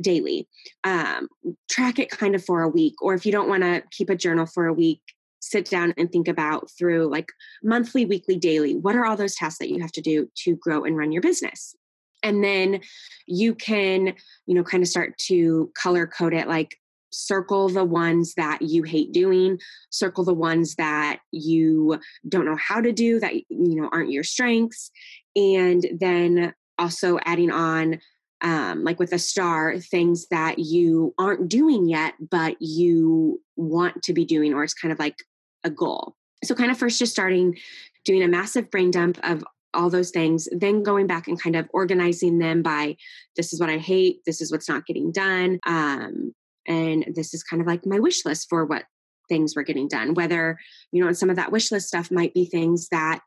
daily. 0.00 0.48
Um, 0.84 1.28
track 1.70 1.98
it 1.98 2.10
kind 2.10 2.34
of 2.34 2.44
for 2.44 2.62
a 2.62 2.68
week, 2.68 2.94
or 3.02 3.14
if 3.14 3.26
you 3.26 3.32
don't 3.32 3.48
want 3.48 3.62
to 3.62 3.82
keep 3.90 4.10
a 4.10 4.16
journal 4.16 4.46
for 4.46 4.66
a 4.66 4.72
week, 4.72 5.00
sit 5.40 5.68
down 5.68 5.94
and 5.96 6.10
think 6.10 6.28
about 6.28 6.70
through 6.76 7.10
like 7.10 7.30
monthly, 7.62 8.04
weekly, 8.04 8.36
daily. 8.36 8.76
What 8.76 8.96
are 8.96 9.04
all 9.04 9.16
those 9.16 9.34
tasks 9.34 9.58
that 9.58 9.70
you 9.70 9.80
have 9.80 9.92
to 9.92 10.00
do 10.00 10.28
to 10.44 10.56
grow 10.56 10.84
and 10.84 10.96
run 10.96 11.12
your 11.12 11.22
business? 11.22 11.74
And 12.22 12.42
then 12.42 12.80
you 13.26 13.54
can, 13.54 14.14
you 14.46 14.54
know, 14.54 14.64
kind 14.64 14.82
of 14.82 14.88
start 14.88 15.16
to 15.26 15.70
color 15.76 16.06
code 16.06 16.34
it 16.34 16.48
like 16.48 16.76
circle 17.10 17.68
the 17.68 17.84
ones 17.84 18.34
that 18.34 18.60
you 18.60 18.82
hate 18.82 19.12
doing, 19.12 19.58
circle 19.90 20.24
the 20.24 20.34
ones 20.34 20.74
that 20.74 21.20
you 21.32 21.98
don't 22.28 22.44
know 22.44 22.56
how 22.56 22.80
to 22.80 22.92
do 22.92 23.18
that, 23.20 23.34
you 23.34 23.46
know, 23.48 23.88
aren't 23.92 24.10
your 24.10 24.24
strengths. 24.24 24.90
And 25.36 25.86
then 25.98 26.52
also 26.78 27.18
adding 27.24 27.50
on 27.50 28.00
um, 28.40 28.84
like 28.84 28.98
with 28.98 29.12
a 29.12 29.18
star, 29.18 29.78
things 29.78 30.26
that 30.30 30.58
you 30.58 31.14
aren't 31.18 31.48
doing 31.48 31.88
yet, 31.88 32.14
but 32.30 32.56
you 32.60 33.40
want 33.56 34.02
to 34.04 34.12
be 34.12 34.24
doing, 34.24 34.54
or 34.54 34.62
it's 34.62 34.74
kind 34.74 34.92
of 34.92 34.98
like 34.98 35.16
a 35.64 35.70
goal. 35.70 36.16
So, 36.44 36.54
kind 36.54 36.70
of 36.70 36.78
first 36.78 36.98
just 36.98 37.12
starting 37.12 37.56
doing 38.04 38.22
a 38.22 38.28
massive 38.28 38.70
brain 38.70 38.90
dump 38.90 39.18
of 39.22 39.44
all 39.74 39.90
those 39.90 40.10
things, 40.10 40.48
then 40.50 40.82
going 40.82 41.06
back 41.06 41.28
and 41.28 41.40
kind 41.40 41.56
of 41.56 41.68
organizing 41.72 42.38
them 42.38 42.62
by 42.62 42.96
this 43.36 43.52
is 43.52 43.60
what 43.60 43.70
I 43.70 43.78
hate, 43.78 44.24
this 44.24 44.40
is 44.40 44.50
what's 44.50 44.68
not 44.68 44.86
getting 44.86 45.12
done. 45.12 45.58
Um, 45.66 46.34
and 46.66 47.04
this 47.14 47.34
is 47.34 47.42
kind 47.42 47.60
of 47.60 47.66
like 47.66 47.86
my 47.86 47.98
wish 47.98 48.24
list 48.24 48.46
for 48.48 48.64
what 48.64 48.84
things 49.28 49.54
were 49.54 49.62
getting 49.62 49.88
done. 49.88 50.14
Whether, 50.14 50.58
you 50.90 51.04
know, 51.04 51.12
some 51.12 51.30
of 51.30 51.36
that 51.36 51.52
wish 51.52 51.70
list 51.70 51.88
stuff 51.88 52.10
might 52.10 52.34
be 52.34 52.46
things 52.46 52.88
that 52.90 53.20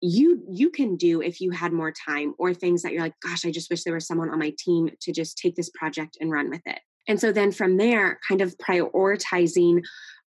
you 0.00 0.44
you 0.48 0.70
can 0.70 0.96
do 0.96 1.20
if 1.20 1.40
you 1.40 1.50
had 1.50 1.72
more 1.72 1.92
time 1.92 2.34
or 2.38 2.54
things 2.54 2.82
that 2.82 2.92
you're 2.92 3.02
like 3.02 3.18
gosh 3.20 3.44
i 3.44 3.50
just 3.50 3.68
wish 3.68 3.82
there 3.82 3.94
was 3.94 4.06
someone 4.06 4.30
on 4.30 4.38
my 4.38 4.54
team 4.56 4.88
to 5.00 5.12
just 5.12 5.36
take 5.36 5.56
this 5.56 5.70
project 5.70 6.16
and 6.20 6.30
run 6.30 6.48
with 6.48 6.62
it 6.66 6.78
and 7.08 7.20
so 7.20 7.32
then 7.32 7.50
from 7.50 7.78
there 7.78 8.20
kind 8.26 8.40
of 8.40 8.56
prioritizing 8.58 9.82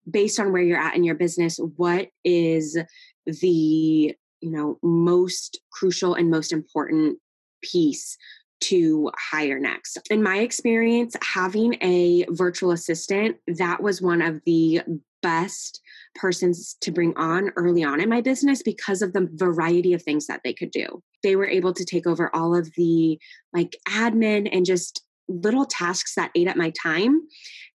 based 0.09 0.39
on 0.39 0.51
where 0.51 0.61
you're 0.61 0.79
at 0.79 0.95
in 0.95 1.03
your 1.03 1.15
business 1.15 1.59
what 1.77 2.09
is 2.23 2.77
the 3.25 4.15
you 4.41 4.51
know 4.51 4.77
most 4.81 5.59
crucial 5.71 6.15
and 6.15 6.29
most 6.29 6.51
important 6.51 7.17
piece 7.61 8.17
to 8.61 9.11
hire 9.17 9.59
next. 9.59 9.97
In 10.09 10.21
my 10.21 10.37
experience, 10.37 11.15
having 11.23 11.75
a 11.81 12.25
virtual 12.29 12.71
assistant, 12.71 13.37
that 13.47 13.81
was 13.81 14.01
one 14.01 14.21
of 14.21 14.39
the 14.45 14.81
best 15.21 15.81
persons 16.15 16.75
to 16.81 16.91
bring 16.91 17.15
on 17.17 17.51
early 17.55 17.83
on 17.83 17.99
in 17.99 18.09
my 18.09 18.21
business 18.21 18.61
because 18.63 19.01
of 19.01 19.13
the 19.13 19.27
variety 19.33 19.93
of 19.93 20.01
things 20.01 20.27
that 20.27 20.41
they 20.43 20.53
could 20.53 20.71
do. 20.71 21.01
They 21.23 21.35
were 21.35 21.47
able 21.47 21.73
to 21.73 21.85
take 21.85 22.07
over 22.07 22.33
all 22.35 22.55
of 22.55 22.71
the 22.75 23.19
like 23.53 23.75
admin 23.87 24.49
and 24.51 24.65
just 24.65 25.03
little 25.27 25.65
tasks 25.65 26.15
that 26.15 26.31
ate 26.35 26.47
up 26.47 26.57
my 26.57 26.71
time 26.81 27.21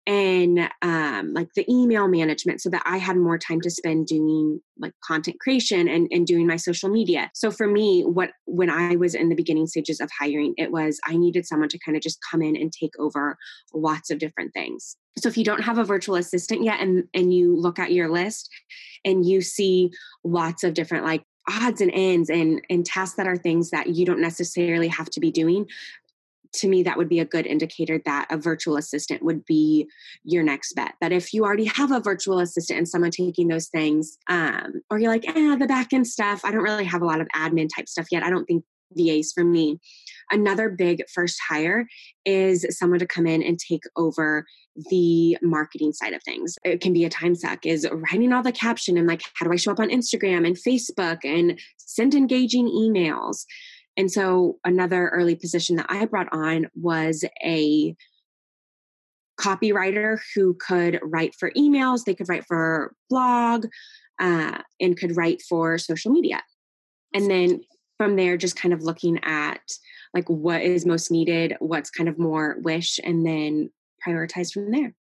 and 0.06 0.68
um, 0.82 1.32
like 1.32 1.48
the 1.54 1.64
email 1.70 2.08
management 2.08 2.60
so 2.60 2.68
that 2.70 2.82
I 2.84 2.98
had 2.98 3.16
more 3.16 3.38
time 3.38 3.60
to 3.62 3.70
spend 3.70 4.06
doing 4.06 4.60
like 4.78 4.92
content 5.02 5.38
creation 5.40 5.88
and, 5.88 6.08
and 6.10 6.26
doing 6.26 6.46
my 6.46 6.56
social 6.56 6.90
media. 6.90 7.30
So 7.34 7.50
for 7.50 7.66
me, 7.66 8.02
what 8.02 8.30
when 8.44 8.68
I 8.68 8.96
was 8.96 9.14
in 9.14 9.30
the 9.30 9.34
beginning 9.34 9.66
stages 9.66 10.00
of 10.00 10.10
hiring, 10.18 10.54
it 10.58 10.70
was 10.70 11.00
I 11.06 11.16
needed 11.16 11.46
someone 11.46 11.70
to 11.70 11.78
kind 11.78 11.96
of 11.96 12.02
just 12.02 12.18
come 12.30 12.42
in 12.42 12.56
and 12.56 12.72
take 12.72 12.92
over 12.98 13.38
lots 13.72 14.10
of 14.10 14.18
different 14.18 14.52
things. 14.52 14.96
So 15.16 15.28
if 15.28 15.38
you 15.38 15.44
don't 15.44 15.62
have 15.62 15.78
a 15.78 15.84
virtual 15.84 16.16
assistant 16.16 16.64
yet 16.64 16.80
and, 16.80 17.04
and 17.14 17.32
you 17.32 17.56
look 17.56 17.78
at 17.78 17.92
your 17.92 18.10
list 18.10 18.50
and 19.04 19.24
you 19.24 19.40
see 19.40 19.90
lots 20.24 20.64
of 20.64 20.74
different 20.74 21.04
like 21.04 21.22
odds 21.48 21.80
and 21.80 21.90
ends 21.92 22.30
and 22.30 22.62
and 22.70 22.86
tasks 22.86 23.16
that 23.16 23.26
are 23.26 23.36
things 23.36 23.70
that 23.70 23.88
you 23.88 24.06
don't 24.06 24.20
necessarily 24.20 24.88
have 24.88 25.10
to 25.10 25.20
be 25.20 25.30
doing 25.30 25.66
to 26.54 26.68
me 26.68 26.82
that 26.82 26.96
would 26.96 27.08
be 27.08 27.20
a 27.20 27.24
good 27.24 27.46
indicator 27.46 28.00
that 28.04 28.26
a 28.30 28.36
virtual 28.36 28.76
assistant 28.76 29.22
would 29.22 29.44
be 29.44 29.88
your 30.24 30.42
next 30.42 30.74
bet 30.74 30.94
but 31.00 31.12
if 31.12 31.32
you 31.32 31.44
already 31.44 31.64
have 31.64 31.90
a 31.90 32.00
virtual 32.00 32.40
assistant 32.40 32.78
and 32.78 32.88
someone 32.88 33.10
taking 33.10 33.48
those 33.48 33.68
things 33.68 34.18
um, 34.28 34.82
or 34.90 34.98
you're 34.98 35.12
like 35.12 35.28
eh, 35.28 35.56
the 35.56 35.66
back 35.66 35.92
end 35.92 36.06
stuff 36.06 36.40
i 36.44 36.50
don't 36.50 36.62
really 36.62 36.84
have 36.84 37.02
a 37.02 37.06
lot 37.06 37.20
of 37.20 37.28
admin 37.36 37.68
type 37.74 37.88
stuff 37.88 38.06
yet 38.10 38.22
i 38.22 38.30
don't 38.30 38.46
think 38.46 38.64
VAs 38.96 39.32
for 39.32 39.44
me. 39.44 39.80
Another 40.30 40.68
big 40.70 41.02
first 41.12 41.38
hire 41.48 41.86
is 42.24 42.66
someone 42.70 42.98
to 42.98 43.06
come 43.06 43.26
in 43.26 43.42
and 43.42 43.58
take 43.58 43.82
over 43.96 44.46
the 44.90 45.36
marketing 45.42 45.92
side 45.92 46.14
of 46.14 46.22
things. 46.22 46.56
It 46.64 46.80
can 46.80 46.92
be 46.92 47.04
a 47.04 47.10
time 47.10 47.34
suck 47.34 47.66
is 47.66 47.86
writing 47.92 48.32
all 48.32 48.42
the 48.42 48.52
caption 48.52 48.96
and 48.96 49.06
like 49.06 49.22
how 49.34 49.46
do 49.46 49.52
I 49.52 49.56
show 49.56 49.72
up 49.72 49.80
on 49.80 49.90
Instagram 49.90 50.46
and 50.46 50.56
Facebook 50.56 51.18
and 51.24 51.58
send 51.76 52.14
engaging 52.14 52.68
emails. 52.68 53.44
And 53.96 54.10
so 54.10 54.58
another 54.64 55.08
early 55.08 55.36
position 55.36 55.76
that 55.76 55.86
I 55.88 56.04
brought 56.06 56.32
on 56.32 56.68
was 56.74 57.24
a 57.44 57.94
copywriter 59.40 60.18
who 60.34 60.54
could 60.54 61.00
write 61.02 61.34
for 61.38 61.50
emails, 61.52 62.04
they 62.04 62.14
could 62.14 62.28
write 62.28 62.46
for 62.46 62.94
blog, 63.10 63.66
uh, 64.20 64.58
and 64.80 64.96
could 64.96 65.16
write 65.16 65.42
for 65.48 65.78
social 65.78 66.12
media. 66.12 66.40
And 67.12 67.30
then 67.30 67.60
from 67.98 68.16
there, 68.16 68.36
just 68.36 68.56
kind 68.56 68.74
of 68.74 68.82
looking 68.82 69.18
at 69.22 69.60
like 70.12 70.28
what 70.28 70.62
is 70.62 70.86
most 70.86 71.10
needed, 71.10 71.56
what's 71.58 71.90
kind 71.90 72.08
of 72.08 72.18
more 72.18 72.56
wish, 72.60 73.00
and 73.02 73.26
then 73.26 73.70
prioritize 74.06 74.52
from 74.52 74.70
there. 74.70 74.94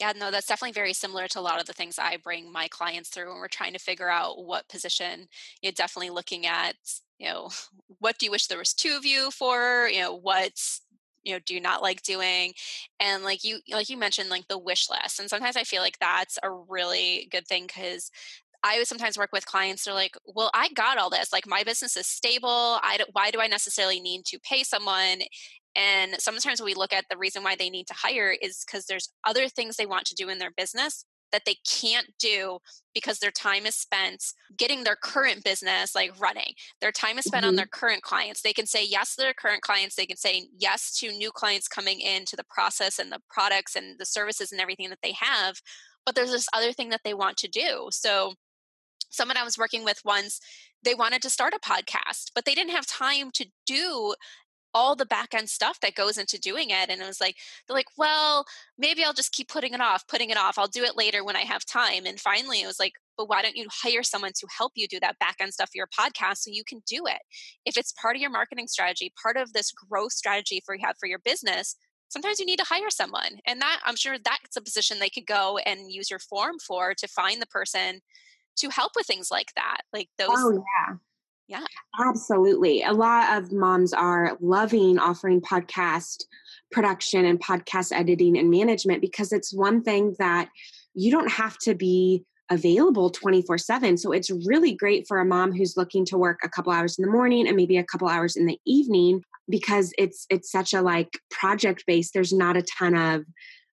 Yeah, 0.00 0.12
no, 0.16 0.30
that's 0.30 0.46
definitely 0.46 0.72
very 0.72 0.92
similar 0.92 1.26
to 1.28 1.40
a 1.40 1.42
lot 1.42 1.60
of 1.60 1.66
the 1.66 1.72
things 1.72 1.98
I 1.98 2.18
bring 2.18 2.52
my 2.52 2.68
clients 2.68 3.08
through 3.08 3.30
when 3.30 3.38
we're 3.38 3.48
trying 3.48 3.72
to 3.72 3.80
figure 3.80 4.08
out 4.08 4.44
what 4.44 4.68
position. 4.68 5.28
You're 5.60 5.72
definitely 5.72 6.10
looking 6.10 6.46
at, 6.46 6.76
you 7.18 7.28
know, 7.28 7.50
what 7.98 8.18
do 8.18 8.26
you 8.26 8.32
wish 8.32 8.46
there 8.46 8.58
was 8.58 8.74
two 8.74 8.96
of 8.96 9.04
you 9.04 9.30
for? 9.30 9.88
You 9.92 10.00
know, 10.00 10.14
what's 10.14 10.82
you 11.24 11.34
know 11.34 11.40
do 11.44 11.52
you 11.52 11.60
not 11.60 11.82
like 11.82 12.02
doing 12.02 12.54
and 13.00 13.24
like 13.24 13.42
you 13.42 13.58
like 13.70 13.90
you 13.90 13.96
mentioned 13.96 14.30
like 14.30 14.46
the 14.48 14.56
wish 14.56 14.88
list 14.88 15.18
and 15.18 15.28
sometimes 15.28 15.56
i 15.56 15.64
feel 15.64 15.82
like 15.82 15.98
that's 15.98 16.38
a 16.44 16.50
really 16.50 17.28
good 17.30 17.46
thing 17.46 17.66
because 17.66 18.10
I 18.64 18.78
would 18.78 18.88
sometimes 18.88 19.16
work 19.16 19.30
with 19.32 19.46
clients. 19.46 19.84
They're 19.84 19.94
like, 19.94 20.16
"Well, 20.26 20.50
I 20.52 20.68
got 20.70 20.98
all 20.98 21.10
this. 21.10 21.32
Like, 21.32 21.46
my 21.46 21.62
business 21.62 21.96
is 21.96 22.06
stable. 22.06 22.80
I 22.82 22.98
why 23.12 23.30
do 23.30 23.40
I 23.40 23.46
necessarily 23.46 24.00
need 24.00 24.24
to 24.26 24.38
pay 24.40 24.64
someone?" 24.64 25.20
And 25.76 26.16
sometimes 26.18 26.60
we 26.60 26.74
look 26.74 26.92
at 26.92 27.04
the 27.08 27.16
reason 27.16 27.44
why 27.44 27.54
they 27.56 27.70
need 27.70 27.86
to 27.86 27.94
hire 27.94 28.36
is 28.42 28.64
because 28.66 28.86
there's 28.86 29.10
other 29.24 29.48
things 29.48 29.76
they 29.76 29.86
want 29.86 30.06
to 30.06 30.14
do 30.14 30.28
in 30.28 30.38
their 30.38 30.50
business 30.50 31.04
that 31.32 31.44
they 31.44 31.56
can't 31.68 32.08
do 32.18 32.58
because 32.94 33.18
their 33.18 33.30
time 33.30 33.66
is 33.66 33.74
spent 33.74 34.24
getting 34.56 34.84
their 34.84 34.96
current 34.96 35.44
business 35.44 35.94
like 35.94 36.18
running. 36.20 36.52
Their 36.80 36.92
time 36.92 37.18
is 37.18 37.24
spent 37.24 37.42
mm-hmm. 37.42 37.50
on 37.50 37.56
their 37.56 37.66
current 37.66 38.02
clients. 38.02 38.42
They 38.42 38.52
can 38.52 38.66
say 38.66 38.84
yes 38.84 39.14
to 39.14 39.22
their 39.22 39.34
current 39.34 39.62
clients. 39.62 39.94
They 39.94 40.06
can 40.06 40.16
say 40.16 40.48
yes 40.56 40.98
to 40.98 41.12
new 41.12 41.30
clients 41.30 41.68
coming 41.68 42.00
into 42.00 42.36
the 42.36 42.44
process 42.48 42.98
and 42.98 43.12
the 43.12 43.20
products 43.30 43.76
and 43.76 43.98
the 43.98 44.06
services 44.06 44.52
and 44.52 44.60
everything 44.60 44.90
that 44.90 45.00
they 45.02 45.12
have. 45.12 45.60
But 46.04 46.14
there's 46.14 46.32
this 46.32 46.48
other 46.52 46.72
thing 46.72 46.88
that 46.90 47.02
they 47.04 47.14
want 47.14 47.36
to 47.38 47.48
do. 47.48 47.88
So 47.90 48.34
someone 49.10 49.36
I 49.36 49.44
was 49.44 49.58
working 49.58 49.84
with 49.84 50.00
once, 50.04 50.40
they 50.82 50.94
wanted 50.94 51.22
to 51.22 51.30
start 51.30 51.54
a 51.54 51.60
podcast, 51.60 52.30
but 52.34 52.44
they 52.44 52.54
didn't 52.54 52.74
have 52.74 52.86
time 52.86 53.30
to 53.34 53.46
do 53.66 54.14
all 54.74 54.94
the 54.94 55.06
back 55.06 55.34
end 55.34 55.48
stuff 55.48 55.80
that 55.80 55.94
goes 55.94 56.18
into 56.18 56.38
doing 56.38 56.70
it. 56.70 56.90
And 56.90 57.00
it 57.00 57.06
was 57.06 57.20
like, 57.20 57.36
they're 57.66 57.76
like, 57.76 57.96
well, 57.96 58.44
maybe 58.76 59.02
I'll 59.02 59.12
just 59.12 59.32
keep 59.32 59.48
putting 59.48 59.74
it 59.74 59.80
off, 59.80 60.06
putting 60.06 60.30
it 60.30 60.36
off. 60.36 60.58
I'll 60.58 60.68
do 60.68 60.84
it 60.84 60.96
later 60.96 61.24
when 61.24 61.36
I 61.36 61.40
have 61.40 61.64
time. 61.64 62.06
And 62.06 62.20
finally, 62.20 62.60
it 62.62 62.66
was 62.66 62.78
like, 62.78 62.92
but 63.16 63.28
why 63.28 63.42
don't 63.42 63.56
you 63.56 63.66
hire 63.70 64.02
someone 64.02 64.32
to 64.38 64.46
help 64.56 64.72
you 64.76 64.86
do 64.86 65.00
that 65.00 65.18
back 65.18 65.36
end 65.40 65.52
stuff 65.52 65.70
for 65.70 65.78
your 65.78 65.88
podcast 65.88 66.38
so 66.38 66.50
you 66.52 66.64
can 66.64 66.82
do 66.86 67.06
it? 67.06 67.18
If 67.64 67.76
it's 67.76 67.92
part 67.92 68.16
of 68.16 68.22
your 68.22 68.30
marketing 68.30 68.68
strategy, 68.68 69.12
part 69.20 69.36
of 69.36 69.52
this 69.52 69.72
growth 69.72 70.12
strategy 70.12 70.62
for 70.64 70.74
you 70.74 70.82
have 70.84 70.96
for 71.00 71.08
your 71.08 71.20
business, 71.24 71.76
sometimes 72.08 72.38
you 72.38 72.46
need 72.46 72.58
to 72.58 72.64
hire 72.64 72.90
someone. 72.90 73.38
And 73.46 73.60
that 73.60 73.80
I'm 73.84 73.96
sure 73.96 74.16
that's 74.18 74.56
a 74.56 74.62
position 74.62 74.98
they 74.98 75.10
could 75.10 75.26
go 75.26 75.58
and 75.66 75.92
use 75.92 76.10
your 76.10 76.20
form 76.20 76.56
for 76.58 76.94
to 76.94 77.08
find 77.08 77.42
the 77.42 77.46
person 77.46 78.00
to 78.58 78.70
help 78.70 78.92
with 78.96 79.06
things 79.06 79.28
like 79.30 79.52
that 79.56 79.82
like 79.92 80.08
those 80.18 80.28
oh 80.32 80.52
yeah 80.52 80.96
yeah. 81.48 81.64
Absolutely. 81.98 82.82
A 82.82 82.92
lot 82.92 83.38
of 83.38 83.52
moms 83.52 83.92
are 83.92 84.36
loving 84.40 84.98
offering 84.98 85.40
podcast 85.40 86.24
production 86.70 87.24
and 87.24 87.40
podcast 87.40 87.92
editing 87.92 88.36
and 88.36 88.50
management 88.50 89.00
because 89.00 89.32
it's 89.32 89.54
one 89.54 89.82
thing 89.82 90.14
that 90.18 90.50
you 90.94 91.10
don't 91.10 91.30
have 91.30 91.56
to 91.58 91.74
be 91.74 92.24
available 92.50 93.10
24 93.10 93.58
7 93.58 93.98
so 93.98 94.10
it's 94.10 94.30
really 94.46 94.74
great 94.74 95.06
for 95.06 95.18
a 95.18 95.24
mom 95.24 95.52
who's 95.52 95.76
looking 95.76 96.02
to 96.02 96.16
work 96.16 96.38
a 96.42 96.48
couple 96.48 96.72
hours 96.72 96.98
in 96.98 97.04
the 97.04 97.10
morning 97.10 97.46
and 97.46 97.56
maybe 97.56 97.76
a 97.76 97.84
couple 97.84 98.08
hours 98.08 98.36
in 98.36 98.46
the 98.46 98.58
evening 98.66 99.22
because 99.50 99.92
it's 99.98 100.24
it's 100.30 100.50
such 100.50 100.72
a 100.72 100.80
like 100.80 101.18
project 101.30 101.84
based 101.86 102.14
there's 102.14 102.32
not 102.32 102.56
a 102.56 102.62
ton 102.62 102.94
of 102.94 103.22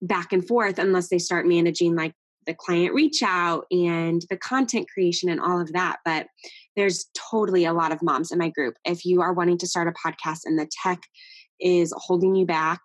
back 0.04 0.32
and 0.32 0.48
forth 0.48 0.78
unless 0.78 1.10
they 1.10 1.18
start 1.18 1.48
managing 1.48 1.96
like 1.96 2.14
the 2.46 2.54
client 2.54 2.94
reach 2.94 3.22
out 3.24 3.66
and 3.72 4.24
the 4.30 4.38
content 4.38 4.88
creation 4.92 5.30
and 5.30 5.40
all 5.40 5.60
of 5.60 5.72
that 5.74 5.98
but 6.06 6.28
there's 6.76 7.10
totally 7.14 7.66
a 7.66 7.74
lot 7.74 7.92
of 7.92 8.02
moms 8.02 8.32
in 8.32 8.38
my 8.38 8.50
group 8.50 8.76
if 8.86 9.06
you 9.06 9.22
are 9.22 9.34
wanting 9.34 9.58
to 9.58 9.68
start 9.68 9.88
a 9.88 10.08
podcast 10.08 10.40
and 10.46 10.58
the 10.58 10.70
tech 10.84 11.00
is 11.60 11.94
holding 11.96 12.36
you 12.36 12.46
back 12.46 12.80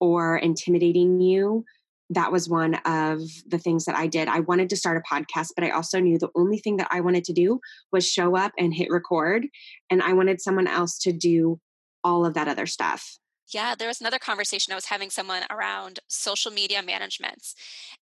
or 0.00 0.36
intimidating 0.36 1.20
you 1.20 1.64
that 2.10 2.32
was 2.32 2.48
one 2.48 2.74
of 2.84 3.20
the 3.46 3.58
things 3.58 3.84
that 3.84 3.94
I 3.94 4.08
did. 4.08 4.26
I 4.26 4.40
wanted 4.40 4.68
to 4.70 4.76
start 4.76 5.00
a 5.00 5.14
podcast, 5.14 5.50
but 5.54 5.64
I 5.64 5.70
also 5.70 6.00
knew 6.00 6.18
the 6.18 6.30
only 6.34 6.58
thing 6.58 6.76
that 6.78 6.88
I 6.90 7.00
wanted 7.00 7.24
to 7.24 7.32
do 7.32 7.60
was 7.92 8.06
show 8.06 8.36
up 8.36 8.50
and 8.58 8.74
hit 8.74 8.90
record. 8.90 9.46
And 9.90 10.02
I 10.02 10.12
wanted 10.12 10.40
someone 10.40 10.66
else 10.66 10.98
to 11.00 11.12
do 11.12 11.60
all 12.02 12.26
of 12.26 12.34
that 12.34 12.48
other 12.48 12.66
stuff. 12.66 13.18
Yeah, 13.52 13.74
there 13.74 13.88
was 13.88 14.00
another 14.00 14.18
conversation 14.18 14.72
I 14.72 14.76
was 14.76 14.86
having 14.86 15.10
someone 15.10 15.42
around 15.50 15.98
social 16.08 16.52
media 16.52 16.82
management. 16.82 17.54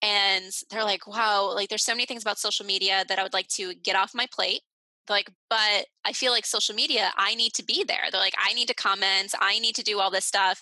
And 0.01 0.51
they're 0.69 0.83
like, 0.83 1.07
wow, 1.07 1.51
like 1.53 1.69
there's 1.69 1.83
so 1.83 1.93
many 1.93 2.05
things 2.05 2.21
about 2.21 2.37
social 2.37 2.65
media 2.65 3.03
that 3.07 3.17
I 3.17 3.23
would 3.23 3.33
like 3.33 3.47
to 3.49 3.73
get 3.75 3.95
off 3.95 4.13
my 4.13 4.27
plate. 4.31 4.61
They're 5.07 5.17
like, 5.17 5.31
but 5.49 5.85
I 6.05 6.13
feel 6.13 6.31
like 6.31 6.45
social 6.45 6.75
media, 6.75 7.11
I 7.17 7.33
need 7.35 7.53
to 7.53 7.65
be 7.65 7.83
there. 7.83 8.03
They're 8.11 8.21
like, 8.21 8.35
I 8.37 8.53
need 8.53 8.67
to 8.67 8.75
comment, 8.75 9.33
I 9.39 9.57
need 9.59 9.75
to 9.75 9.83
do 9.83 9.99
all 9.99 10.11
this 10.11 10.25
stuff. 10.25 10.61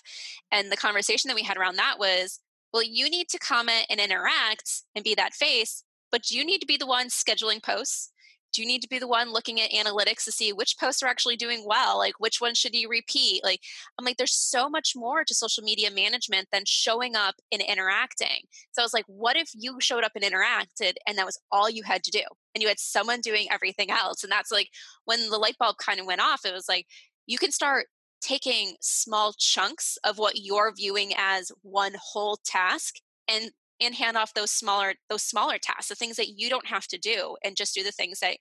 And 0.50 0.72
the 0.72 0.76
conversation 0.76 1.28
that 1.28 1.34
we 1.34 1.42
had 1.42 1.58
around 1.58 1.76
that 1.76 1.96
was, 1.98 2.40
well, 2.72 2.82
you 2.82 3.10
need 3.10 3.28
to 3.30 3.38
comment 3.38 3.86
and 3.90 4.00
interact 4.00 4.82
and 4.94 5.04
be 5.04 5.14
that 5.14 5.34
face, 5.34 5.84
but 6.10 6.30
you 6.30 6.44
need 6.44 6.60
to 6.60 6.66
be 6.66 6.76
the 6.78 6.86
one 6.86 7.08
scheduling 7.08 7.62
posts. 7.62 8.12
Do 8.52 8.62
you 8.62 8.68
need 8.68 8.82
to 8.82 8.88
be 8.88 8.98
the 8.98 9.08
one 9.08 9.32
looking 9.32 9.60
at 9.60 9.70
analytics 9.70 10.24
to 10.24 10.32
see 10.32 10.52
which 10.52 10.78
posts 10.78 11.02
are 11.02 11.08
actually 11.08 11.36
doing 11.36 11.64
well? 11.66 11.98
Like, 11.98 12.14
which 12.18 12.40
ones 12.40 12.58
should 12.58 12.74
you 12.74 12.88
repeat? 12.88 13.42
Like, 13.44 13.60
I'm 13.98 14.04
like, 14.04 14.16
there's 14.16 14.34
so 14.34 14.68
much 14.68 14.92
more 14.96 15.24
to 15.24 15.34
social 15.34 15.62
media 15.62 15.90
management 15.90 16.48
than 16.52 16.62
showing 16.66 17.16
up 17.16 17.34
and 17.52 17.62
interacting. 17.62 18.42
So 18.72 18.82
I 18.82 18.84
was 18.84 18.94
like, 18.94 19.06
what 19.06 19.36
if 19.36 19.50
you 19.54 19.76
showed 19.80 20.04
up 20.04 20.12
and 20.14 20.24
interacted 20.24 20.94
and 21.06 21.16
that 21.18 21.26
was 21.26 21.40
all 21.50 21.70
you 21.70 21.82
had 21.82 22.02
to 22.04 22.10
do? 22.10 22.22
And 22.54 22.62
you 22.62 22.68
had 22.68 22.80
someone 22.80 23.20
doing 23.20 23.46
everything 23.50 23.90
else. 23.90 24.22
And 24.22 24.32
that's 24.32 24.50
like 24.50 24.68
when 25.04 25.30
the 25.30 25.38
light 25.38 25.56
bulb 25.58 25.76
kind 25.78 26.00
of 26.00 26.06
went 26.06 26.20
off, 26.20 26.40
it 26.44 26.52
was 26.52 26.68
like, 26.68 26.86
you 27.26 27.38
can 27.38 27.52
start 27.52 27.86
taking 28.20 28.74
small 28.80 29.32
chunks 29.38 29.96
of 30.04 30.18
what 30.18 30.34
you're 30.36 30.72
viewing 30.76 31.12
as 31.16 31.50
one 31.62 31.94
whole 31.98 32.38
task 32.44 32.96
and 33.28 33.50
and 33.80 33.94
hand 33.94 34.16
off 34.16 34.34
those 34.34 34.50
smaller 34.50 34.94
those 35.08 35.22
smaller 35.22 35.58
tasks 35.58 35.88
the 35.88 35.94
things 35.94 36.16
that 36.16 36.38
you 36.38 36.48
don't 36.48 36.66
have 36.66 36.86
to 36.86 36.98
do 36.98 37.36
and 37.44 37.56
just 37.56 37.74
do 37.74 37.82
the 37.82 37.92
things 37.92 38.20
that 38.20 38.36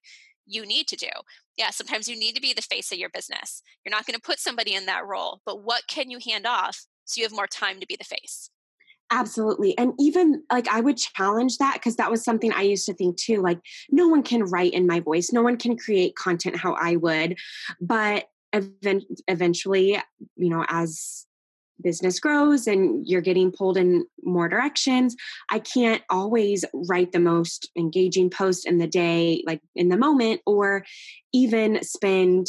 you 0.45 0.65
need 0.65 0.88
to 0.88 0.95
do 0.95 1.10
yeah 1.58 1.69
sometimes 1.69 2.08
you 2.08 2.17
need 2.17 2.36
to 2.36 2.41
be 2.41 2.54
the 2.54 2.62
face 2.62 2.91
of 2.91 2.97
your 2.97 3.10
business 3.10 3.62
you're 3.86 3.91
not 3.91 4.06
going 4.06 4.15
to 4.15 4.21
put 4.21 4.39
somebody 4.39 4.73
in 4.73 4.86
that 4.86 5.06
role 5.06 5.41
but 5.45 5.63
what 5.63 5.84
can 5.88 6.10
you 6.10 6.19
hand 6.25 6.45
off 6.45 6.86
so 7.06 7.19
you 7.19 7.25
have 7.25 7.34
more 7.34 7.47
time 7.47 7.80
to 7.80 7.88
be 7.88 7.95
the 7.95 8.04
face 8.04 8.49
Absolutely. 9.12 9.75
And 9.78 9.93
even 9.99 10.43
like 10.52 10.67
I 10.67 10.82
would 10.82 10.97
challenge 10.97 11.58
that 11.58 11.73
because 11.73 11.95
that 11.95 12.12
was 12.12 12.23
something 12.23 12.54
I 12.54 12.62
used 12.62 12.86
to 12.86 12.93
think 12.93 13.17
too. 13.17 13.41
Like, 13.41 13.60
no 13.89 14.08
one 14.08 14.21
can 14.21 14.43
write 14.43 14.73
in 14.73 14.86
my 14.86 14.99
voice, 14.99 15.32
no 15.34 15.41
one 15.41 15.58
can 15.58 15.78
create 15.78 16.15
content 16.15 16.58
how 16.58 16.73
I 16.73 16.95
would. 16.95 17.36
But 17.82 18.28
event- 18.54 19.06
eventually, 19.28 19.99
you 20.36 20.49
know, 20.49 20.63
as 20.69 21.25
business 21.82 22.20
grows 22.20 22.68
and 22.68 23.06
you're 23.08 23.22
getting 23.22 23.52
pulled 23.52 23.78
in 23.78 24.06
more 24.24 24.50
directions, 24.50 25.15
I 25.50 25.60
can't 25.60 26.04
always 26.10 26.65
write 26.74 27.12
the 27.12 27.20
most 27.20 27.70
engaging 27.78 28.30
post 28.30 28.65
in 28.65 28.78
the 28.78 28.88
day, 28.88 29.44
like 29.46 29.62
in 29.76 29.89
the 29.89 29.98
moment, 29.98 30.42
or 30.46 30.84
even 31.34 31.84
spend, 31.84 32.48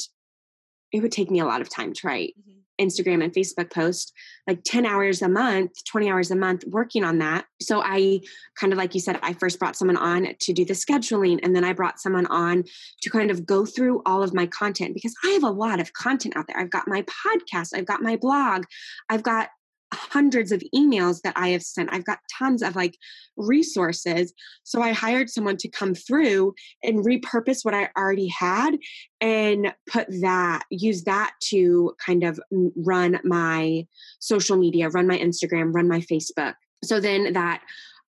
it 0.92 1.00
would 1.00 1.12
take 1.12 1.30
me 1.30 1.40
a 1.40 1.46
lot 1.46 1.60
of 1.60 1.68
time 1.68 1.92
to 1.92 2.06
write. 2.06 2.34
Mm-hmm 2.38 2.59
Instagram 2.80 3.22
and 3.22 3.32
Facebook 3.32 3.72
post 3.72 4.12
like 4.46 4.64
10 4.64 4.86
hours 4.86 5.22
a 5.22 5.28
month, 5.28 5.72
20 5.84 6.10
hours 6.10 6.30
a 6.30 6.36
month 6.36 6.64
working 6.66 7.04
on 7.04 7.18
that. 7.18 7.44
So 7.60 7.82
I 7.84 8.20
kind 8.58 8.72
of 8.72 8.78
like 8.78 8.94
you 8.94 9.00
said, 9.00 9.18
I 9.22 9.32
first 9.34 9.58
brought 9.58 9.76
someone 9.76 9.96
on 9.96 10.34
to 10.40 10.52
do 10.52 10.64
the 10.64 10.72
scheduling 10.72 11.38
and 11.42 11.54
then 11.54 11.62
I 11.62 11.72
brought 11.72 12.00
someone 12.00 12.26
on 12.26 12.64
to 13.02 13.10
kind 13.10 13.30
of 13.30 13.46
go 13.46 13.64
through 13.64 14.02
all 14.06 14.22
of 14.22 14.34
my 14.34 14.46
content 14.46 14.94
because 14.94 15.14
I 15.24 15.30
have 15.30 15.44
a 15.44 15.50
lot 15.50 15.78
of 15.78 15.92
content 15.92 16.36
out 16.36 16.46
there. 16.46 16.58
I've 16.58 16.70
got 16.70 16.88
my 16.88 17.02
podcast, 17.02 17.76
I've 17.76 17.86
got 17.86 18.02
my 18.02 18.16
blog, 18.16 18.64
I've 19.08 19.22
got 19.22 19.50
hundreds 19.92 20.52
of 20.52 20.62
emails 20.74 21.20
that 21.22 21.34
I 21.36 21.48
have 21.48 21.62
sent. 21.62 21.92
I've 21.92 22.04
got 22.04 22.18
tons 22.38 22.62
of 22.62 22.76
like 22.76 22.96
resources. 23.36 24.32
So 24.64 24.82
I 24.82 24.92
hired 24.92 25.30
someone 25.30 25.56
to 25.58 25.68
come 25.68 25.94
through 25.94 26.54
and 26.82 27.04
repurpose 27.04 27.64
what 27.64 27.74
I 27.74 27.88
already 27.96 28.28
had 28.28 28.78
and 29.20 29.74
put 29.88 30.06
that, 30.20 30.64
use 30.70 31.04
that 31.04 31.32
to 31.50 31.94
kind 32.04 32.24
of 32.24 32.38
run 32.76 33.18
my 33.24 33.86
social 34.20 34.56
media, 34.56 34.88
run 34.90 35.06
my 35.06 35.18
Instagram, 35.18 35.74
run 35.74 35.88
my 35.88 36.00
Facebook. 36.00 36.54
So 36.84 37.00
then 37.00 37.32
that 37.32 37.62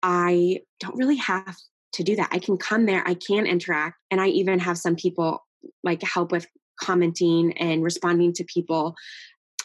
I 0.03 0.61
don't 0.81 0.97
really 0.97 1.17
have 1.17 1.57
to 1.95 2.05
do 2.05 2.17
that. 2.17 2.29
I 2.31 2.39
can 2.39 2.57
come 2.57 2.87
there, 2.87 3.03
I 3.07 3.15
can 3.15 3.47
interact, 3.47 3.97
and 4.11 4.21
I 4.21 4.29
even 4.29 4.59
have 4.61 4.79
some 4.79 4.97
people 4.97 5.45
like 5.83 6.03
help 6.03 6.33
with 6.33 6.47
commenting 6.81 7.53
and 7.59 7.83
responding 7.83 8.33
to 8.35 8.45
people 8.45 8.95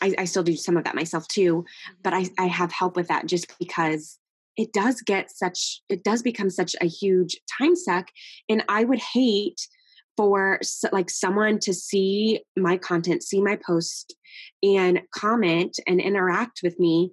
I, 0.05 0.21
I 0.21 0.25
still 0.25 0.43
do 0.43 0.55
some 0.55 0.77
of 0.77 0.83
that 0.83 0.95
myself 0.95 1.27
too, 1.27 1.65
but 2.03 2.13
I, 2.13 2.23
mm-hmm. 2.23 2.43
I 2.43 2.47
have 2.47 2.71
help 2.71 2.95
with 2.95 3.07
that 3.07 3.25
just 3.25 3.57
because 3.59 4.19
it 4.57 4.71
does 4.71 5.01
get 5.01 5.29
such 5.31 5.81
it 5.89 6.03
does 6.03 6.21
become 6.21 6.49
such 6.49 6.75
a 6.79 6.85
huge 6.85 7.37
time 7.59 7.75
suck 7.75 8.07
and 8.47 8.63
i 8.69 8.85
would 8.85 9.01
hate 9.01 9.67
for 10.15 10.61
like 10.93 11.09
someone 11.09 11.59
to 11.59 11.73
see 11.73 12.39
my 12.55 12.77
content 12.77 13.21
see 13.21 13.41
my 13.41 13.57
post 13.67 14.15
and 14.63 15.01
comment 15.13 15.77
and 15.87 15.99
interact 15.99 16.61
with 16.63 16.79
me 16.79 17.11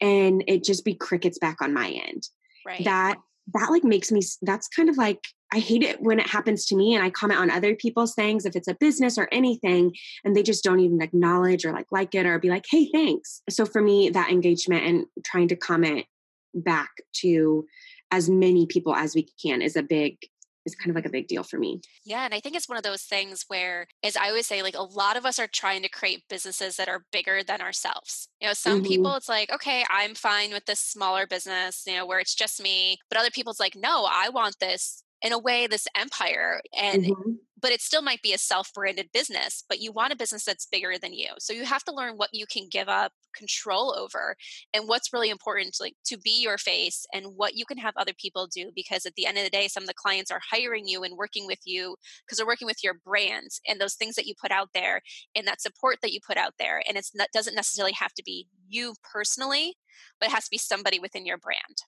and 0.00 0.44
it 0.46 0.64
just 0.64 0.84
be 0.84 0.94
crickets 0.94 1.38
back 1.38 1.62
on 1.62 1.72
my 1.72 1.88
end. 1.88 2.28
Right. 2.66 2.84
That 2.84 3.16
that 3.52 3.70
like 3.70 3.84
makes 3.84 4.10
me 4.10 4.22
that's 4.42 4.68
kind 4.68 4.88
of 4.88 4.96
like 4.96 5.20
I 5.54 5.60
hate 5.60 5.84
it 5.84 6.02
when 6.02 6.18
it 6.18 6.26
happens 6.26 6.66
to 6.66 6.76
me 6.76 6.94
and 6.94 7.04
I 7.04 7.10
comment 7.10 7.38
on 7.38 7.48
other 7.48 7.76
people's 7.76 8.12
things 8.12 8.44
if 8.44 8.56
it's 8.56 8.66
a 8.66 8.74
business 8.74 9.16
or 9.16 9.28
anything 9.30 9.94
and 10.24 10.34
they 10.34 10.42
just 10.42 10.64
don't 10.64 10.80
even 10.80 11.00
acknowledge 11.00 11.64
or 11.64 11.72
like 11.72 11.86
like 11.92 12.12
it 12.16 12.26
or 12.26 12.40
be 12.40 12.50
like, 12.50 12.64
"Hey, 12.68 12.90
thanks." 12.90 13.40
So 13.48 13.64
for 13.64 13.80
me, 13.80 14.10
that 14.10 14.30
engagement 14.30 14.84
and 14.84 15.06
trying 15.24 15.46
to 15.48 15.56
comment 15.56 16.06
back 16.54 16.90
to 17.20 17.66
as 18.10 18.28
many 18.28 18.66
people 18.66 18.96
as 18.96 19.14
we 19.14 19.28
can 19.40 19.62
is 19.62 19.76
a 19.76 19.82
big 19.82 20.18
is 20.66 20.74
kind 20.74 20.90
of 20.90 20.96
like 20.96 21.06
a 21.06 21.10
big 21.10 21.28
deal 21.28 21.42
for 21.42 21.58
me. 21.58 21.80
Yeah, 22.04 22.24
and 22.24 22.34
I 22.34 22.40
think 22.40 22.56
it's 22.56 22.68
one 22.68 22.78
of 22.78 22.84
those 22.84 23.02
things 23.02 23.44
where 23.46 23.86
as 24.02 24.16
I 24.16 24.28
always 24.28 24.48
say 24.48 24.62
like 24.62 24.74
a 24.74 24.82
lot 24.82 25.16
of 25.16 25.24
us 25.24 25.38
are 25.38 25.46
trying 25.46 25.82
to 25.82 25.88
create 25.88 26.24
businesses 26.28 26.76
that 26.78 26.88
are 26.88 27.04
bigger 27.12 27.44
than 27.44 27.60
ourselves. 27.60 28.28
You 28.40 28.48
know, 28.48 28.54
some 28.54 28.78
mm-hmm. 28.78 28.88
people 28.88 29.14
it's 29.14 29.28
like, 29.28 29.52
"Okay, 29.52 29.84
I'm 29.88 30.16
fine 30.16 30.50
with 30.50 30.66
this 30.66 30.80
smaller 30.80 31.28
business, 31.28 31.84
you 31.86 31.94
know, 31.94 32.06
where 32.06 32.18
it's 32.18 32.34
just 32.34 32.60
me." 32.60 32.98
But 33.08 33.18
other 33.18 33.30
people 33.30 33.52
it's 33.52 33.60
like, 33.60 33.76
"No, 33.76 34.08
I 34.10 34.30
want 34.30 34.58
this 34.58 35.04
in 35.24 35.32
a 35.32 35.38
way 35.38 35.66
this 35.66 35.88
empire 35.96 36.60
and 36.78 37.04
mm-hmm. 37.04 37.32
but 37.60 37.72
it 37.72 37.80
still 37.80 38.02
might 38.02 38.20
be 38.20 38.34
a 38.34 38.38
self-branded 38.38 39.08
business 39.12 39.64
but 39.68 39.80
you 39.80 39.90
want 39.90 40.12
a 40.12 40.16
business 40.16 40.44
that's 40.44 40.66
bigger 40.66 40.92
than 41.00 41.14
you 41.14 41.28
so 41.38 41.52
you 41.52 41.64
have 41.64 41.82
to 41.82 41.94
learn 41.94 42.14
what 42.16 42.28
you 42.32 42.44
can 42.46 42.68
give 42.70 42.88
up 42.88 43.10
control 43.34 43.96
over 43.98 44.36
and 44.74 44.86
what's 44.86 45.12
really 45.12 45.30
important 45.30 45.74
like 45.80 45.94
to 46.04 46.18
be 46.18 46.42
your 46.42 46.58
face 46.58 47.06
and 47.12 47.24
what 47.36 47.54
you 47.54 47.64
can 47.64 47.78
have 47.78 47.94
other 47.96 48.12
people 48.20 48.46
do 48.46 48.70
because 48.76 49.06
at 49.06 49.14
the 49.16 49.26
end 49.26 49.38
of 49.38 49.44
the 49.44 49.50
day 49.50 49.66
some 49.66 49.82
of 49.82 49.88
the 49.88 49.94
clients 49.94 50.30
are 50.30 50.40
hiring 50.52 50.86
you 50.86 51.02
and 51.02 51.16
working 51.16 51.46
with 51.46 51.60
you 51.64 51.96
because 52.24 52.36
they're 52.36 52.46
working 52.46 52.66
with 52.66 52.84
your 52.84 52.94
brands 53.04 53.60
and 53.66 53.80
those 53.80 53.94
things 53.94 54.14
that 54.14 54.26
you 54.26 54.34
put 54.38 54.52
out 54.52 54.68
there 54.74 55.00
and 55.34 55.46
that 55.46 55.60
support 55.60 55.96
that 56.02 56.12
you 56.12 56.20
put 56.24 56.36
out 56.36 56.52
there 56.58 56.82
and 56.86 56.98
it 56.98 57.06
doesn't 57.32 57.56
necessarily 57.56 57.94
have 57.98 58.12
to 58.12 58.22
be 58.24 58.46
you 58.68 58.94
personally 59.10 59.74
but 60.20 60.28
it 60.28 60.32
has 60.32 60.44
to 60.44 60.50
be 60.50 60.58
somebody 60.58 60.98
within 60.98 61.24
your 61.24 61.38
brand 61.38 61.82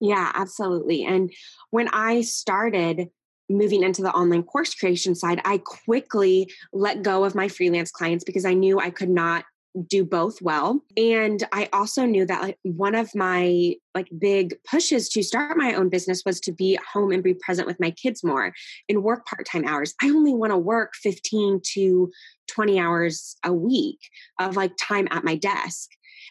yeah, 0.00 0.30
absolutely. 0.34 1.04
And 1.04 1.30
when 1.70 1.88
I 1.92 2.22
started 2.22 3.08
moving 3.48 3.82
into 3.82 4.02
the 4.02 4.12
online 4.12 4.42
course 4.42 4.74
creation 4.74 5.14
side, 5.14 5.40
I 5.44 5.58
quickly 5.58 6.50
let 6.72 7.02
go 7.02 7.24
of 7.24 7.34
my 7.34 7.48
freelance 7.48 7.90
clients 7.90 8.24
because 8.24 8.44
I 8.44 8.54
knew 8.54 8.78
I 8.80 8.90
could 8.90 9.10
not 9.10 9.44
do 9.88 10.04
both 10.04 10.40
well 10.40 10.82
and 10.96 11.46
i 11.52 11.68
also 11.72 12.06
knew 12.06 12.24
that 12.24 12.40
like 12.40 12.58
one 12.62 12.94
of 12.94 13.14
my 13.14 13.74
like 13.94 14.08
big 14.18 14.54
pushes 14.64 15.08
to 15.08 15.22
start 15.22 15.56
my 15.56 15.74
own 15.74 15.90
business 15.90 16.22
was 16.24 16.40
to 16.40 16.50
be 16.50 16.78
home 16.94 17.12
and 17.12 17.22
be 17.22 17.34
present 17.34 17.66
with 17.66 17.78
my 17.78 17.90
kids 17.90 18.24
more 18.24 18.54
and 18.88 19.02
work 19.02 19.26
part-time 19.26 19.66
hours 19.66 19.94
i 20.02 20.08
only 20.08 20.32
want 20.32 20.50
to 20.50 20.56
work 20.56 20.94
15 20.94 21.60
to 21.74 22.10
20 22.48 22.80
hours 22.80 23.36
a 23.44 23.52
week 23.52 23.98
of 24.40 24.56
like 24.56 24.72
time 24.80 25.08
at 25.10 25.24
my 25.24 25.36
desk 25.36 25.90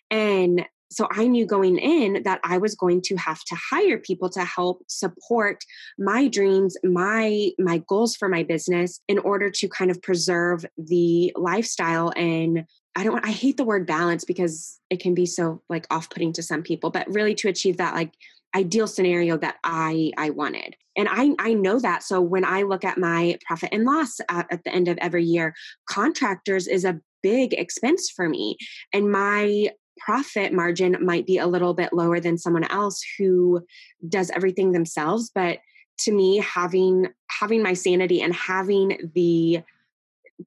and 0.10 0.66
so 0.96 1.10
I 1.12 1.28
knew 1.28 1.46
going 1.46 1.78
in 1.78 2.24
that 2.24 2.40
I 2.46 2.58
was 2.58 2.74
going 2.74 3.02
to 3.08 3.18
have 3.18 3.44
to 3.44 3.58
hire 3.70 3.98
people 3.98 4.30
to 4.30 4.46
help 4.46 4.82
support 4.88 5.62
my 6.00 6.30
dreams, 6.30 6.78
my 6.86 7.52
my 7.60 7.84
goals 7.90 8.16
for 8.16 8.30
my 8.30 8.44
business 8.44 9.02
in 9.10 9.20
order 9.20 9.50
to 9.50 9.68
kind 9.68 9.92
of 9.92 10.02
preserve 10.02 10.66
the 10.78 11.34
lifestyle 11.36 12.14
and 12.16 12.64
I 12.96 13.04
don't 13.04 13.26
I 13.28 13.32
hate 13.32 13.58
the 13.58 13.66
word 13.66 13.86
balance 13.86 14.24
because 14.24 14.80
it 14.90 15.02
can 15.02 15.14
be 15.14 15.26
so 15.26 15.62
like 15.70 15.86
off-putting 15.92 16.32
to 16.34 16.42
some 16.42 16.64
people, 16.64 16.92
but 16.92 17.14
really 17.14 17.36
to 17.36 17.50
achieve 17.50 17.76
that 17.76 17.94
like 17.94 18.14
ideal 18.56 18.88
scenario 18.88 19.36
that 19.40 19.56
I 19.66 20.14
I 20.18 20.30
wanted. 20.30 20.78
And 20.96 21.10
I 21.12 21.36
I 21.40 21.56
know 21.56 21.78
that. 21.78 22.04
So 22.04 22.22
when 22.22 22.46
I 22.46 22.62
look 22.62 22.86
at 22.86 22.98
my 22.98 23.38
profit 23.46 23.72
and 23.74 23.84
loss 23.84 24.22
at, 24.30 24.48
at 24.50 24.64
the 24.64 24.74
end 24.74 24.88
of 24.88 24.98
every 25.00 25.26
year, 25.26 25.56
contractors 25.90 26.68
is 26.68 26.86
a 26.86 27.02
big 27.22 27.54
expense 27.54 28.10
for 28.16 28.30
me. 28.30 28.56
And 28.94 29.12
my 29.12 29.72
profit 30.00 30.54
margin 30.54 30.98
might 31.02 31.26
be 31.26 31.38
a 31.38 31.48
little 31.48 31.74
bit 31.74 31.94
lower 31.94 32.20
than 32.20 32.38
someone 32.38 32.70
else 32.72 33.02
who 33.18 33.66
does 34.08 34.30
everything 34.32 34.72
themselves, 34.72 35.32
but 35.34 35.60
to 36.00 36.12
me 36.12 36.38
having 36.38 37.08
having 37.30 37.64
my 37.64 37.74
sanity 37.74 38.22
and 38.22 38.34
having 38.34 39.12
the 39.16 39.62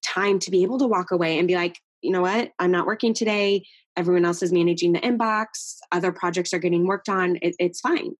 time 0.05 0.39
to 0.39 0.51
be 0.51 0.63
able 0.63 0.79
to 0.79 0.87
walk 0.87 1.11
away 1.11 1.39
and 1.39 1.49
be 1.49 1.55
like 1.55 1.79
you 2.01 2.13
know 2.13 2.23
what? 2.23 2.53
I'm 2.61 2.71
not 2.71 2.87
working 2.87 3.13
today. 3.13 3.67
Everyone 3.97 4.25
else 4.25 4.41
is 4.43 4.53
managing 4.53 4.93
the 4.93 5.01
inbox. 5.01 5.79
Other 5.91 6.13
projects 6.13 6.55
are 6.55 6.61
getting 6.61 6.87
worked 6.87 7.09
on. 7.09 7.39
It, 7.43 7.57
it's 7.59 7.81
fine. 7.81 8.13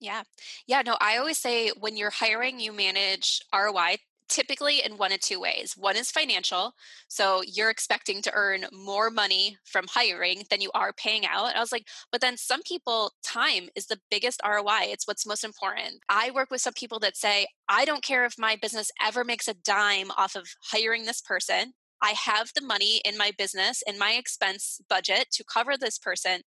Yeah. 0.00 0.22
Yeah 0.66 0.82
no 0.84 0.96
i 1.00 1.16
always 1.16 1.38
say 1.38 1.70
when 1.78 1.96
you're 1.96 2.10
hiring 2.10 2.58
you 2.58 2.72
manage 2.72 3.40
roi 3.54 3.96
typically 4.32 4.82
in 4.82 4.96
one 4.96 5.12
of 5.12 5.20
two 5.20 5.38
ways. 5.38 5.74
One 5.76 5.94
is 5.94 6.10
financial. 6.10 6.72
So 7.08 7.42
you're 7.46 7.68
expecting 7.68 8.22
to 8.22 8.32
earn 8.32 8.64
more 8.72 9.10
money 9.10 9.58
from 9.64 9.84
hiring 9.88 10.44
than 10.50 10.62
you 10.62 10.70
are 10.74 10.94
paying 10.94 11.26
out. 11.26 11.48
And 11.48 11.56
I 11.56 11.60
was 11.60 11.70
like, 11.70 11.86
but 12.10 12.22
then 12.22 12.38
some 12.38 12.62
people, 12.62 13.12
time 13.22 13.68
is 13.76 13.86
the 13.86 14.00
biggest 14.10 14.40
ROI. 14.42 14.84
It's 14.84 15.06
what's 15.06 15.26
most 15.26 15.44
important. 15.44 16.00
I 16.08 16.30
work 16.30 16.50
with 16.50 16.62
some 16.62 16.72
people 16.72 16.98
that 17.00 17.16
say, 17.16 17.46
I 17.68 17.84
don't 17.84 18.02
care 18.02 18.24
if 18.24 18.38
my 18.38 18.56
business 18.60 18.90
ever 19.04 19.22
makes 19.22 19.48
a 19.48 19.54
dime 19.54 20.10
off 20.16 20.34
of 20.34 20.48
hiring 20.72 21.04
this 21.04 21.20
person. 21.20 21.74
I 22.00 22.14
have 22.24 22.50
the 22.54 22.64
money 22.64 23.02
in 23.04 23.18
my 23.18 23.32
business, 23.36 23.82
in 23.86 23.98
my 23.98 24.12
expense 24.12 24.80
budget 24.88 25.26
to 25.32 25.44
cover 25.44 25.76
this 25.76 25.98
person. 25.98 26.40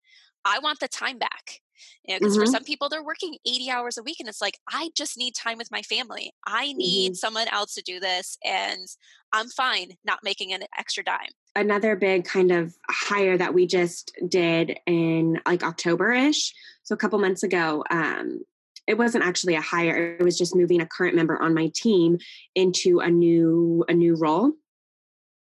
I 0.46 0.60
want 0.60 0.80
the 0.80 0.88
time 0.88 1.20
back. 1.20 1.63
You 2.06 2.14
know, 2.14 2.20
because 2.20 2.34
mm-hmm. 2.34 2.46
for 2.46 2.52
some 2.52 2.64
people 2.64 2.90
they're 2.90 3.04
working 3.04 3.38
80 3.46 3.70
hours 3.70 3.98
a 3.98 4.04
week 4.04 4.18
and 4.20 4.30
it's 4.30 4.42
like, 4.42 4.58
I 4.72 4.90
just 4.96 5.18
need 5.18 5.36
time 5.36 5.58
with 5.58 5.72
my 5.72 5.82
family. 5.82 6.34
I 6.46 6.74
need 6.74 7.12
mm-hmm. 7.12 7.16
someone 7.16 7.48
else 7.50 7.74
to 7.76 7.82
do 7.82 8.00
this 8.00 8.38
and 8.44 8.88
I'm 9.32 9.50
fine 9.50 9.94
not 10.06 10.20
making 10.24 10.54
an 10.54 10.62
extra 10.78 11.04
dime. 11.04 11.32
Another 11.56 11.96
big 11.96 12.26
kind 12.26 12.52
of 12.52 12.76
hire 12.90 13.38
that 13.38 13.54
we 13.54 13.68
just 13.68 14.12
did 14.28 14.80
in 14.86 15.40
like 15.46 15.64
October-ish, 15.64 16.54
so 16.84 16.94
a 16.94 16.98
couple 16.98 17.18
months 17.20 17.44
ago, 17.44 17.84
um, 17.90 18.42
it 18.88 18.98
wasn't 18.98 19.24
actually 19.24 19.56
a 19.56 19.62
hire, 19.62 20.18
it 20.20 20.24
was 20.24 20.38
just 20.38 20.56
moving 20.56 20.82
a 20.82 20.86
current 20.86 21.16
member 21.16 21.42
on 21.42 21.54
my 21.54 21.72
team 21.74 22.18
into 22.56 23.00
a 23.00 23.10
new 23.10 23.86
a 23.88 23.94
new 23.94 24.16
role. 24.16 24.52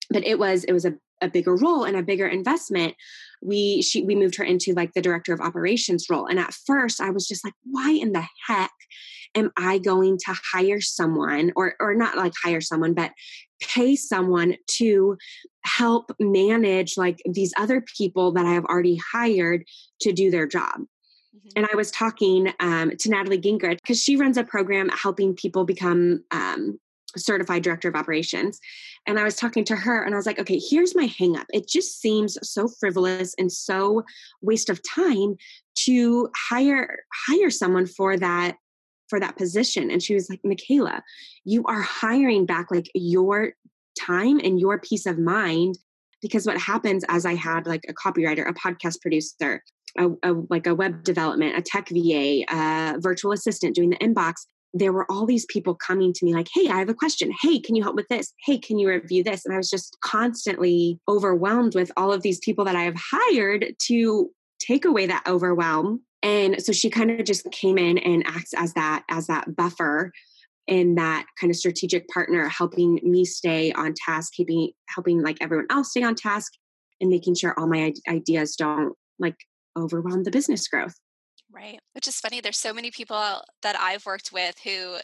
But 0.09 0.25
it 0.25 0.37
was 0.37 0.63
it 0.65 0.73
was 0.73 0.85
a 0.85 0.95
a 1.21 1.29
bigger 1.29 1.55
role 1.55 1.83
and 1.83 1.95
a 1.95 2.03
bigger 2.03 2.27
investment 2.27 2.95
we 3.41 3.81
she 3.81 4.03
we 4.03 4.15
moved 4.15 4.35
her 4.35 4.43
into 4.43 4.73
like 4.73 4.93
the 4.93 5.01
director 5.01 5.33
of 5.33 5.41
operations 5.41 6.07
role 6.09 6.25
and 6.25 6.39
at 6.39 6.53
first 6.53 7.01
i 7.01 7.09
was 7.09 7.27
just 7.27 7.43
like 7.43 7.53
why 7.63 7.91
in 7.91 8.11
the 8.11 8.25
heck 8.47 8.71
am 9.35 9.51
i 9.57 9.77
going 9.77 10.17
to 10.17 10.33
hire 10.51 10.81
someone 10.81 11.51
or 11.55 11.75
or 11.79 11.93
not 11.93 12.17
like 12.17 12.33
hire 12.43 12.61
someone 12.61 12.93
but 12.93 13.11
pay 13.61 13.95
someone 13.95 14.55
to 14.67 15.17
help 15.63 16.11
manage 16.19 16.97
like 16.97 17.21
these 17.29 17.53
other 17.57 17.83
people 17.97 18.31
that 18.31 18.45
i 18.45 18.51
have 18.51 18.65
already 18.65 18.99
hired 19.11 19.63
to 20.01 20.11
do 20.11 20.31
their 20.31 20.47
job 20.47 20.79
mm-hmm. 20.79 21.49
and 21.55 21.67
I 21.71 21.75
was 21.75 21.91
talking 21.91 22.53
um, 22.61 22.91
to 22.97 23.09
Natalie 23.09 23.41
Gingrich 23.41 23.77
because 23.77 24.01
she 24.01 24.15
runs 24.15 24.37
a 24.37 24.43
program 24.43 24.89
helping 24.89 25.35
people 25.35 25.65
become 25.65 26.23
um, 26.31 26.79
certified 27.17 27.63
director 27.63 27.89
of 27.89 27.95
operations. 27.95 28.59
And 29.07 29.19
I 29.19 29.23
was 29.23 29.35
talking 29.35 29.63
to 29.65 29.75
her 29.75 30.03
and 30.03 30.13
I 30.13 30.17
was 30.17 30.25
like, 30.25 30.39
okay, 30.39 30.59
here's 30.59 30.95
my 30.95 31.07
hangup. 31.07 31.45
It 31.49 31.67
just 31.67 31.99
seems 31.99 32.37
so 32.43 32.67
frivolous 32.67 33.33
and 33.37 33.51
so 33.51 34.03
waste 34.41 34.69
of 34.69 34.81
time 34.87 35.35
to 35.85 36.29
hire 36.35 36.99
hire 37.27 37.49
someone 37.49 37.85
for 37.85 38.17
that 38.17 38.57
for 39.07 39.19
that 39.19 39.37
position. 39.37 39.89
And 39.89 40.01
she 40.01 40.13
was 40.13 40.29
like, 40.29 40.41
Micala, 40.45 41.01
you 41.43 41.63
are 41.65 41.81
hiring 41.81 42.45
back 42.45 42.71
like 42.71 42.89
your 42.93 43.53
time 43.99 44.39
and 44.43 44.59
your 44.59 44.79
peace 44.79 45.05
of 45.05 45.17
mind. 45.17 45.77
Because 46.21 46.45
what 46.45 46.57
happens 46.57 47.05
as 47.07 47.25
I 47.25 47.33
had 47.33 47.65
like 47.65 47.85
a 47.87 47.93
copywriter, 47.93 48.47
a 48.47 48.53
podcast 48.53 49.01
producer, 49.01 49.63
a, 49.97 50.09
a, 50.23 50.33
like 50.49 50.67
a 50.67 50.75
web 50.75 51.03
development, 51.03 51.57
a 51.57 51.61
tech 51.61 51.89
VA, 51.89 52.43
a 52.51 52.99
virtual 52.99 53.31
assistant 53.31 53.73
doing 53.73 53.89
the 53.89 53.97
inbox, 53.97 54.45
there 54.73 54.93
were 54.93 55.09
all 55.11 55.25
these 55.25 55.45
people 55.45 55.75
coming 55.75 56.13
to 56.13 56.25
me 56.25 56.33
like, 56.33 56.47
Hey, 56.53 56.67
I 56.69 56.77
have 56.77 56.89
a 56.89 56.93
question. 56.93 57.31
Hey, 57.41 57.59
can 57.59 57.75
you 57.75 57.83
help 57.83 57.95
with 57.95 58.07
this? 58.09 58.33
Hey, 58.45 58.57
can 58.57 58.77
you 58.77 58.89
review 58.89 59.23
this? 59.23 59.45
And 59.45 59.53
I 59.53 59.57
was 59.57 59.69
just 59.69 59.97
constantly 60.01 60.99
overwhelmed 61.07 61.75
with 61.75 61.91
all 61.97 62.13
of 62.13 62.21
these 62.21 62.39
people 62.39 62.65
that 62.65 62.75
I 62.75 62.83
have 62.83 62.95
hired 62.97 63.73
to 63.87 64.29
take 64.59 64.85
away 64.85 65.07
that 65.07 65.23
overwhelm. 65.27 66.01
And 66.21 66.61
so 66.61 66.71
she 66.71 66.89
kind 66.89 67.11
of 67.11 67.25
just 67.25 67.49
came 67.51 67.77
in 67.77 67.97
and 67.97 68.23
acts 68.27 68.53
as 68.55 68.73
that, 68.73 69.03
as 69.09 69.27
that 69.27 69.55
buffer 69.55 70.11
and 70.67 70.97
that 70.97 71.25
kind 71.39 71.49
of 71.49 71.57
strategic 71.57 72.07
partner, 72.09 72.47
helping 72.47 72.99
me 73.01 73.25
stay 73.25 73.71
on 73.71 73.93
task, 74.05 74.33
keeping, 74.33 74.71
helping 74.89 75.23
like 75.23 75.37
everyone 75.41 75.65
else 75.71 75.91
stay 75.91 76.03
on 76.03 76.13
task 76.13 76.51
and 77.01 77.09
making 77.09 77.35
sure 77.35 77.55
all 77.57 77.67
my 77.67 77.91
ideas 78.07 78.55
don't 78.55 78.93
like 79.17 79.35
overwhelm 79.77 80.23
the 80.23 80.31
business 80.31 80.67
growth. 80.67 80.93
Right. 81.51 81.79
Which 81.93 82.07
is 82.07 82.19
funny. 82.19 82.41
There's 82.41 82.59
so 82.59 82.73
many 82.73 82.91
people 82.91 83.41
that 83.63 83.79
I've 83.79 84.05
worked 84.05 84.31
with 84.31 84.55
who 84.63 84.97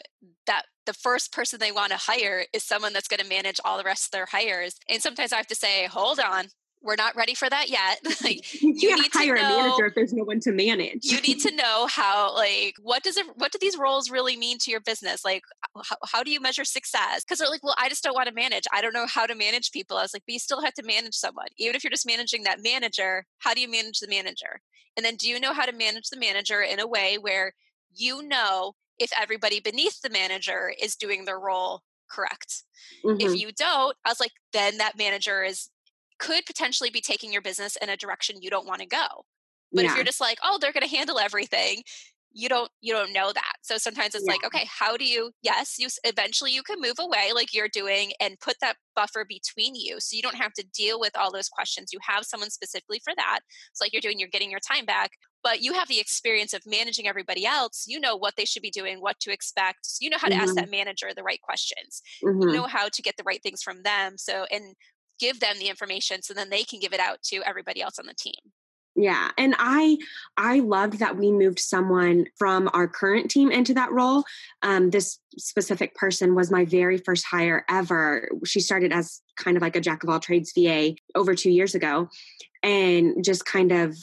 that 0.46 0.62
the 0.86 0.92
first 0.92 1.32
person 1.32 1.58
they 1.58 1.72
want 1.72 1.90
to 1.90 1.98
hire 1.98 2.44
is 2.52 2.62
someone 2.62 2.92
that's 2.92 3.08
going 3.08 3.20
to 3.20 3.28
manage 3.28 3.58
all 3.64 3.76
the 3.78 3.84
rest 3.84 4.06
of 4.06 4.10
their 4.12 4.26
hires. 4.26 4.76
And 4.88 5.02
sometimes 5.02 5.32
I 5.32 5.36
have 5.36 5.48
to 5.48 5.56
say, 5.56 5.86
hold 5.86 6.20
on, 6.20 6.46
we're 6.86 6.96
not 6.96 7.16
ready 7.16 7.34
for 7.34 7.50
that 7.50 7.68
yet. 7.68 8.00
like 8.24 8.54
you, 8.62 8.74
you 8.74 8.96
need 8.96 9.10
hire 9.12 9.36
to 9.36 9.42
know, 9.42 9.48
a 9.48 9.62
manager 9.62 9.86
if 9.86 9.94
there's 9.94 10.12
no 10.12 10.24
one 10.24 10.40
to 10.40 10.52
manage. 10.52 11.04
you 11.04 11.20
need 11.20 11.40
to 11.40 11.54
know 11.54 11.86
how 11.88 12.34
like 12.34 12.76
what 12.80 13.02
does 13.02 13.16
it 13.16 13.26
what 13.34 13.52
do 13.52 13.58
these 13.60 13.76
roles 13.76 14.10
really 14.10 14.36
mean 14.36 14.58
to 14.58 14.70
your 14.70 14.80
business? 14.80 15.24
Like 15.24 15.42
how, 15.84 15.96
how 16.06 16.22
do 16.22 16.30
you 16.30 16.40
measure 16.40 16.64
success? 16.64 17.24
Because 17.24 17.38
they're 17.38 17.50
like, 17.50 17.64
well, 17.64 17.74
I 17.78 17.88
just 17.88 18.02
don't 18.02 18.14
want 18.14 18.28
to 18.28 18.34
manage. 18.34 18.64
I 18.72 18.80
don't 18.80 18.94
know 18.94 19.06
how 19.06 19.26
to 19.26 19.34
manage 19.34 19.72
people. 19.72 19.96
I 19.96 20.02
was 20.02 20.14
like, 20.14 20.22
but 20.26 20.32
you 20.32 20.38
still 20.38 20.62
have 20.62 20.74
to 20.74 20.82
manage 20.82 21.14
someone. 21.14 21.48
Even 21.58 21.74
if 21.74 21.84
you're 21.84 21.90
just 21.90 22.06
managing 22.06 22.44
that 22.44 22.62
manager, 22.62 23.26
how 23.38 23.52
do 23.52 23.60
you 23.60 23.70
manage 23.70 23.98
the 23.98 24.08
manager? 24.08 24.60
And 24.96 25.04
then 25.04 25.16
do 25.16 25.28
you 25.28 25.40
know 25.40 25.52
how 25.52 25.66
to 25.66 25.72
manage 25.72 26.08
the 26.08 26.18
manager 26.18 26.62
in 26.62 26.80
a 26.80 26.86
way 26.86 27.18
where 27.20 27.52
you 27.94 28.22
know 28.22 28.74
if 28.98 29.10
everybody 29.20 29.60
beneath 29.60 30.00
the 30.00 30.10
manager 30.10 30.72
is 30.80 30.96
doing 30.96 31.24
their 31.24 31.38
role 31.38 31.82
correct? 32.10 32.62
Mm-hmm. 33.04 33.20
If 33.20 33.38
you 33.38 33.50
don't, 33.52 33.96
I 34.04 34.10
was 34.10 34.20
like, 34.20 34.32
then 34.52 34.78
that 34.78 34.96
manager 34.96 35.42
is 35.42 35.68
could 36.18 36.46
potentially 36.46 36.90
be 36.90 37.00
taking 37.00 37.32
your 37.32 37.42
business 37.42 37.76
in 37.80 37.88
a 37.88 37.96
direction 37.96 38.40
you 38.40 38.50
don't 38.50 38.66
want 38.66 38.80
to 38.80 38.86
go. 38.86 39.24
But 39.72 39.84
yeah. 39.84 39.90
if 39.90 39.96
you're 39.96 40.04
just 40.04 40.20
like, 40.20 40.38
oh, 40.42 40.58
they're 40.60 40.72
going 40.72 40.88
to 40.88 40.96
handle 40.96 41.18
everything, 41.18 41.82
you 42.36 42.50
don't 42.50 42.70
you 42.82 42.92
don't 42.92 43.14
know 43.14 43.32
that 43.32 43.54
so 43.62 43.78
sometimes 43.78 44.14
it's 44.14 44.24
yeah. 44.26 44.32
like 44.32 44.44
okay 44.44 44.68
how 44.68 44.96
do 44.96 45.06
you 45.06 45.30
yes 45.42 45.76
you 45.78 45.88
eventually 46.04 46.52
you 46.52 46.62
can 46.62 46.76
move 46.80 46.96
away 47.00 47.32
like 47.34 47.54
you're 47.54 47.68
doing 47.68 48.12
and 48.20 48.38
put 48.40 48.56
that 48.60 48.76
buffer 48.94 49.24
between 49.26 49.74
you 49.74 49.96
so 49.98 50.14
you 50.14 50.22
don't 50.22 50.36
have 50.36 50.52
to 50.52 50.64
deal 50.74 51.00
with 51.00 51.16
all 51.16 51.32
those 51.32 51.48
questions 51.48 51.92
you 51.92 51.98
have 52.02 52.24
someone 52.24 52.50
specifically 52.50 53.00
for 53.02 53.14
that 53.16 53.40
it's 53.70 53.80
like 53.80 53.92
you're 53.92 54.02
doing 54.02 54.18
you're 54.18 54.28
getting 54.28 54.50
your 54.50 54.60
time 54.60 54.84
back 54.84 55.12
but 55.42 55.62
you 55.62 55.72
have 55.72 55.88
the 55.88 55.98
experience 55.98 56.52
of 56.52 56.60
managing 56.66 57.08
everybody 57.08 57.46
else 57.46 57.84
you 57.88 57.98
know 57.98 58.16
what 58.16 58.34
they 58.36 58.44
should 58.44 58.62
be 58.62 58.70
doing 58.70 59.00
what 59.00 59.18
to 59.18 59.32
expect 59.32 59.88
you 60.00 60.10
know 60.10 60.18
how 60.18 60.28
to 60.28 60.34
mm-hmm. 60.34 60.42
ask 60.42 60.54
that 60.54 60.70
manager 60.70 61.08
the 61.16 61.22
right 61.22 61.40
questions 61.40 62.02
mm-hmm. 62.22 62.42
you 62.42 62.52
know 62.52 62.64
how 62.64 62.86
to 62.88 63.00
get 63.00 63.16
the 63.16 63.24
right 63.24 63.42
things 63.42 63.62
from 63.62 63.82
them 63.82 64.18
so 64.18 64.44
and 64.50 64.74
give 65.18 65.40
them 65.40 65.56
the 65.58 65.68
information 65.68 66.22
so 66.22 66.34
then 66.34 66.50
they 66.50 66.64
can 66.64 66.80
give 66.80 66.92
it 66.92 67.00
out 67.00 67.22
to 67.24 67.42
everybody 67.44 67.82
else 67.82 67.98
on 67.98 68.06
the 68.06 68.14
team. 68.14 68.34
Yeah 68.96 69.30
and 69.36 69.54
i 69.58 69.98
i 70.38 70.60
loved 70.60 70.98
that 71.00 71.18
we 71.18 71.30
moved 71.30 71.58
someone 71.58 72.26
from 72.38 72.70
our 72.72 72.88
current 72.88 73.30
team 73.30 73.52
into 73.52 73.74
that 73.74 73.92
role. 73.92 74.24
Um, 74.62 74.90
this 74.90 75.18
specific 75.36 75.94
person 75.94 76.34
was 76.34 76.50
my 76.50 76.64
very 76.64 76.96
first 76.96 77.26
hire 77.26 77.64
ever. 77.68 78.28
She 78.46 78.60
started 78.60 78.92
as 78.92 79.20
kind 79.36 79.56
of 79.56 79.62
like 79.62 79.76
a 79.76 79.80
jack 79.80 80.02
of 80.02 80.08
all 80.08 80.18
trades 80.18 80.52
va 80.56 80.94
over 81.14 81.34
two 81.34 81.50
years 81.50 81.74
ago 81.74 82.08
and 82.62 83.22
just 83.22 83.44
kind 83.44 83.70
of 83.70 83.96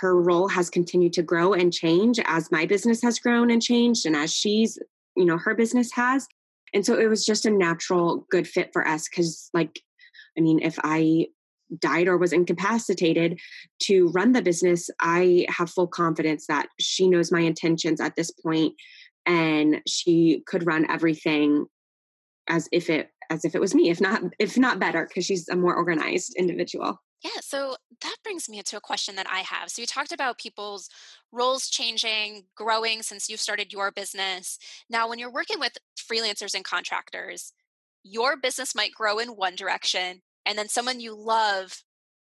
her 0.00 0.20
role 0.22 0.46
has 0.46 0.70
continued 0.70 1.12
to 1.14 1.22
grow 1.22 1.52
and 1.52 1.72
change 1.72 2.20
as 2.24 2.52
my 2.52 2.64
business 2.64 3.02
has 3.02 3.18
grown 3.18 3.50
and 3.50 3.60
changed 3.60 4.06
and 4.06 4.14
as 4.14 4.32
she's 4.32 4.78
you 5.16 5.24
know 5.24 5.38
her 5.38 5.54
business 5.54 5.90
has. 5.92 6.28
And 6.72 6.86
so 6.86 6.96
it 6.96 7.08
was 7.08 7.26
just 7.26 7.46
a 7.46 7.50
natural 7.50 8.26
good 8.30 8.46
fit 8.46 8.72
for 8.72 8.86
us 8.86 9.08
because 9.08 9.50
like 9.52 9.80
i 10.36 10.40
mean 10.40 10.60
if 10.62 10.78
i 10.84 11.26
died 11.78 12.08
or 12.08 12.16
was 12.16 12.32
incapacitated 12.32 13.38
to 13.82 14.08
run 14.08 14.32
the 14.32 14.42
business, 14.42 14.90
I 15.00 15.46
have 15.48 15.70
full 15.70 15.86
confidence 15.86 16.46
that 16.46 16.68
she 16.78 17.08
knows 17.08 17.30
my 17.30 17.40
intentions 17.40 18.00
at 18.00 18.16
this 18.16 18.30
point 18.30 18.74
and 19.26 19.80
she 19.86 20.42
could 20.46 20.66
run 20.66 20.90
everything 20.90 21.66
as 22.48 22.68
if 22.72 22.90
it 22.90 23.10
as 23.28 23.44
if 23.44 23.54
it 23.54 23.60
was 23.60 23.74
me 23.74 23.90
if 23.90 24.00
not 24.00 24.22
if 24.40 24.58
not 24.58 24.80
better 24.80 25.06
because 25.06 25.24
she's 25.24 25.48
a 25.48 25.56
more 25.56 25.74
organized 25.74 26.34
individual. 26.36 27.00
Yeah 27.22 27.40
so 27.42 27.76
that 28.00 28.16
brings 28.24 28.48
me 28.48 28.62
to 28.62 28.76
a 28.78 28.80
question 28.80 29.14
that 29.16 29.26
i 29.30 29.40
have. 29.40 29.70
So 29.70 29.82
you 29.82 29.86
talked 29.86 30.10
about 30.10 30.38
people's 30.38 30.88
roles 31.30 31.68
changing 31.68 32.44
growing 32.56 33.02
since 33.02 33.28
you 33.28 33.36
started 33.36 33.72
your 33.72 33.92
business. 33.92 34.58
Now 34.88 35.08
when 35.08 35.18
you're 35.18 35.30
working 35.30 35.60
with 35.60 35.76
freelancers 35.98 36.54
and 36.54 36.64
contractors 36.64 37.52
your 38.02 38.36
business 38.36 38.74
might 38.74 38.92
grow 38.92 39.18
in 39.18 39.30
one 39.30 39.54
direction 39.54 40.22
and 40.46 40.58
then 40.58 40.68
someone 40.68 41.00
you 41.00 41.14
love 41.14 41.82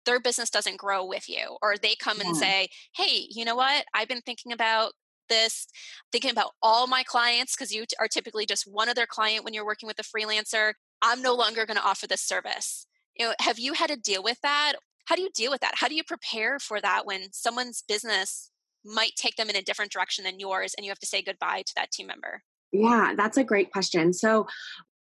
their 0.05 0.19
business 0.19 0.49
doesn't 0.49 0.79
grow 0.79 1.05
with 1.05 1.29
you 1.29 1.57
or 1.61 1.77
they 1.77 1.95
come 1.95 2.17
yeah. 2.19 2.27
and 2.27 2.37
say 2.37 2.67
hey 2.95 3.27
you 3.29 3.45
know 3.45 3.55
what? 3.55 3.85
I've 3.93 4.07
been 4.07 4.21
thinking 4.21 4.51
about 4.51 4.93
this 5.29 5.67
thinking 6.11 6.31
about 6.31 6.51
all 6.61 6.87
my 6.87 7.03
clients 7.03 7.55
because 7.55 7.71
you 7.71 7.85
are 7.99 8.07
typically 8.07 8.45
just 8.45 8.65
one 8.69 8.89
other 8.89 9.05
client 9.05 9.45
when 9.45 9.53
you're 9.53 9.65
working 9.65 9.87
with 9.87 9.99
a 9.99 10.03
freelancer. 10.03 10.73
I'm 11.01 11.21
no 11.21 11.33
longer 11.33 11.65
going 11.65 11.77
to 11.77 11.83
offer 11.83 12.05
this 12.07 12.21
service. 12.21 12.85
You 13.17 13.27
know 13.27 13.33
have 13.39 13.59
you 13.59 13.73
had 13.73 13.89
to 13.89 13.95
deal 13.95 14.23
with 14.23 14.39
that? 14.41 14.73
How 15.05 15.15
do 15.15 15.21
you 15.21 15.29
deal 15.33 15.51
with 15.51 15.61
that? 15.61 15.75
How 15.75 15.87
do 15.87 15.95
you 15.95 16.03
prepare 16.03 16.59
for 16.59 16.79
that 16.81 17.05
when 17.05 17.31
someone's 17.31 17.83
business 17.87 18.51
might 18.83 19.15
take 19.15 19.35
them 19.35 19.49
in 19.49 19.55
a 19.55 19.61
different 19.61 19.91
direction 19.91 20.23
than 20.23 20.39
yours 20.39 20.73
and 20.75 20.85
you 20.85 20.91
have 20.91 20.99
to 20.99 21.05
say 21.05 21.21
goodbye 21.21 21.63
to 21.65 21.73
that 21.75 21.91
team 21.91 22.07
member? 22.07 22.41
Yeah, 22.71 23.13
that's 23.17 23.37
a 23.37 23.43
great 23.43 23.71
question. 23.71 24.13
So, 24.13 24.47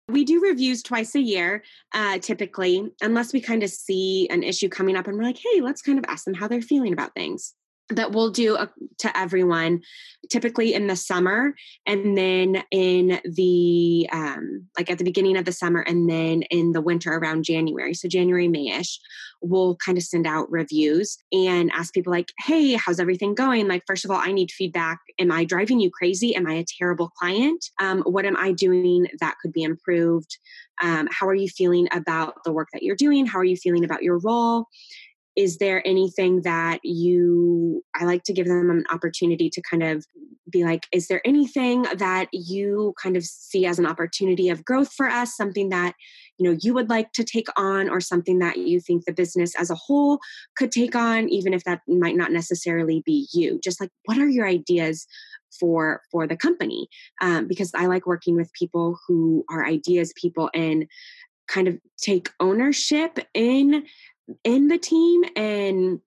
we 0.09 0.25
do 0.25 0.41
reviews 0.41 0.83
twice 0.83 1.15
a 1.15 1.21
year, 1.21 1.63
uh, 1.95 2.19
typically, 2.19 2.91
unless 3.03 3.33
we 3.33 3.41
kind 3.41 3.63
of 3.63 3.71
see 3.71 4.27
an 4.31 4.43
issue 4.43 4.69
coming 4.69 4.97
up 4.97 5.07
and 5.07 5.17
we're 5.17 5.25
like, 5.25 5.39
hey, 5.39 5.61
let's 5.61 5.83
kind 5.83 5.99
of 5.99 6.05
ask 6.09 6.25
them 6.25 6.35
how 6.35 6.49
they're 6.49 6.63
feeling 6.63 6.93
about 6.93 7.15
things 7.15 7.55
that 7.91 8.13
we'll 8.13 8.31
do 8.31 8.57
a, 8.57 8.71
to 8.99 9.17
everyone 9.17 9.81
typically 10.31 10.75
in 10.75 10.87
the 10.89 10.97
summer 10.97 11.55
and 11.87 12.17
then 12.17 12.63
in 12.71 13.21
the 13.25 14.09
um, 14.13 14.67
like 14.77 14.91
at 14.91 14.99
the 14.99 15.05
beginning 15.05 15.37
of 15.37 15.45
the 15.45 15.53
summer 15.53 15.81
and 15.81 16.09
then 16.09 16.43
in 16.43 16.73
the 16.73 16.81
winter 16.81 17.13
around 17.13 17.45
january. 17.45 17.95
So 17.95 18.09
january 18.09 18.49
mayish 18.49 18.99
we'll 19.41 19.77
kind 19.77 19.97
of 19.97 20.05
send 20.05 20.27
out 20.27 20.51
reviews 20.51 21.17
and 21.33 21.71
ask 21.73 21.95
people 21.95 22.11
like 22.11 22.33
hey 22.45 22.73
how's 22.75 23.01
everything 23.01 23.35
going? 23.35 23.69
Like 23.69 23.85
first 23.87 24.05
of 24.05 24.11
all 24.11 24.19
i 24.19 24.33
need 24.33 24.51
feedback. 24.51 24.99
Am 25.19 25.33
i 25.33 25.45
driving 25.45 25.81
you 25.81 25.91
crazy? 25.91 26.35
Am 26.35 26.47
i 26.47 26.55
a 26.55 26.65
terrible 26.79 27.11
client? 27.19 27.65
Um, 27.81 28.03
what 28.03 28.27
am 28.27 28.37
i 28.37 28.53
doing 28.53 29.07
that 29.21 29.37
could 29.41 29.53
be 29.53 29.63
improved? 29.63 30.39
Um, 30.81 31.09
how 31.11 31.27
are 31.27 31.35
you 31.35 31.49
feeling 31.49 31.89
about 31.93 32.45
the 32.45 32.53
work 32.53 32.69
that 32.73 32.83
you're 32.83 32.97
doing? 32.97 33.27
How 33.27 33.39
are 33.39 33.45
you 33.45 33.57
feeling 33.57 33.85
about 33.85 34.03
your 34.03 34.19
role 34.19 34.69
is 35.39 35.59
there 35.59 35.87
anything 35.87 36.43
that 36.43 36.81
you 36.83 37.83
i 37.95 38.05
like 38.05 38.25
to 38.25 38.33
give 38.33 38.47
them 38.47 38.71
an 38.71 38.85
opportunity 38.91 39.49
to 39.49 39.63
kind 39.71 39.83
of 39.83 40.05
be 40.51 40.65
like 40.65 40.87
is 40.93 41.09
there 41.09 41.21
anything 41.27 41.83
that 41.97 42.29
you 42.33 42.95
kind 43.01 43.17
of 43.17 43.25
see 43.25 43.67
as 43.67 43.79
an 43.79 43.87
opportunity 43.87 44.49
of 44.49 44.65
growth 44.65 44.93
for 44.93 45.07
us? 45.07 45.37
Something 45.37 45.69
that 45.71 45.95
you 46.39 46.49
know 46.49 46.59
you 46.63 46.75
would 46.75 46.89
like 46.89 47.13
to 47.13 47.25
take 47.25 47.49
on 47.57 47.89
or 47.89 48.01
something 48.01 48.39
that 48.39 48.57
you 48.57 48.81
think 48.81 49.05
the 49.05 49.13
business 49.13 49.55
as 49.57 49.71
a 49.71 49.75
whole 49.75 50.19
could 50.57 50.73
take 50.73 50.95
on 50.95 51.29
even 51.29 51.53
if 51.53 51.65
that 51.65 51.81
might 51.87 52.17
not 52.17 52.33
necessarily 52.33 53.03
be 53.05 53.29
you? 53.33 53.61
Just 53.63 53.81
like 53.81 53.91
what 54.05 54.19
are 54.19 54.29
your 54.29 54.47
ideas 54.47 55.07
for 55.59 56.03
for 56.11 56.27
the 56.27 56.37
company? 56.37 56.89
Um, 57.21 57.47
because 57.47 57.73
i 57.75 57.87
like 57.87 58.07
working 58.07 58.37
with 58.37 58.53
people 58.53 58.99
who 59.07 59.45
are 59.51 59.67
ideas 59.67 60.13
people 60.17 60.51
and 60.55 60.87
kind 61.49 61.67
of 61.67 61.79
take 61.99 62.31
ownership 62.41 63.19
in 63.35 63.85
in 64.45 64.69
the 64.69 64.79
team 64.79 65.25
and 65.37 66.01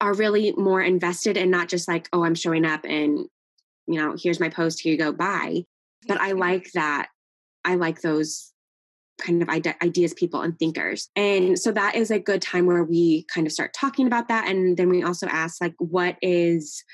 are 0.00 0.14
really 0.14 0.52
more 0.52 0.82
invested 0.82 1.36
and 1.36 1.50
not 1.50 1.68
just 1.68 1.88
like, 1.88 2.08
oh, 2.12 2.24
I'm 2.24 2.34
showing 2.34 2.64
up 2.64 2.84
and, 2.84 3.26
you 3.86 4.00
know, 4.00 4.14
here's 4.20 4.40
my 4.40 4.48
post, 4.48 4.80
here 4.80 4.92
you 4.92 4.98
go, 4.98 5.12
bye. 5.12 5.64
But 6.06 6.20
I 6.20 6.32
like 6.32 6.70
that. 6.72 7.08
I 7.64 7.76
like 7.76 8.00
those 8.00 8.52
kind 9.18 9.42
of 9.42 9.48
ideas 9.48 10.12
people 10.14 10.42
and 10.42 10.58
thinkers. 10.58 11.08
And 11.16 11.58
so 11.58 11.72
that 11.72 11.96
is 11.96 12.10
a 12.10 12.18
good 12.18 12.42
time 12.42 12.66
where 12.66 12.84
we 12.84 13.24
kind 13.32 13.46
of 13.46 13.52
start 13.52 13.72
talking 13.72 14.06
about 14.06 14.28
that. 14.28 14.48
And 14.48 14.76
then 14.76 14.90
we 14.90 15.02
also 15.02 15.26
ask, 15.26 15.60
like, 15.60 15.74
what 15.78 16.16
is 16.20 16.84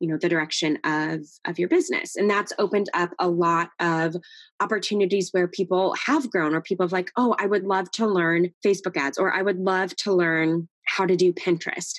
you 0.00 0.08
know 0.08 0.16
the 0.16 0.28
direction 0.28 0.78
of 0.84 1.20
of 1.46 1.58
your 1.58 1.68
business. 1.68 2.16
And 2.16 2.28
that's 2.28 2.52
opened 2.58 2.88
up 2.94 3.10
a 3.18 3.28
lot 3.28 3.70
of 3.78 4.16
opportunities 4.60 5.30
where 5.30 5.46
people 5.46 5.94
have 6.06 6.30
grown 6.30 6.54
or 6.54 6.60
people 6.60 6.84
have 6.84 6.92
like 6.92 7.10
oh 7.16 7.34
i 7.38 7.46
would 7.46 7.64
love 7.64 7.90
to 7.92 8.06
learn 8.06 8.50
facebook 8.64 8.96
ads 8.96 9.18
or 9.18 9.32
i 9.32 9.42
would 9.42 9.58
love 9.58 9.94
to 9.96 10.12
learn 10.12 10.68
how 10.86 11.06
to 11.06 11.16
do 11.16 11.32
pinterest. 11.32 11.94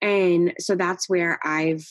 And 0.00 0.54
so 0.58 0.76
that's 0.76 1.08
where 1.08 1.38
i've 1.44 1.84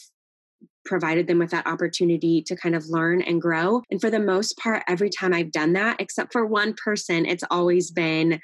provided 0.85 1.27
them 1.27 1.39
with 1.39 1.51
that 1.51 1.67
opportunity 1.67 2.41
to 2.43 2.55
kind 2.55 2.75
of 2.75 2.85
learn 2.87 3.21
and 3.21 3.41
grow. 3.41 3.81
And 3.91 3.99
for 3.99 4.09
the 4.09 4.19
most 4.19 4.57
part, 4.57 4.83
every 4.87 5.09
time 5.09 5.33
I've 5.33 5.51
done 5.51 5.73
that, 5.73 5.99
except 5.99 6.31
for 6.31 6.45
one 6.45 6.73
person, 6.83 7.25
it's 7.25 7.43
always 7.51 7.91
been 7.91 8.39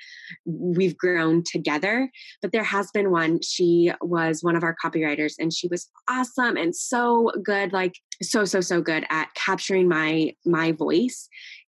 we've 0.45 0.97
grown 0.97 1.43
together. 1.43 2.09
But 2.41 2.51
there 2.51 2.63
has 2.63 2.89
been 2.91 3.11
one, 3.11 3.41
she 3.41 3.91
was 4.01 4.43
one 4.43 4.55
of 4.55 4.63
our 4.63 4.75
copywriters 4.83 5.33
and 5.39 5.53
she 5.53 5.67
was 5.67 5.89
awesome 6.09 6.57
and 6.57 6.75
so 6.75 7.31
good, 7.43 7.73
like 7.73 7.95
so, 8.21 8.45
so, 8.45 8.61
so 8.61 8.81
good 8.81 9.05
at 9.09 9.33
capturing 9.35 9.87
my 9.87 10.33
my 10.45 10.71
voice 10.71 11.27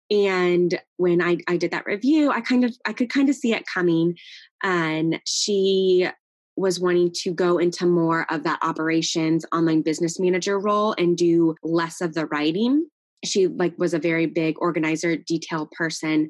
and 0.09 0.79
when 0.95 1.21
I, 1.21 1.37
I 1.47 1.57
did 1.57 1.71
that 1.71 1.85
review 1.85 2.31
i 2.31 2.41
kind 2.41 2.63
of 2.63 2.73
i 2.85 2.93
could 2.93 3.09
kind 3.09 3.29
of 3.29 3.35
see 3.35 3.53
it 3.53 3.65
coming 3.71 4.15
and 4.63 5.19
she 5.25 6.07
was 6.57 6.79
wanting 6.79 7.11
to 7.13 7.31
go 7.31 7.59
into 7.59 7.85
more 7.85 8.25
of 8.31 8.43
that 8.43 8.59
operations 8.63 9.45
online 9.53 9.83
business 9.83 10.19
manager 10.19 10.59
role 10.59 10.93
and 10.97 11.15
do 11.15 11.55
less 11.63 12.01
of 12.01 12.15
the 12.15 12.25
writing. 12.25 12.87
She 13.23 13.47
like 13.47 13.77
was 13.77 13.93
a 13.93 13.99
very 13.99 14.25
big 14.25 14.55
organizer 14.59 15.15
detail 15.15 15.69
person 15.77 16.29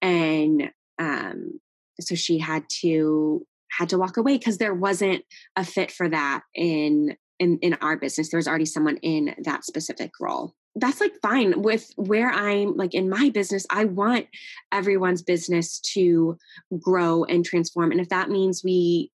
and 0.00 0.70
um 0.98 1.60
so 2.00 2.14
she 2.14 2.38
had 2.38 2.64
to 2.80 3.46
had 3.70 3.90
to 3.90 3.98
walk 3.98 4.16
away 4.16 4.38
because 4.38 4.58
there 4.58 4.74
wasn't 4.74 5.22
a 5.54 5.64
fit 5.64 5.90
for 5.90 6.08
that 6.08 6.42
in 6.54 7.16
in 7.38 7.58
in 7.60 7.74
our 7.74 7.96
business. 7.96 8.30
There 8.30 8.38
was 8.38 8.48
already 8.48 8.66
someone 8.66 8.96
in 8.98 9.34
that 9.44 9.64
specific 9.64 10.12
role. 10.18 10.54
That's 10.76 11.00
like 11.00 11.12
fine. 11.20 11.60
With 11.62 11.90
where 11.96 12.30
i'm 12.30 12.76
like 12.76 12.94
in 12.94 13.10
my 13.10 13.30
business 13.30 13.66
i 13.70 13.84
want 13.84 14.26
everyone's 14.72 15.22
business 15.22 15.78
to 15.94 16.38
grow 16.80 17.24
and 17.24 17.44
transform. 17.44 17.90
And 17.90 18.00
if 18.00 18.08
that 18.08 18.30
means 18.30 18.62
we 18.64 19.10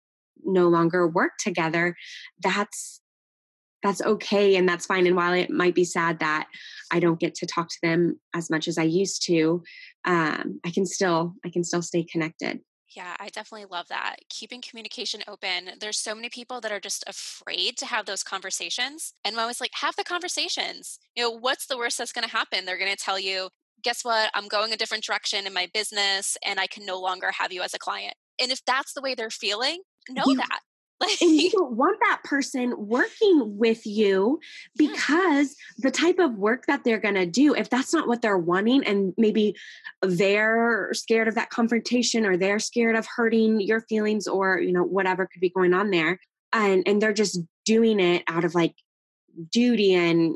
no 0.43 0.67
longer 0.67 1.07
work 1.07 1.31
together 1.39 1.95
that's 2.41 3.01
that's 3.81 4.01
okay 4.01 4.55
and 4.55 4.67
that's 4.67 4.85
fine 4.85 5.07
and 5.07 5.15
while 5.15 5.33
it 5.33 5.49
might 5.49 5.75
be 5.75 5.85
sad 5.85 6.19
that 6.19 6.47
i 6.91 6.99
don't 6.99 7.19
get 7.19 7.35
to 7.35 7.45
talk 7.45 7.69
to 7.69 7.77
them 7.81 8.19
as 8.35 8.49
much 8.49 8.67
as 8.67 8.77
i 8.77 8.83
used 8.83 9.23
to 9.25 9.63
um, 10.05 10.59
i 10.65 10.71
can 10.71 10.85
still 10.85 11.33
i 11.45 11.49
can 11.49 11.63
still 11.63 11.81
stay 11.81 12.03
connected 12.03 12.59
yeah, 12.95 13.15
I 13.19 13.29
definitely 13.29 13.67
love 13.69 13.87
that. 13.89 14.15
Keeping 14.29 14.61
communication 14.61 15.21
open. 15.27 15.71
There's 15.79 15.99
so 15.99 16.15
many 16.15 16.29
people 16.29 16.59
that 16.61 16.71
are 16.71 16.79
just 16.79 17.03
afraid 17.05 17.77
to 17.77 17.85
have 17.85 18.05
those 18.05 18.23
conversations. 18.23 19.13
And 19.23 19.39
I 19.39 19.45
was 19.45 19.61
like, 19.61 19.71
have 19.75 19.95
the 19.95 20.03
conversations. 20.03 20.99
You 21.15 21.23
know, 21.23 21.31
what's 21.31 21.67
the 21.67 21.77
worst 21.77 21.99
that's 21.99 22.11
going 22.11 22.27
to 22.27 22.35
happen? 22.35 22.65
They're 22.65 22.79
going 22.79 22.91
to 22.91 22.97
tell 22.97 23.19
you, 23.19 23.49
guess 23.83 24.03
what? 24.03 24.31
I'm 24.33 24.47
going 24.47 24.73
a 24.73 24.77
different 24.77 25.03
direction 25.03 25.45
in 25.45 25.53
my 25.53 25.69
business 25.73 26.35
and 26.45 26.59
I 26.59 26.67
can 26.67 26.85
no 26.85 26.99
longer 26.99 27.31
have 27.37 27.53
you 27.53 27.61
as 27.61 27.73
a 27.73 27.79
client. 27.79 28.15
And 28.41 28.51
if 28.51 28.63
that's 28.65 28.93
the 28.93 29.01
way 29.01 29.13
they're 29.13 29.29
feeling, 29.29 29.81
know 30.09 30.23
you, 30.25 30.37
that. 30.37 30.59
and 31.21 31.31
you 31.31 31.49
don't 31.51 31.73
want 31.73 31.97
that 32.01 32.21
person 32.23 32.73
working 32.77 33.57
with 33.57 33.85
you 33.85 34.39
mm. 34.41 34.77
because 34.77 35.55
the 35.77 35.91
type 35.91 36.19
of 36.19 36.35
work 36.35 36.65
that 36.67 36.83
they're 36.83 36.99
going 36.99 37.15
to 37.15 37.25
do 37.25 37.55
if 37.55 37.69
that's 37.69 37.93
not 37.93 38.07
what 38.07 38.21
they're 38.21 38.37
wanting 38.37 38.83
and 38.83 39.13
maybe 39.17 39.55
they're 40.01 40.89
scared 40.93 41.27
of 41.27 41.35
that 41.35 41.49
confrontation 41.49 42.25
or 42.25 42.35
they're 42.35 42.59
scared 42.59 42.95
of 42.95 43.07
hurting 43.15 43.61
your 43.61 43.81
feelings 43.81 44.27
or 44.27 44.59
you 44.59 44.73
know 44.73 44.83
whatever 44.83 45.25
could 45.25 45.41
be 45.41 45.49
going 45.49 45.73
on 45.73 45.89
there 45.89 46.19
and 46.51 46.83
and 46.85 47.01
they're 47.01 47.13
just 47.13 47.39
doing 47.65 47.99
it 47.99 48.23
out 48.27 48.43
of 48.43 48.55
like 48.55 48.75
duty 49.51 49.93
and 49.93 50.35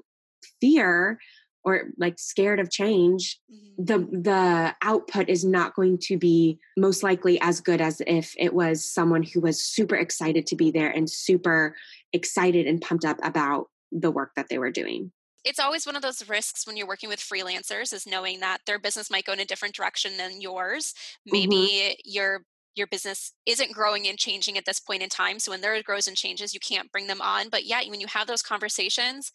fear 0.61 1.19
or 1.63 1.83
like 1.97 2.19
scared 2.19 2.59
of 2.59 2.69
change 2.69 3.39
mm-hmm. 3.51 3.83
the 3.83 3.97
the 4.21 4.75
output 4.81 5.29
is 5.29 5.43
not 5.43 5.75
going 5.75 5.97
to 5.97 6.17
be 6.17 6.59
most 6.77 7.03
likely 7.03 7.39
as 7.41 7.61
good 7.61 7.81
as 7.81 8.01
if 8.07 8.33
it 8.37 8.53
was 8.53 8.83
someone 8.83 9.23
who 9.23 9.41
was 9.41 9.61
super 9.61 9.95
excited 9.95 10.45
to 10.47 10.55
be 10.55 10.71
there 10.71 10.89
and 10.89 11.09
super 11.09 11.75
excited 12.11 12.67
and 12.67 12.81
pumped 12.81 13.05
up 13.05 13.17
about 13.23 13.69
the 13.91 14.11
work 14.11 14.31
that 14.35 14.49
they 14.49 14.57
were 14.57 14.71
doing 14.71 15.11
it's 15.43 15.59
always 15.59 15.85
one 15.85 15.95
of 15.95 16.01
those 16.01 16.27
risks 16.29 16.65
when 16.65 16.77
you're 16.77 16.87
working 16.87 17.09
with 17.09 17.19
freelancers 17.19 17.93
is 17.93 18.07
knowing 18.07 18.39
that 18.39 18.59
their 18.65 18.79
business 18.79 19.11
might 19.11 19.25
go 19.25 19.33
in 19.33 19.39
a 19.39 19.45
different 19.45 19.75
direction 19.75 20.17
than 20.17 20.41
yours 20.41 20.93
maybe 21.25 21.55
mm-hmm. 21.55 21.93
your 22.05 22.43
your 22.75 22.87
business 22.87 23.33
isn't 23.45 23.71
growing 23.71 24.07
and 24.07 24.17
changing 24.17 24.57
at 24.57 24.65
this 24.65 24.79
point 24.79 25.03
in 25.03 25.09
time 25.09 25.39
so 25.39 25.51
when 25.51 25.61
there 25.61 25.81
grows 25.83 26.07
and 26.07 26.17
changes 26.17 26.53
you 26.53 26.59
can't 26.59 26.91
bring 26.91 27.07
them 27.07 27.21
on 27.21 27.49
but 27.49 27.65
yet 27.65 27.87
when 27.87 27.99
you 27.99 28.07
have 28.07 28.27
those 28.27 28.41
conversations 28.41 29.31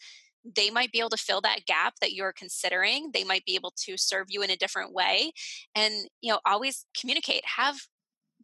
they 0.55 0.71
might 0.71 0.93
be 0.93 1.01
able 1.01 1.11
to 1.11 1.17
fill 1.17 1.41
that 1.41 1.67
gap 1.67 1.95
that 2.01 2.13
you're 2.13 2.33
considering 2.33 3.11
they 3.13 3.25
might 3.25 3.45
be 3.45 3.55
able 3.55 3.73
to 3.77 3.97
serve 3.97 4.27
you 4.29 4.43
in 4.43 4.51
a 4.51 4.57
different 4.57 4.93
way 4.93 5.33
and 5.75 6.09
you 6.21 6.33
know 6.33 6.41
always 6.47 6.87
communicate 6.99 7.43
have 7.45 7.77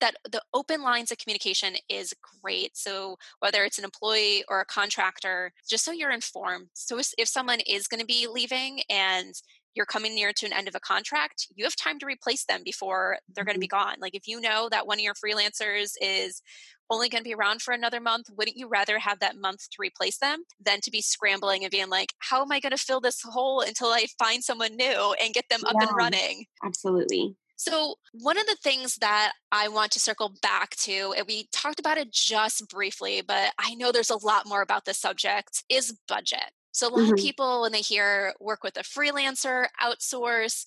that 0.01 0.17
the 0.31 0.43
open 0.53 0.83
lines 0.83 1.13
of 1.13 1.19
communication 1.19 1.75
is 1.89 2.13
great 2.43 2.77
so 2.77 3.17
whether 3.39 3.65
it's 3.65 3.79
an 3.79 3.85
employee 3.85 4.45
or 4.49 4.61
a 4.61 4.67
contractor 4.67 5.53
just 5.69 5.85
so 5.85 5.93
you're 5.93 6.11
informed. 6.11 6.69
So 6.75 6.99
if 7.19 7.29
someone 7.29 7.61
is 7.61 7.87
going 7.87 8.01
to 8.01 8.07
be 8.07 8.27
leaving 8.31 8.81
and 8.89 9.35
you're 9.75 9.87
coming 9.87 10.15
near 10.15 10.33
to 10.33 10.47
an 10.47 10.53
end 10.53 10.69
of 10.69 10.75
a 10.75 10.81
contract, 10.81 11.49
you 11.55 11.65
have 11.65 11.77
time 11.77 11.99
to 11.99 12.07
replace 12.07 12.45
them 12.45 12.63
before 12.65 13.19
they're 13.35 13.45
going 13.45 13.57
to 13.57 13.61
be 13.61 13.69
mm-hmm. 13.69 13.89
gone. 13.89 13.97
Like 14.01 14.15
if 14.15 14.27
you 14.27 14.41
know 14.41 14.69
that 14.71 14.87
one 14.87 14.99
of 14.99 15.05
your 15.05 15.15
freelancers 15.15 15.93
is 16.01 16.43
only 16.91 17.09
going 17.09 17.23
to 17.23 17.29
be 17.29 17.35
around 17.35 17.63
for 17.63 17.73
another 17.73 18.01
month, 18.01 18.27
wouldn't 18.37 18.57
you 18.57 18.69
rather 18.69 18.99
have 18.99 19.21
that 19.21 19.37
month 19.37 19.69
to 19.71 19.77
replace 19.79 20.19
them 20.19 20.45
than 20.61 20.81
to 20.83 20.91
be 20.91 21.01
scrambling 21.01 21.65
and 21.65 21.71
being 21.71 21.89
like, 21.89 22.13
how 22.19 22.43
am 22.43 22.53
I 22.53 22.61
going 22.61 22.73
to 22.73 22.77
fill 22.77 23.01
this 23.01 23.23
hole 23.23 23.61
until 23.61 23.89
I 23.89 24.07
find 24.19 24.45
someone 24.45 24.77
new 24.77 25.15
and 25.23 25.35
get 25.35 25.47
them 25.51 25.65
up 25.67 25.75
yeah, 25.81 25.89
and 25.89 25.97
running? 25.97 26.45
Absolutely. 26.65 27.37
So, 27.57 27.95
one 28.13 28.37
of 28.37 28.47
the 28.47 28.57
things 28.63 28.97
that 28.97 29.33
I 29.53 29.69
want 29.69 29.93
to 29.93 30.01
circle 30.01 30.35
back 30.43 30.71
to, 30.79 31.15
and 31.17 31.25
we 31.27 31.49
talked 31.53 31.79
about 31.79 31.99
it 31.99 32.13
just 32.13 32.69
briefly, 32.69 33.23
but 33.27 33.53
I 33.59 33.75
know 33.75 33.93
there's 33.93 34.11
a 34.11 34.27
lot 34.27 34.47
more 34.47 34.61
about 34.61 34.85
this 34.85 34.99
subject, 34.99 35.63
is 35.69 35.97
budget. 36.09 36.51
So, 36.75 36.89
a 36.89 36.91
lot 36.91 37.03
mm-hmm. 37.03 37.13
of 37.13 37.19
people, 37.19 37.63
when 37.63 37.73
they 37.73 37.81
hear 37.81 38.35
work 38.41 38.65
with 38.65 38.77
a 38.77 38.81
freelancer, 38.81 39.67
outsource, 39.81 40.65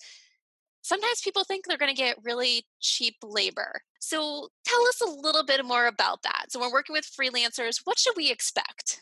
sometimes 0.82 1.20
people 1.22 1.44
think 1.44 1.66
they're 1.66 1.78
going 1.78 1.94
to 1.94 2.02
get 2.02 2.18
really 2.24 2.66
cheap 2.80 3.16
labor. 3.22 3.82
So, 4.00 4.48
tell 4.66 4.82
us 4.88 5.02
a 5.02 5.10
little 5.10 5.46
bit 5.46 5.66
more 5.66 5.86
about 5.86 6.24
that. 6.24 6.46
So, 6.50 6.62
when 6.62 6.72
working 6.72 6.94
with 6.94 7.06
freelancers, 7.06 7.82
what 7.84 8.00
should 8.00 8.16
we 8.16 8.32
expect? 8.32 9.02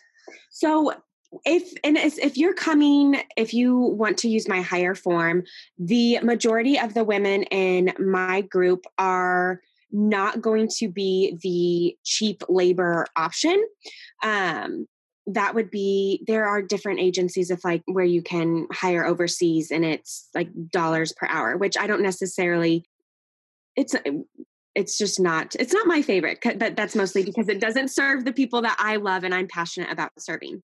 So, 0.50 0.94
if 1.46 1.74
and 1.84 1.98
if 1.98 2.38
you're 2.38 2.54
coming 2.54 3.22
if 3.36 3.54
you 3.54 3.78
want 3.78 4.18
to 4.20 4.30
use 4.30 4.48
my 4.48 4.62
hire 4.62 4.96
form 4.96 5.44
the 5.78 6.20
majority 6.20 6.80
of 6.80 6.94
the 6.94 7.04
women 7.04 7.44
in 7.44 7.92
my 8.00 8.42
group 8.42 8.86
are 8.98 9.60
not 9.92 10.40
going 10.40 10.70
to 10.78 10.88
be 10.88 11.38
the 11.42 11.98
cheap 12.06 12.44
labor 12.48 13.06
option 13.18 13.62
um, 14.24 14.88
that 15.28 15.56
would 15.56 15.72
be 15.72 16.24
there 16.28 16.46
are 16.46 16.62
different 16.62 17.00
agencies 17.00 17.50
of 17.50 17.60
like 17.64 17.82
where 17.86 18.06
you 18.06 18.22
can 18.22 18.68
hire 18.72 19.06
overseas 19.06 19.72
and 19.72 19.84
it's 19.84 20.30
like 20.36 20.50
dollars 20.70 21.14
per 21.14 21.28
hour 21.28 21.58
which 21.58 21.78
i 21.78 21.88
don't 21.88 22.02
necessarily 22.02 22.86
it's 23.76 23.96
it's 24.76 24.98
just 24.98 25.20
not 25.20 25.56
it's 25.60 25.74
not 25.74 25.88
my 25.88 26.02
favorite 26.02 26.38
but 26.58 26.76
that's 26.76 26.96
mostly 26.96 27.24
because 27.24 27.50
it 27.50 27.60
doesn't 27.60 27.90
serve 27.90 28.24
the 28.24 28.34
people 28.34 28.62
that 28.62 28.76
i 28.80 28.98
love 28.98 29.24
and 29.24 29.34
i'm 29.34 29.48
passionate 29.48 29.92
about 29.92 30.12
serving 30.20 30.62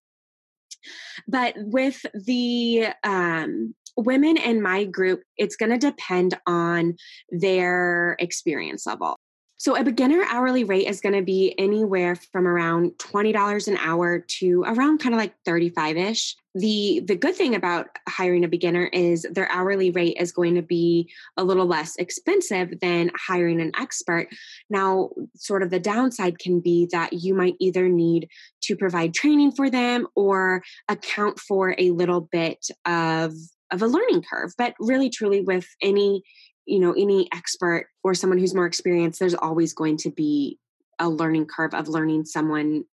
but 1.28 1.54
with 1.58 2.06
the 2.14 2.88
um, 3.04 3.76
women 3.98 4.38
in 4.38 4.62
my 4.62 4.86
group, 4.86 5.22
it's 5.38 5.56
going 5.56 5.72
to 5.72 5.78
depend 5.78 6.38
on 6.48 6.96
their 7.30 8.16
experience 8.20 8.86
level. 8.86 9.18
So 9.62 9.76
a 9.76 9.84
beginner 9.84 10.26
hourly 10.28 10.64
rate 10.64 10.88
is 10.88 11.02
going 11.02 11.14
to 11.14 11.22
be 11.22 11.54
anywhere 11.60 12.16
from 12.16 12.48
around 12.48 12.94
$20 12.98 13.68
an 13.68 13.78
hour 13.78 14.18
to 14.18 14.64
around 14.66 14.98
kind 14.98 15.14
of 15.14 15.22
like 15.22 15.36
35ish. 15.48 16.34
The 16.56 17.04
the 17.06 17.16
good 17.16 17.36
thing 17.36 17.54
about 17.54 17.86
hiring 18.10 18.44
a 18.44 18.48
beginner 18.48 18.86
is 18.86 19.24
their 19.30 19.48
hourly 19.52 19.92
rate 19.92 20.18
is 20.20 20.32
going 20.32 20.56
to 20.56 20.64
be 20.64 21.12
a 21.38 21.44
little 21.44 21.68
less 21.68 21.96
expensive 21.98 22.80
than 22.80 23.12
hiring 23.16 23.62
an 23.62 23.72
expert. 23.80 24.30
Now, 24.72 25.12
sort 25.36 25.62
of 25.62 25.70
the 25.70 25.80
downside 25.80 26.40
can 26.40 26.60
be 26.60 26.88
that 26.92 27.14
you 27.14 27.36
might 27.36 27.54
either 27.60 27.88
need 27.88 28.30
to 28.64 28.76
provide 28.76 29.14
training 29.14 29.52
for 29.52 29.70
them 29.70 30.08
or 30.16 30.64
account 30.90 31.40
for 31.40 31.76
a 31.78 31.92
little 31.92 32.22
bit 32.32 32.66
of 32.88 33.36
of 33.72 33.84
a 33.84 33.88
learning 33.88 34.24
curve. 34.24 34.54
But 34.58 34.74
really 34.80 35.12
truly 35.12 35.42
with 35.42 35.68
any 35.84 36.24
you 36.66 36.80
know 36.80 36.94
any 36.94 37.28
expert 37.34 37.88
or 38.04 38.14
someone 38.14 38.40
who's 38.40 38.56
more 38.56 38.66
experienced 38.66 39.20
there's 39.20 39.36
always 39.36 39.74
going 39.74 39.98
to 39.98 40.12
be 40.12 40.60
a 41.00 41.10
learning 41.10 41.46
curve 41.46 41.74
of 41.74 41.88
learning 41.88 42.26
someone 42.26 42.84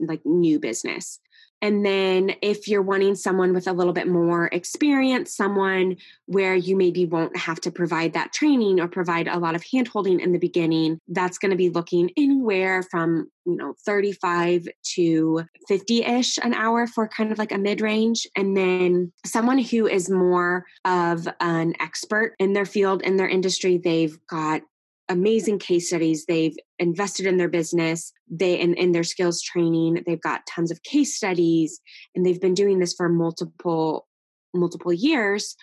like 0.00 0.20
new 0.24 0.60
business 0.60 1.18
and 1.64 1.82
then 1.82 2.34
if 2.42 2.68
you're 2.68 2.82
wanting 2.82 3.14
someone 3.14 3.54
with 3.54 3.66
a 3.66 3.72
little 3.72 3.94
bit 3.94 4.06
more 4.06 4.50
experience, 4.52 5.34
someone 5.34 5.96
where 6.26 6.54
you 6.54 6.76
maybe 6.76 7.06
won't 7.06 7.34
have 7.38 7.58
to 7.62 7.70
provide 7.70 8.12
that 8.12 8.34
training 8.34 8.80
or 8.80 8.86
provide 8.86 9.28
a 9.28 9.38
lot 9.38 9.54
of 9.54 9.64
handholding 9.64 10.20
in 10.20 10.32
the 10.32 10.38
beginning, 10.38 11.00
that's 11.08 11.38
going 11.38 11.52
to 11.52 11.56
be 11.56 11.70
looking 11.70 12.10
anywhere 12.18 12.82
from, 12.90 13.30
you 13.46 13.56
know, 13.56 13.74
35 13.86 14.68
to 14.94 15.42
50-ish 15.70 16.36
an 16.36 16.52
hour 16.52 16.86
for 16.86 17.08
kind 17.08 17.32
of 17.32 17.38
like 17.38 17.50
a 17.50 17.56
mid-range. 17.56 18.26
And 18.36 18.54
then 18.54 19.10
someone 19.24 19.56
who 19.56 19.86
is 19.86 20.10
more 20.10 20.66
of 20.84 21.26
an 21.40 21.72
expert 21.80 22.34
in 22.38 22.52
their 22.52 22.66
field, 22.66 23.00
in 23.00 23.16
their 23.16 23.28
industry, 23.28 23.78
they've 23.78 24.18
got 24.26 24.60
amazing 25.08 25.58
case 25.58 25.88
studies. 25.88 26.24
They've 26.26 26.56
invested 26.78 27.26
in 27.26 27.36
their 27.36 27.48
business, 27.48 28.12
they 28.30 28.58
in, 28.58 28.74
in 28.74 28.92
their 28.92 29.04
skills 29.04 29.42
training. 29.42 30.02
They've 30.06 30.20
got 30.20 30.46
tons 30.46 30.70
of 30.70 30.82
case 30.82 31.16
studies, 31.16 31.80
and 32.14 32.24
they've 32.24 32.40
been 32.40 32.54
doing 32.54 32.78
this 32.78 32.94
for 32.94 33.08
multiple 33.08 34.06
multiple 34.54 34.92
years. 34.92 35.56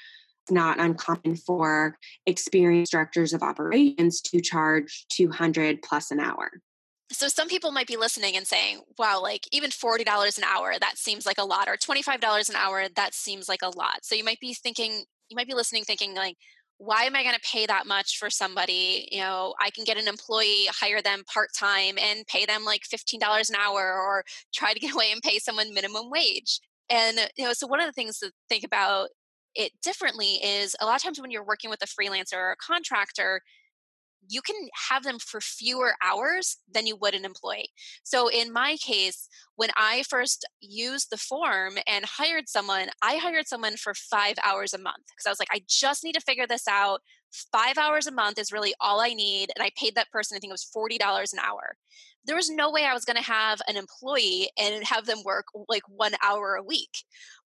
It's 0.44 0.52
not 0.52 0.80
uncommon 0.80 1.36
for 1.36 1.98
experienced 2.26 2.92
directors 2.92 3.34
of 3.34 3.44
operations 3.44 4.22
to 4.22 4.42
charge 4.42 5.06
200 5.10 5.82
plus 5.82 6.12
an 6.12 6.20
hour. 6.20 6.52
So 7.12 7.28
some 7.28 7.50
people 7.50 7.72
might 7.72 7.88
be 7.88 7.98
listening 7.98 8.38
and 8.38 8.48
saying, 8.48 8.82
wow, 8.98 9.22
like 9.22 9.48
even 9.52 9.70
$40 9.70 10.38
an 10.38 10.44
hour, 10.46 10.74
that 10.80 10.98
seems 10.98 11.26
like 11.26 11.38
a 11.38 11.44
lot, 11.44 11.68
or 11.68 11.76
$25 11.76 12.50
an 12.50 12.56
hour, 12.56 12.88
that 12.96 13.14
seems 13.14 13.50
like 13.50 13.62
a 13.62 13.68
lot. 13.78 14.00
So 14.04 14.16
you 14.16 14.24
might 14.24 14.40
be 14.40 14.54
thinking, 14.54 15.04
you 15.30 15.36
might 15.36 15.48
be 15.48 15.54
listening 15.54 15.84
thinking 15.84 16.16
like, 16.16 16.38
why 16.84 17.04
am 17.04 17.16
I 17.16 17.22
going 17.22 17.36
to 17.36 17.42
pay 17.48 17.68
that 17.68 17.86
much 17.86 18.18
for 18.18 18.32
somebody? 18.32 19.08
You 19.12 19.20
know, 19.20 19.54
I 19.62 19.70
can 19.70 19.84
get 19.84 19.98
an 19.98 20.08
employee, 20.08 20.66
hire 20.68 21.00
them 21.00 21.22
part 21.32 21.50
time, 21.58 21.96
and 22.00 22.26
pay 22.26 22.48
them 22.48 22.66
like 22.66 22.82
$15 22.92 23.20
an 23.50 23.56
hour, 23.56 23.94
or 23.94 24.24
try 24.52 24.74
to 24.74 24.80
get 24.80 24.92
away 24.96 25.12
and 25.12 25.22
pay 25.22 25.38
someone 25.38 25.76
minimum 25.76 26.10
wage. 26.10 26.60
And, 26.90 27.20
uh, 27.20 27.28
you 27.38 27.46
know, 27.46 27.54
so 27.54 27.68
one 27.68 27.80
of 27.80 27.86
the 27.86 27.92
things 27.92 28.18
to 28.20 28.32
think 28.50 28.64
about 28.64 29.10
it 29.54 29.72
differently 29.84 30.40
is 30.44 30.76
a 30.82 30.86
lot 30.86 30.96
of 30.96 31.04
times 31.04 31.22
when 31.22 31.30
you're 31.30 31.46
working 31.46 31.70
with 31.70 31.84
a 31.84 31.86
freelancer 31.86 32.38
or 32.38 32.52
a 32.52 32.56
contractor, 32.56 33.42
you 34.28 34.42
can 34.42 34.56
have 34.90 35.04
them 35.04 35.18
for 35.20 35.42
fewer 35.42 35.94
hours 36.04 36.58
than 36.72 36.88
you 36.88 36.96
would 36.96 37.16
an 37.16 37.26
employee. 37.26 37.70
So 38.04 38.28
in 38.28 38.54
my 38.54 38.78
case, 38.78 39.28
when 39.56 39.70
I 39.76 40.04
first 40.10 40.46
used 40.60 41.10
the 41.10 41.18
form 41.18 41.78
and 41.88 42.06
hired 42.06 42.48
someone, 42.48 42.90
I 43.02 43.18
hired 43.18 43.48
someone 43.48 43.78
for 43.78 43.94
five 43.94 44.36
hours 44.44 44.74
a 44.74 44.78
month 44.78 45.06
because 45.08 45.26
I 45.26 45.30
was 45.30 45.40
like, 45.40 45.50
I 45.52 45.62
just 45.68 46.04
need 46.04 46.14
to 46.14 46.22
figure 46.22 46.48
this 46.48 46.68
out. 46.68 47.02
Five 47.52 47.78
hours 47.78 48.08
a 48.08 48.12
month 48.12 48.38
is 48.38 48.52
really 48.52 48.74
all 48.80 49.00
I 49.00 49.14
need. 49.14 49.52
And 49.56 49.64
I 49.64 49.72
paid 49.78 49.96
that 49.96 50.12
person, 50.12 50.36
I 50.36 50.40
think 50.40 50.52
it 50.52 50.54
was 50.54 50.70
$40 50.76 51.34
an 51.34 51.40
hour. 51.40 51.76
There 52.26 52.36
was 52.36 52.50
no 52.50 52.72
way 52.72 52.86
I 52.86 52.94
was 52.94 53.06
going 53.06 53.18
to 53.18 53.24
have 53.24 53.62
an 53.68 53.78
employee 53.78 54.50
and 54.58 54.84
have 54.84 55.06
them 55.06 55.24
work 55.26 55.46
like 55.68 55.84
one 55.88 56.14
hour 56.24 56.56
a 56.56 56.64
week. 56.64 56.92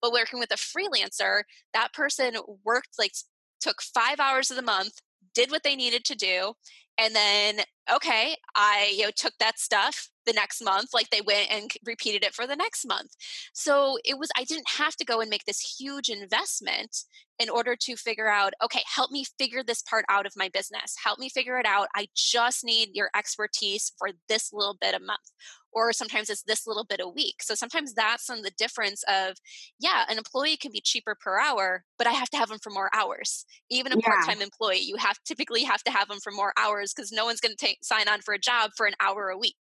But 0.02 0.12
working 0.12 0.40
with 0.40 0.52
a 0.52 0.56
freelancer, 0.56 1.44
that 1.74 1.94
person 1.94 2.36
worked 2.66 2.96
like 3.00 3.14
took 3.62 3.82
five 3.82 4.20
hours 4.20 4.52
of 4.52 4.58
the 4.58 4.64
month 4.64 5.02
did 5.36 5.52
what 5.52 5.64
they 5.64 5.76
needed 5.76 6.06
to 6.06 6.16
do 6.16 6.54
and 6.98 7.16
then 7.16 7.60
okay 7.94 8.36
i 8.56 8.94
you 8.96 9.04
know 9.04 9.12
took 9.16 9.34
that 9.40 9.60
stuff 9.60 10.10
the 10.26 10.34
next 10.34 10.64
month 10.64 10.90
like 10.94 11.10
they 11.10 11.22
went 11.22 11.52
and 11.52 11.72
repeated 11.86 12.24
it 12.24 12.34
for 12.34 12.48
the 12.48 12.56
next 12.56 12.86
month 12.88 13.12
so 13.54 13.98
it 14.04 14.18
was 14.18 14.30
i 14.38 14.44
didn't 14.44 14.70
have 14.78 14.96
to 14.96 15.06
go 15.06 15.22
and 15.22 15.30
make 15.30 15.46
this 15.46 15.78
huge 15.80 16.10
investment 16.10 17.04
in 17.38 17.50
order 17.50 17.76
to 17.76 17.96
figure 17.96 18.30
out 18.30 18.54
okay 18.64 18.82
help 18.94 19.12
me 19.12 19.26
figure 19.38 19.64
this 19.64 19.82
part 19.84 20.06
out 20.10 20.26
of 20.26 20.34
my 20.36 20.50
business 20.50 20.96
help 21.04 21.20
me 21.20 21.30
figure 21.30 21.60
it 21.60 21.66
out 21.66 21.88
i 21.96 22.08
just 22.16 22.64
need 22.64 22.90
your 22.94 23.10
expertise 23.16 23.92
for 23.98 24.10
this 24.28 24.52
little 24.52 24.78
bit 24.82 24.96
a 24.96 25.00
month 25.00 25.32
or 25.76 25.92
sometimes 25.92 26.30
it's 26.30 26.44
this 26.44 26.66
little 26.66 26.86
bit 26.86 27.02
a 27.02 27.08
week. 27.08 27.44
So 27.44 27.54
sometimes 27.54 27.94
that's 27.94 28.26
some 28.26 28.38
of 28.38 28.46
the 28.46 28.52
difference 28.58 29.04
of, 29.10 29.36
yeah, 29.78 30.06
an 30.10 30.18
employee 30.18 30.56
can 30.56 30.72
be 30.72 30.82
cheaper 30.82 31.16
per 31.20 31.38
hour, 31.38 31.84
but 31.98 32.08
I 32.08 32.12
have 32.12 32.30
to 32.30 32.38
have 32.38 32.48
them 32.48 32.60
for 32.64 32.70
more 32.70 32.90
hours. 32.96 33.46
Even 33.70 33.92
a 33.92 33.98
yeah. 33.98 34.06
part-time 34.06 34.42
employee, 34.42 34.80
you 34.80 34.96
have 34.96 35.18
typically 35.26 35.64
have 35.64 35.84
to 35.84 35.92
have 35.92 36.08
them 36.08 36.20
for 36.24 36.32
more 36.32 36.54
hours 36.58 36.94
because 36.94 37.12
no 37.12 37.26
one's 37.26 37.42
going 37.42 37.56
to 37.58 37.76
sign 37.84 38.08
on 38.08 38.22
for 38.22 38.34
a 38.34 38.40
job 38.46 38.72
for 38.78 38.86
an 38.86 38.94
hour 39.00 39.30
a 39.30 39.38
week. 39.38 39.56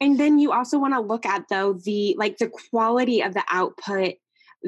And 0.00 0.18
then 0.18 0.38
you 0.38 0.52
also 0.52 0.78
want 0.78 0.94
to 0.94 1.00
look 1.00 1.26
at 1.26 1.44
though 1.48 1.72
the 1.72 2.14
like 2.18 2.38
the 2.38 2.50
quality 2.70 3.22
of 3.22 3.34
the 3.34 3.44
output 3.50 4.14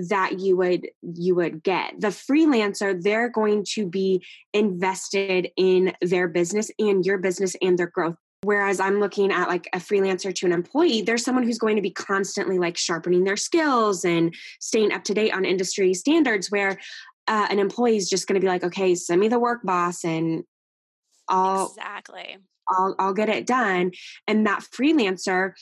that 0.09 0.39
you 0.39 0.57
would 0.57 0.89
you 1.03 1.35
would 1.35 1.63
get 1.63 1.99
the 1.99 2.09
freelancer 2.09 3.03
they're 3.03 3.31
going 3.31 3.65
to 3.65 3.87
be 3.87 4.23
invested 4.53 5.49
in 5.57 5.93
their 6.03 6.29
business 6.29 6.71
and 6.79 7.05
your 7.05 7.19
business 7.19 7.57
and 7.63 7.79
their 7.79 7.89
growth 7.89 8.15
Whereas 8.43 8.79
I'm 8.79 9.01
looking 9.01 9.33
at 9.33 9.49
like 9.49 9.69
a 9.73 9.79
freelancer 9.79 10.33
to 10.33 10.47
an 10.47 10.53
employee, 10.53 11.03
there's 11.03 11.25
someone 11.25 11.43
who's 11.43 11.59
going 11.59 11.75
to 11.75 11.83
be 11.83 11.91
constantly 11.91 12.59
like 12.59 12.77
sharpening 12.77 13.25
their 13.25 13.37
skills 13.37 14.05
and 14.05 14.33
staying 14.61 14.93
up 14.93 15.03
to 15.05 15.15
date 15.15 15.33
on 15.33 15.45
industry 15.45 15.93
standards. 15.93 16.49
Where 16.49 16.79
uh, 17.27 17.49
an 17.51 17.59
employee 17.59 17.97
is 17.97 18.09
just 18.09 18.29
going 18.29 18.35
to 18.35 18.41
be 18.41 18.47
like, 18.47 18.63
okay, 18.63 18.95
send 18.95 19.21
me 19.21 19.27
the 19.27 19.41
work, 19.41 19.63
boss, 19.65 20.05
and 20.05 20.45
I'll 21.29 21.67
exactly 21.67 22.37
I'll 22.71 22.95
I'll 22.99 23.15
get 23.15 23.29
it 23.29 23.47
done. 23.47 23.93
And 24.27 24.47
that 24.47 24.61
freelancer, 24.61 25.53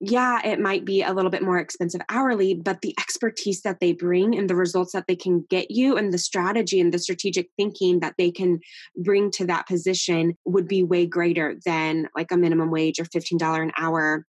yeah, 0.00 0.40
it 0.44 0.60
might 0.60 0.84
be 0.84 1.02
a 1.02 1.12
little 1.12 1.30
bit 1.30 1.42
more 1.42 1.58
expensive 1.58 2.00
hourly, 2.08 2.54
but 2.54 2.80
the 2.82 2.94
expertise 2.98 3.62
that 3.62 3.80
they 3.80 3.92
bring 3.92 4.36
and 4.36 4.48
the 4.50 4.56
results 4.56 4.92
that 4.92 5.06
they 5.06 5.16
can 5.16 5.46
get 5.48 5.70
you 5.70 5.96
and 5.96 6.12
the 6.12 6.18
strategy 6.18 6.80
and 6.80 6.92
the 6.92 6.98
strategic 6.98 7.48
thinking 7.56 8.00
that 8.00 8.14
they 8.18 8.30
can 8.30 8.60
bring 8.96 9.30
to 9.32 9.46
that 9.46 9.66
position 9.66 10.36
would 10.44 10.68
be 10.68 10.82
way 10.82 11.06
greater 11.06 11.56
than 11.64 12.08
like 12.16 12.32
a 12.32 12.36
minimum 12.36 12.70
wage 12.70 12.98
or 12.98 13.04
$15 13.04 13.62
an 13.62 13.72
hour 13.76 14.26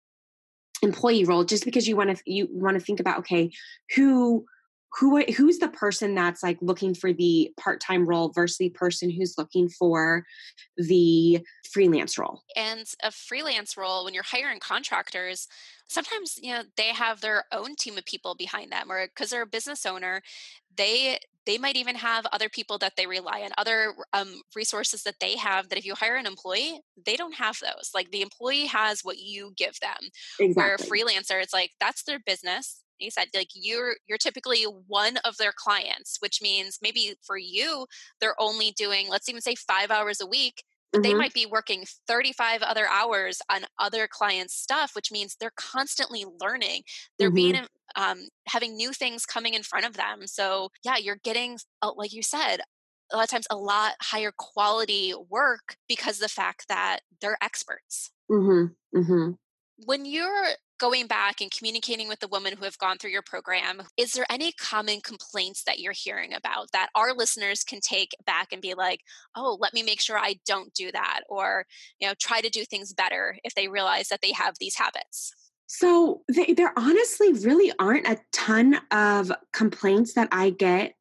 employee 0.81 1.25
role 1.25 1.43
just 1.43 1.65
because 1.65 1.87
you 1.87 1.95
want 1.95 2.15
to 2.15 2.21
you 2.25 2.47
want 2.51 2.77
to 2.77 2.83
think 2.83 2.99
about 2.99 3.19
okay 3.19 3.49
who 3.95 4.45
who 4.97 5.23
who's 5.33 5.59
the 5.59 5.67
person 5.67 6.15
that's 6.15 6.41
like 6.43 6.57
looking 6.61 6.93
for 6.93 7.11
the 7.11 7.51
part-time 7.57 8.07
role 8.07 8.29
versus 8.29 8.57
the 8.57 8.69
person 8.69 9.09
who's 9.09 9.35
looking 9.37 9.67
for 9.67 10.25
the 10.77 11.39
freelance 11.71 12.17
role 12.17 12.41
and 12.55 12.85
a 13.03 13.11
freelance 13.11 13.77
role 13.77 14.05
when 14.05 14.13
you're 14.13 14.23
hiring 14.23 14.59
contractors 14.59 15.47
sometimes 15.87 16.39
you 16.41 16.51
know 16.51 16.63
they 16.77 16.89
have 16.89 17.21
their 17.21 17.43
own 17.51 17.75
team 17.75 17.97
of 17.97 18.05
people 18.05 18.35
behind 18.35 18.71
them 18.71 18.91
or 18.91 19.07
because 19.07 19.29
they're 19.29 19.41
a 19.41 19.47
business 19.47 19.85
owner 19.85 20.21
they 20.77 21.19
they 21.45 21.57
might 21.57 21.75
even 21.75 21.95
have 21.95 22.25
other 22.31 22.49
people 22.49 22.77
that 22.79 22.93
they 22.97 23.05
rely 23.05 23.41
on, 23.43 23.51
other 23.57 23.93
um, 24.13 24.41
resources 24.55 25.03
that 25.03 25.19
they 25.21 25.37
have 25.37 25.69
that 25.69 25.77
if 25.77 25.85
you 25.85 25.93
hire 25.93 26.15
an 26.15 26.25
employee, 26.25 26.81
they 27.05 27.15
don't 27.15 27.35
have 27.35 27.59
those. 27.61 27.91
Like 27.93 28.09
the 28.09 28.23
employee 28.23 28.65
has 28.65 29.01
what 29.03 29.19
you 29.19 29.53
give 29.55 29.79
them. 29.79 30.09
Exactly. 30.39 30.53
Where 30.55 30.73
a 30.73 30.77
freelancer, 30.79 31.41
it's 31.41 31.53
like 31.53 31.71
that's 31.79 32.03
their 32.03 32.19
business. 32.19 32.83
You 32.99 33.11
said 33.11 33.27
like 33.33 33.49
you're 33.53 33.95
you're 34.07 34.17
typically 34.17 34.63
one 34.63 35.17
of 35.17 35.37
their 35.37 35.53
clients, 35.55 36.17
which 36.19 36.41
means 36.41 36.79
maybe 36.81 37.15
for 37.25 37.37
you 37.37 37.85
they're 38.19 38.39
only 38.39 38.71
doing 38.71 39.09
let's 39.09 39.29
even 39.29 39.41
say 39.41 39.55
five 39.55 39.91
hours 39.91 40.21
a 40.21 40.27
week 40.27 40.63
but 40.95 41.01
mm-hmm. 41.01 41.11
they 41.11 41.17
might 41.17 41.33
be 41.33 41.45
working 41.45 41.83
35 42.07 42.61
other 42.61 42.87
hours 42.87 43.41
on 43.51 43.65
other 43.79 44.07
clients 44.09 44.55
stuff 44.55 44.91
which 44.95 45.11
means 45.11 45.35
they're 45.39 45.51
constantly 45.55 46.25
learning 46.41 46.81
they're 47.17 47.29
mm-hmm. 47.29 47.35
being 47.35 47.67
um, 47.95 48.27
having 48.47 48.75
new 48.75 48.91
things 48.91 49.25
coming 49.25 49.53
in 49.53 49.63
front 49.63 49.85
of 49.85 49.93
them 49.93 50.25
so 50.25 50.69
yeah 50.83 50.97
you're 50.97 51.19
getting 51.23 51.57
like 51.95 52.13
you 52.13 52.23
said 52.23 52.57
a 53.11 53.17
lot 53.17 53.23
of 53.23 53.29
times 53.29 53.47
a 53.51 53.55
lot 53.55 53.93
higher 54.01 54.31
quality 54.37 55.13
work 55.29 55.75
because 55.87 56.19
the 56.19 56.29
fact 56.29 56.65
that 56.69 56.99
they're 57.21 57.37
experts 57.41 58.11
mm-hmm. 58.31 58.97
mm-hmm. 58.97 59.31
when 59.85 60.05
you're 60.05 60.47
going 60.79 61.07
back 61.07 61.41
and 61.41 61.51
communicating 61.51 62.07
with 62.07 62.19
the 62.19 62.27
women 62.27 62.55
who 62.57 62.65
have 62.65 62.77
gone 62.77 62.97
through 62.97 63.11
your 63.11 63.21
program, 63.21 63.81
is 63.97 64.13
there 64.13 64.25
any 64.29 64.51
common 64.53 64.99
complaints 65.01 65.63
that 65.63 65.79
you're 65.79 65.93
hearing 65.93 66.33
about 66.33 66.71
that 66.73 66.89
our 66.95 67.13
listeners 67.13 67.63
can 67.63 67.79
take 67.79 68.11
back 68.25 68.49
and 68.51 68.61
be 68.61 68.73
like, 68.73 69.01
oh, 69.35 69.57
let 69.59 69.73
me 69.73 69.83
make 69.83 70.01
sure 70.01 70.17
I 70.17 70.35
don't 70.45 70.73
do 70.73 70.91
that? 70.91 71.21
Or, 71.29 71.65
you 71.99 72.07
know, 72.07 72.13
try 72.19 72.41
to 72.41 72.49
do 72.49 72.65
things 72.65 72.93
better 72.93 73.37
if 73.43 73.55
they 73.55 73.67
realize 73.67 74.09
that 74.09 74.21
they 74.21 74.31
have 74.33 74.55
these 74.59 74.75
habits? 74.75 75.33
So 75.67 76.21
they, 76.31 76.53
there 76.53 76.73
honestly 76.77 77.33
really 77.33 77.71
aren't 77.79 78.07
a 78.07 78.19
ton 78.31 78.79
of 78.91 79.31
complaints 79.51 80.13
that 80.13 80.29
I 80.31 80.51
get 80.51 80.93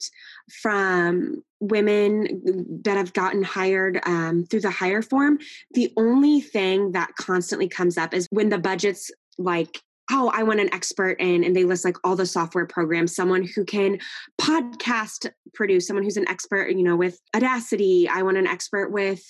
from 0.62 1.42
women 1.60 2.80
that 2.84 2.96
have 2.96 3.12
gotten 3.12 3.42
hired 3.42 4.00
um, 4.06 4.44
through 4.44 4.60
the 4.60 4.70
hire 4.70 5.02
form. 5.02 5.38
The 5.72 5.92
only 5.96 6.40
thing 6.40 6.92
that 6.92 7.16
constantly 7.16 7.68
comes 7.68 7.98
up 7.98 8.14
is 8.14 8.26
when 8.30 8.48
the 8.48 8.58
budgets 8.58 9.10
like 9.38 9.80
oh 10.10 10.30
i 10.34 10.42
want 10.42 10.60
an 10.60 10.72
expert 10.72 11.18
in 11.20 11.44
and 11.44 11.54
they 11.54 11.64
list 11.64 11.84
like 11.84 11.96
all 12.04 12.16
the 12.16 12.26
software 12.26 12.66
programs 12.66 13.14
someone 13.14 13.46
who 13.54 13.64
can 13.64 13.98
podcast 14.40 15.30
produce 15.54 15.86
someone 15.86 16.04
who's 16.04 16.16
an 16.16 16.28
expert 16.28 16.70
you 16.70 16.82
know 16.82 16.96
with 16.96 17.20
audacity 17.34 18.08
i 18.08 18.22
want 18.22 18.36
an 18.36 18.46
expert 18.46 18.90
with 18.90 19.22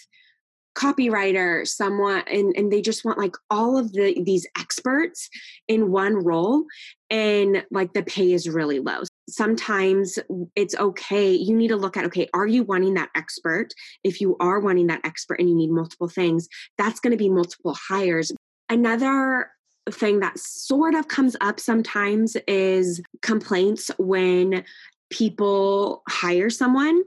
copywriter 0.74 1.66
someone 1.66 2.22
and, 2.26 2.54
and 2.56 2.72
they 2.72 2.82
just 2.82 3.04
want 3.04 3.18
like 3.18 3.36
all 3.48 3.78
of 3.78 3.92
the 3.92 4.20
these 4.24 4.46
experts 4.58 5.28
in 5.68 5.90
one 5.90 6.16
role 6.16 6.64
and 7.10 7.64
like 7.70 7.92
the 7.92 8.02
pay 8.02 8.32
is 8.32 8.48
really 8.48 8.80
low. 8.80 9.02
Sometimes 9.28 10.18
it's 10.56 10.74
okay 10.74 11.32
you 11.32 11.56
need 11.56 11.68
to 11.68 11.76
look 11.76 11.96
at 11.96 12.04
okay 12.06 12.28
are 12.34 12.46
you 12.46 12.64
wanting 12.64 12.94
that 12.94 13.10
expert? 13.14 13.68
If 14.02 14.20
you 14.20 14.36
are 14.40 14.58
wanting 14.60 14.88
that 14.88 15.00
expert 15.04 15.38
and 15.38 15.48
you 15.48 15.54
need 15.54 15.70
multiple 15.70 16.08
things 16.08 16.48
that's 16.76 17.00
going 17.00 17.12
to 17.12 17.16
be 17.16 17.30
multiple 17.30 17.76
hires. 17.88 18.32
Another 18.68 19.50
thing 19.90 20.20
that 20.20 20.38
sort 20.38 20.94
of 20.94 21.08
comes 21.08 21.36
up 21.40 21.60
sometimes 21.60 22.36
is 22.48 23.00
complaints 23.22 23.90
when 23.98 24.64
people 25.10 26.02
hire 26.08 26.50
someone 26.50 27.02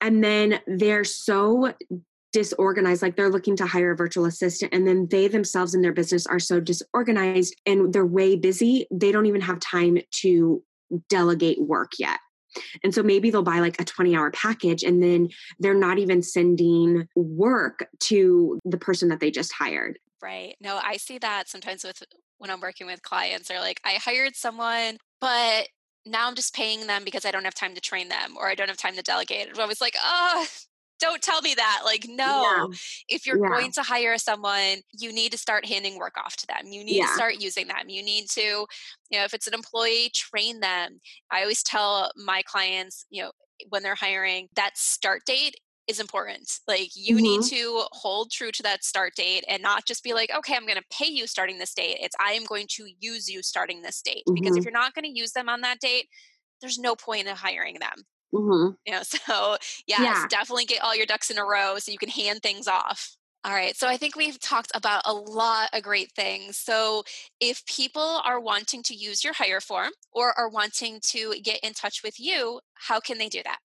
and 0.00 0.22
then 0.22 0.60
they're 0.66 1.04
so 1.04 1.72
disorganized 2.32 3.00
like 3.00 3.16
they're 3.16 3.30
looking 3.30 3.56
to 3.56 3.66
hire 3.66 3.92
a 3.92 3.96
virtual 3.96 4.26
assistant 4.26 4.72
and 4.74 4.86
then 4.86 5.08
they 5.10 5.28
themselves 5.28 5.74
in 5.74 5.80
their 5.80 5.94
business 5.94 6.26
are 6.26 6.38
so 6.38 6.60
disorganized 6.60 7.56
and 7.64 7.92
they're 7.92 8.04
way 8.04 8.36
busy 8.36 8.86
they 8.92 9.10
don't 9.10 9.26
even 9.26 9.40
have 9.40 9.58
time 9.60 9.98
to 10.10 10.62
delegate 11.08 11.60
work 11.60 11.92
yet. 11.98 12.18
And 12.82 12.94
so 12.94 13.02
maybe 13.02 13.30
they'll 13.30 13.42
buy 13.42 13.60
like 13.60 13.80
a 13.80 13.84
20 13.84 14.16
hour 14.16 14.30
package 14.30 14.82
and 14.82 15.02
then 15.02 15.28
they're 15.58 15.74
not 15.74 15.98
even 15.98 16.22
sending 16.22 17.06
work 17.14 17.86
to 18.00 18.58
the 18.64 18.78
person 18.78 19.08
that 19.08 19.20
they 19.20 19.30
just 19.30 19.52
hired 19.52 19.98
Right. 20.22 20.56
No, 20.60 20.80
I 20.82 20.96
see 20.96 21.18
that 21.18 21.48
sometimes 21.48 21.84
with 21.84 22.02
when 22.38 22.50
I'm 22.50 22.60
working 22.60 22.86
with 22.86 23.02
clients. 23.02 23.48
They're 23.48 23.60
like, 23.60 23.80
I 23.84 23.94
hired 23.94 24.34
someone, 24.34 24.98
but 25.20 25.68
now 26.06 26.26
I'm 26.26 26.34
just 26.34 26.54
paying 26.54 26.86
them 26.86 27.04
because 27.04 27.24
I 27.24 27.30
don't 27.30 27.44
have 27.44 27.54
time 27.54 27.74
to 27.74 27.80
train 27.80 28.08
them 28.08 28.36
or 28.36 28.48
I 28.48 28.54
don't 28.54 28.68
have 28.68 28.76
time 28.76 28.96
to 28.96 29.02
delegate. 29.02 29.48
And 29.48 29.58
I 29.58 29.66
was 29.66 29.80
like, 29.80 29.96
oh, 30.02 30.46
don't 31.00 31.22
tell 31.22 31.42
me 31.42 31.54
that. 31.54 31.82
Like, 31.84 32.06
no, 32.08 32.42
yeah. 32.42 32.76
if 33.08 33.26
you're 33.26 33.42
yeah. 33.42 33.48
going 33.48 33.72
to 33.72 33.82
hire 33.82 34.18
someone, 34.18 34.78
you 34.98 35.12
need 35.12 35.32
to 35.32 35.38
start 35.38 35.66
handing 35.66 35.98
work 35.98 36.16
off 36.18 36.36
to 36.36 36.46
them. 36.46 36.72
You 36.72 36.84
need 36.84 36.96
yeah. 36.96 37.06
to 37.06 37.14
start 37.14 37.40
using 37.40 37.68
them. 37.68 37.88
You 37.88 38.02
need 38.02 38.28
to, 38.30 38.66
you 39.10 39.18
know, 39.18 39.24
if 39.24 39.34
it's 39.34 39.46
an 39.46 39.54
employee, 39.54 40.10
train 40.14 40.60
them. 40.60 40.98
I 41.30 41.42
always 41.42 41.62
tell 41.62 42.10
my 42.16 42.42
clients, 42.46 43.06
you 43.10 43.22
know, 43.22 43.32
when 43.68 43.82
they're 43.82 43.94
hiring, 43.94 44.48
that 44.56 44.76
start 44.76 45.22
date 45.26 45.54
is 45.88 45.98
important. 46.00 46.60
Like 46.68 46.90
you 46.94 47.16
mm-hmm. 47.16 47.24
need 47.24 47.42
to 47.44 47.84
hold 47.92 48.30
true 48.30 48.52
to 48.52 48.62
that 48.62 48.84
start 48.84 49.14
date 49.14 49.44
and 49.48 49.62
not 49.62 49.86
just 49.86 50.04
be 50.04 50.12
like, 50.12 50.30
okay, 50.36 50.54
I'm 50.54 50.66
going 50.66 50.76
to 50.78 50.84
pay 50.96 51.10
you 51.10 51.26
starting 51.26 51.58
this 51.58 51.74
date. 51.74 51.98
It's 52.00 52.14
I 52.20 52.32
am 52.32 52.44
going 52.44 52.66
to 52.72 52.86
use 53.00 53.28
you 53.28 53.42
starting 53.42 53.82
this 53.82 54.02
date 54.02 54.22
mm-hmm. 54.28 54.34
because 54.34 54.56
if 54.56 54.60
mm-hmm. 54.60 54.64
you're 54.64 54.80
not 54.80 54.94
going 54.94 55.04
to 55.04 55.18
use 55.18 55.32
them 55.32 55.48
on 55.48 55.62
that 55.62 55.80
date, 55.80 56.08
there's 56.60 56.78
no 56.78 56.94
point 56.94 57.26
in 57.26 57.34
hiring 57.34 57.78
them. 57.80 58.04
Mm-hmm. 58.34 58.74
You 58.86 58.92
know, 58.92 59.02
so 59.02 59.56
yes, 59.86 60.00
yeah. 60.00 60.26
definitely 60.28 60.66
get 60.66 60.82
all 60.82 60.94
your 60.94 61.06
ducks 61.06 61.30
in 61.30 61.38
a 61.38 61.44
row 61.44 61.78
so 61.78 61.90
you 61.90 61.98
can 61.98 62.10
hand 62.10 62.42
things 62.42 62.68
off. 62.68 63.16
All 63.44 63.54
right. 63.54 63.76
So 63.76 63.86
I 63.86 63.96
think 63.96 64.16
we've 64.16 64.38
talked 64.40 64.72
about 64.74 65.02
a 65.04 65.14
lot 65.14 65.70
of 65.72 65.82
great 65.82 66.10
things. 66.12 66.58
So 66.58 67.04
if 67.40 67.64
people 67.66 68.20
are 68.24 68.40
wanting 68.40 68.82
to 68.82 68.94
use 68.94 69.22
your 69.22 69.32
hire 69.32 69.60
form 69.60 69.92
or 70.12 70.36
are 70.36 70.48
wanting 70.48 71.00
to 71.10 71.34
get 71.42 71.60
in 71.60 71.72
touch 71.72 72.02
with 72.02 72.18
you, 72.18 72.60
how 72.74 72.98
can 72.98 73.16
they 73.16 73.28
do 73.28 73.40
that? 73.44 73.58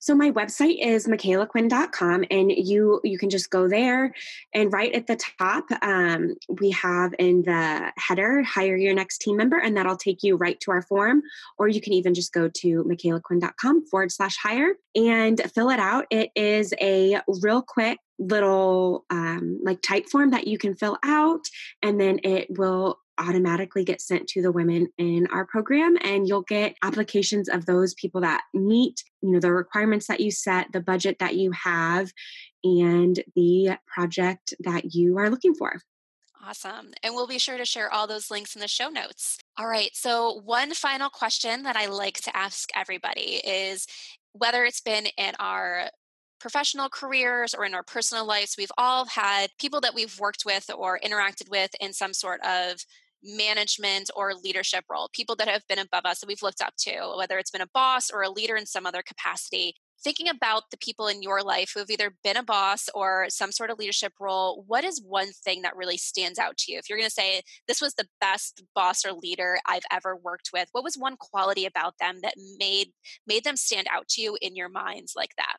So 0.00 0.14
my 0.14 0.30
website 0.30 0.84
is 0.84 1.06
micalaquinn.com 1.06 2.24
and 2.30 2.50
you 2.50 3.00
you 3.04 3.18
can 3.18 3.30
just 3.30 3.50
go 3.50 3.68
there 3.68 4.14
and 4.54 4.72
right 4.72 4.92
at 4.92 5.06
the 5.06 5.16
top 5.38 5.64
um, 5.82 6.34
we 6.60 6.70
have 6.70 7.14
in 7.18 7.42
the 7.42 7.92
header 7.96 8.42
hire 8.42 8.76
your 8.76 8.94
next 8.94 9.18
team 9.18 9.36
member 9.36 9.58
and 9.58 9.76
that'll 9.76 9.96
take 9.96 10.22
you 10.22 10.36
right 10.36 10.58
to 10.60 10.70
our 10.70 10.82
form 10.82 11.22
or 11.58 11.68
you 11.68 11.80
can 11.80 11.92
even 11.92 12.14
just 12.14 12.32
go 12.32 12.48
to 12.48 12.84
micalaquinn.com 12.84 13.86
forward 13.86 14.12
slash 14.12 14.36
hire 14.36 14.74
and 14.94 15.40
fill 15.54 15.70
it 15.70 15.78
out. 15.78 16.06
It 16.10 16.30
is 16.34 16.72
a 16.80 17.20
real 17.42 17.62
quick 17.62 17.98
little 18.18 19.04
um, 19.10 19.60
like 19.62 19.82
Typeform 19.82 20.30
that 20.30 20.46
you 20.46 20.58
can 20.58 20.74
fill 20.74 20.96
out 21.02 21.44
and 21.82 22.00
then 22.00 22.20
it 22.24 22.46
will 22.50 22.98
automatically 23.18 23.84
get 23.84 24.00
sent 24.00 24.26
to 24.28 24.42
the 24.42 24.52
women 24.52 24.88
in 24.98 25.26
our 25.32 25.46
program 25.46 25.96
and 26.02 26.28
you'll 26.28 26.42
get 26.42 26.76
applications 26.82 27.48
of 27.48 27.66
those 27.66 27.94
people 27.94 28.20
that 28.20 28.42
meet 28.54 29.02
you 29.22 29.30
know 29.30 29.40
the 29.40 29.52
requirements 29.52 30.06
that 30.06 30.20
you 30.20 30.30
set 30.30 30.70
the 30.72 30.80
budget 30.80 31.18
that 31.18 31.34
you 31.34 31.50
have 31.52 32.10
and 32.64 33.22
the 33.34 33.76
project 33.86 34.54
that 34.60 34.94
you 34.94 35.18
are 35.18 35.30
looking 35.30 35.54
for 35.54 35.80
Awesome. 36.48 36.92
And 37.02 37.12
we'll 37.12 37.26
be 37.26 37.40
sure 37.40 37.58
to 37.58 37.64
share 37.64 37.92
all 37.92 38.06
those 38.06 38.30
links 38.30 38.54
in 38.54 38.60
the 38.60 38.68
show 38.68 38.88
notes. 38.88 39.38
All 39.58 39.66
right. 39.66 39.90
So, 39.94 40.42
one 40.44 40.74
final 40.74 41.10
question 41.10 41.64
that 41.64 41.74
I 41.74 41.86
like 41.86 42.20
to 42.20 42.36
ask 42.36 42.68
everybody 42.72 43.40
is 43.44 43.88
whether 44.32 44.64
it's 44.64 44.80
been 44.80 45.06
in 45.16 45.32
our 45.40 45.90
professional 46.38 46.88
careers 46.88 47.54
or 47.54 47.64
in 47.64 47.74
our 47.74 47.82
personal 47.82 48.26
lives, 48.26 48.54
we've 48.56 48.72
all 48.78 49.06
had 49.06 49.50
people 49.58 49.80
that 49.80 49.94
we've 49.94 50.20
worked 50.20 50.44
with 50.44 50.70
or 50.76 51.00
interacted 51.00 51.50
with 51.50 51.74
in 51.80 51.92
some 51.92 52.12
sort 52.12 52.40
of 52.42 52.84
management 53.26 54.10
or 54.14 54.34
leadership 54.34 54.84
role, 54.90 55.08
people 55.12 55.36
that 55.36 55.48
have 55.48 55.66
been 55.68 55.78
above 55.78 56.04
us 56.04 56.20
that 56.20 56.26
we've 56.26 56.42
looked 56.42 56.62
up 56.62 56.74
to, 56.78 57.14
whether 57.16 57.38
it's 57.38 57.50
been 57.50 57.60
a 57.60 57.68
boss 57.74 58.10
or 58.10 58.22
a 58.22 58.30
leader 58.30 58.56
in 58.56 58.66
some 58.66 58.86
other 58.86 59.02
capacity. 59.02 59.74
Thinking 60.04 60.28
about 60.28 60.64
the 60.70 60.76
people 60.76 61.08
in 61.08 61.22
your 61.22 61.42
life 61.42 61.70
who 61.72 61.80
have 61.80 61.90
either 61.90 62.14
been 62.22 62.36
a 62.36 62.42
boss 62.42 62.88
or 62.94 63.26
some 63.28 63.50
sort 63.50 63.70
of 63.70 63.78
leadership 63.78 64.12
role, 64.20 64.62
what 64.66 64.84
is 64.84 65.02
one 65.02 65.32
thing 65.32 65.62
that 65.62 65.74
really 65.74 65.96
stands 65.96 66.38
out 66.38 66.56
to 66.58 66.72
you? 66.72 66.78
If 66.78 66.88
you're 66.88 66.98
going 66.98 67.08
to 67.08 67.14
say, 67.14 67.42
this 67.66 67.80
was 67.80 67.94
the 67.94 68.06
best 68.20 68.62
boss 68.74 69.04
or 69.06 69.12
leader 69.12 69.58
I've 69.66 69.86
ever 69.90 70.14
worked 70.14 70.50
with, 70.52 70.68
what 70.72 70.84
was 70.84 70.96
one 70.96 71.16
quality 71.16 71.64
about 71.64 71.94
them 71.98 72.20
that 72.22 72.34
made 72.58 72.88
made 73.26 73.44
them 73.44 73.56
stand 73.56 73.86
out 73.90 74.06
to 74.08 74.20
you 74.20 74.36
in 74.42 74.54
your 74.54 74.68
minds 74.68 75.14
like 75.16 75.34
that? 75.38 75.56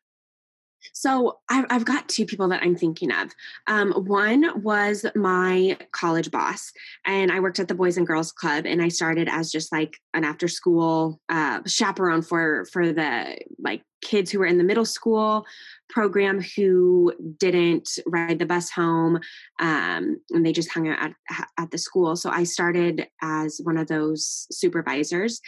So 0.93 1.39
I've, 1.49 1.65
I've 1.69 1.85
got 1.85 2.07
two 2.09 2.25
people 2.25 2.47
that 2.49 2.61
I'm 2.63 2.75
thinking 2.75 3.11
of. 3.11 3.31
Um, 3.67 3.91
one 3.91 4.61
was 4.61 5.05
my 5.15 5.77
college 5.91 6.31
boss, 6.31 6.71
and 7.05 7.31
I 7.31 7.39
worked 7.39 7.59
at 7.59 7.67
the 7.67 7.75
Boys 7.75 7.97
and 7.97 8.07
Girls 8.07 8.31
Club, 8.31 8.65
and 8.65 8.81
I 8.81 8.89
started 8.89 9.27
as 9.29 9.51
just 9.51 9.71
like 9.71 9.97
an 10.13 10.23
after 10.23 10.47
school 10.47 11.19
uh, 11.29 11.61
chaperone 11.65 12.21
for 12.21 12.65
for 12.71 12.91
the 12.91 13.37
like 13.59 13.83
kids 14.01 14.31
who 14.31 14.39
were 14.39 14.45
in 14.45 14.57
the 14.57 14.63
middle 14.63 14.85
school 14.85 15.45
program 15.89 16.41
who 16.55 17.13
didn't 17.39 17.89
ride 18.05 18.39
the 18.39 18.45
bus 18.45 18.69
home 18.69 19.19
um, 19.59 20.19
and 20.31 20.45
they 20.45 20.51
just 20.51 20.71
hung 20.71 20.87
out 20.87 20.99
at, 20.99 21.47
at 21.57 21.71
the 21.71 21.77
school. 21.77 22.15
So 22.15 22.29
i 22.29 22.43
started 22.43 23.07
as 23.21 23.59
one 23.63 23.77
of 23.77 23.87
those 23.87 24.47
supervisors. 24.51 25.39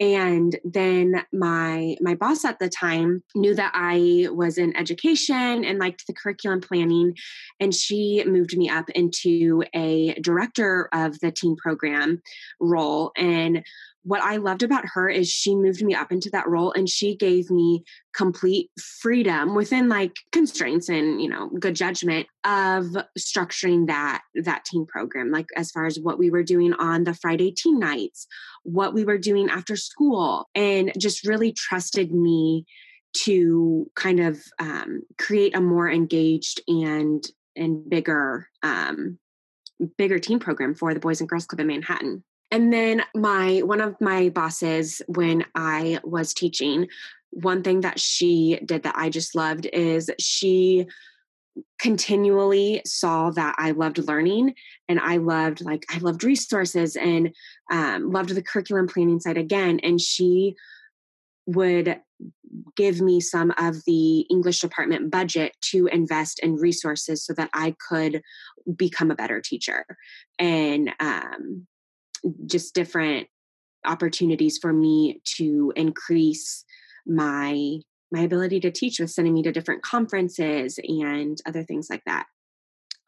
And 0.00 0.58
then 0.64 1.24
my 1.32 1.96
my 2.00 2.14
boss 2.14 2.44
at 2.44 2.58
the 2.58 2.68
time 2.68 3.22
knew 3.34 3.54
that 3.54 3.72
i 3.74 4.28
was 4.30 4.58
in 4.58 4.76
education 4.76 5.64
and 5.64 5.78
liked 5.78 6.06
the 6.06 6.12
curriculum 6.12 6.60
planning 6.60 7.14
and 7.60 7.74
she 7.74 8.22
moved 8.26 8.56
me 8.56 8.68
up 8.68 8.88
into 8.90 9.64
a 9.74 10.14
director 10.20 10.88
of 10.92 11.18
the 11.20 11.30
teen 11.30 11.56
program 11.56 12.22
role. 12.60 13.12
And 13.16 13.64
what 14.06 14.22
I 14.22 14.36
loved 14.36 14.62
about 14.62 14.84
her 14.94 15.08
is 15.08 15.28
she 15.28 15.56
moved 15.56 15.82
me 15.82 15.92
up 15.92 16.12
into 16.12 16.30
that 16.30 16.48
role 16.48 16.72
and 16.72 16.88
she 16.88 17.16
gave 17.16 17.50
me 17.50 17.82
complete 18.14 18.70
freedom 19.00 19.56
within 19.56 19.88
like 19.88 20.14
constraints 20.30 20.88
and 20.88 21.20
you 21.20 21.28
know 21.28 21.50
good 21.58 21.74
judgment 21.74 22.28
of 22.44 22.84
structuring 23.18 23.88
that 23.88 24.22
that 24.44 24.64
team 24.64 24.86
program 24.86 25.32
like 25.32 25.46
as 25.56 25.72
far 25.72 25.86
as 25.86 25.98
what 25.98 26.18
we 26.18 26.30
were 26.30 26.44
doing 26.44 26.72
on 26.74 27.02
the 27.02 27.14
Friday 27.14 27.50
team 27.50 27.80
nights 27.80 28.28
what 28.62 28.94
we 28.94 29.04
were 29.04 29.18
doing 29.18 29.50
after 29.50 29.74
school 29.74 30.48
and 30.54 30.92
just 30.96 31.26
really 31.26 31.52
trusted 31.52 32.12
me 32.12 32.64
to 33.12 33.90
kind 33.96 34.20
of 34.20 34.40
um, 34.60 35.02
create 35.18 35.56
a 35.56 35.60
more 35.60 35.90
engaged 35.90 36.60
and 36.68 37.26
and 37.56 37.88
bigger 37.90 38.48
um, 38.62 39.18
bigger 39.98 40.20
team 40.20 40.38
program 40.38 40.74
for 40.74 40.94
the 40.94 41.00
Boys 41.00 41.20
and 41.20 41.28
Girls 41.28 41.46
Club 41.46 41.60
in 41.60 41.66
Manhattan. 41.66 42.22
And 42.50 42.72
then 42.72 43.02
my 43.14 43.60
one 43.62 43.80
of 43.80 44.00
my 44.00 44.28
bosses 44.28 45.02
when 45.08 45.44
I 45.54 45.98
was 46.04 46.32
teaching, 46.32 46.88
one 47.30 47.62
thing 47.62 47.80
that 47.80 47.98
she 47.98 48.60
did 48.64 48.84
that 48.84 48.94
I 48.96 49.10
just 49.10 49.34
loved 49.34 49.66
is 49.72 50.10
she 50.18 50.86
continually 51.80 52.82
saw 52.86 53.30
that 53.30 53.54
I 53.58 53.70
loved 53.72 53.98
learning 53.98 54.54
and 54.88 55.00
I 55.00 55.16
loved 55.16 55.64
like 55.64 55.84
I 55.90 55.98
loved 55.98 56.22
resources 56.22 56.96
and 56.96 57.34
um, 57.70 58.10
loved 58.10 58.34
the 58.34 58.42
curriculum 58.42 58.86
planning 58.86 59.20
side 59.20 59.38
again. 59.38 59.80
And 59.82 60.00
she 60.00 60.54
would 61.46 62.00
give 62.76 63.00
me 63.00 63.20
some 63.20 63.52
of 63.58 63.76
the 63.86 64.20
English 64.30 64.60
department 64.60 65.10
budget 65.10 65.52
to 65.60 65.86
invest 65.86 66.40
in 66.40 66.56
resources 66.56 67.24
so 67.24 67.32
that 67.34 67.50
I 67.52 67.74
could 67.88 68.22
become 68.76 69.10
a 69.10 69.16
better 69.16 69.40
teacher 69.40 69.84
and 70.38 70.92
um, 71.00 71.66
just 72.46 72.74
different 72.74 73.28
opportunities 73.84 74.58
for 74.58 74.72
me 74.72 75.20
to 75.36 75.72
increase 75.76 76.64
my 77.06 77.78
my 78.12 78.20
ability 78.20 78.60
to 78.60 78.70
teach 78.70 79.00
with 79.00 79.10
sending 79.10 79.34
me 79.34 79.42
to 79.42 79.52
different 79.52 79.82
conferences 79.82 80.78
and 80.82 81.38
other 81.46 81.62
things 81.64 81.88
like 81.90 82.02
that 82.06 82.26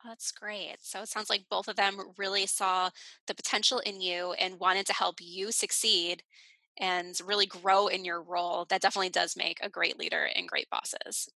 oh, 0.04 0.08
that's 0.08 0.32
great. 0.32 0.76
So 0.80 1.02
it 1.02 1.08
sounds 1.08 1.30
like 1.30 1.44
both 1.50 1.68
of 1.68 1.76
them 1.76 1.98
really 2.16 2.46
saw 2.46 2.90
the 3.26 3.34
potential 3.34 3.78
in 3.80 4.00
you 4.00 4.32
and 4.32 4.60
wanted 4.60 4.86
to 4.86 4.92
help 4.92 5.16
you 5.20 5.52
succeed 5.52 6.22
and 6.78 7.18
really 7.24 7.46
grow 7.46 7.88
in 7.88 8.04
your 8.04 8.22
role, 8.22 8.66
that 8.70 8.80
definitely 8.80 9.10
does 9.10 9.36
make 9.36 9.58
a 9.60 9.68
great 9.68 9.98
leader 9.98 10.28
and 10.34 10.48
great 10.48 10.70
bosses. 10.70 11.28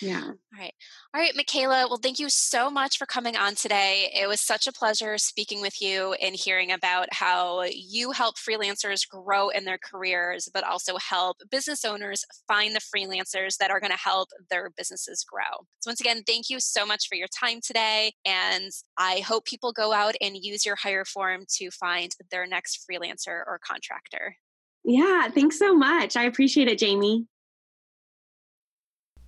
Yeah. 0.00 0.22
All 0.24 0.58
right. 0.58 0.72
All 1.14 1.20
right, 1.20 1.34
Micala. 1.34 1.88
Well, 1.88 1.98
thank 2.02 2.18
you 2.18 2.28
so 2.28 2.70
much 2.70 2.98
for 2.98 3.06
coming 3.06 3.36
on 3.36 3.54
today. 3.54 4.10
It 4.14 4.28
was 4.28 4.40
such 4.40 4.66
a 4.66 4.72
pleasure 4.72 5.18
speaking 5.18 5.60
with 5.60 5.80
you 5.80 6.14
and 6.14 6.34
hearing 6.34 6.72
about 6.72 7.08
how 7.12 7.64
you 7.64 8.12
help 8.12 8.36
freelancers 8.36 9.08
grow 9.08 9.48
in 9.48 9.64
their 9.64 9.78
careers, 9.78 10.48
but 10.52 10.64
also 10.64 10.96
help 10.96 11.38
business 11.50 11.84
owners 11.84 12.24
find 12.48 12.74
the 12.74 12.80
freelancers 12.80 13.56
that 13.58 13.70
are 13.70 13.80
going 13.80 13.92
to 13.92 13.98
help 13.98 14.28
their 14.50 14.70
businesses 14.76 15.24
grow. 15.24 15.66
So, 15.80 15.90
once 15.90 16.00
again, 16.00 16.22
thank 16.26 16.50
you 16.50 16.60
so 16.60 16.86
much 16.86 17.08
for 17.08 17.14
your 17.14 17.28
time 17.28 17.60
today. 17.62 18.12
And 18.24 18.70
I 18.98 19.20
hope 19.20 19.44
people 19.44 19.72
go 19.72 19.92
out 19.92 20.14
and 20.20 20.36
use 20.36 20.66
your 20.66 20.76
hire 20.76 21.04
form 21.04 21.44
to 21.56 21.70
find 21.70 22.12
their 22.30 22.46
next 22.46 22.84
freelancer 22.90 23.42
or 23.46 23.60
contractor. 23.64 24.36
Yeah, 24.84 25.28
thanks 25.28 25.58
so 25.58 25.74
much. 25.74 26.16
I 26.16 26.24
appreciate 26.24 26.68
it, 26.68 26.78
Jamie. 26.78 27.26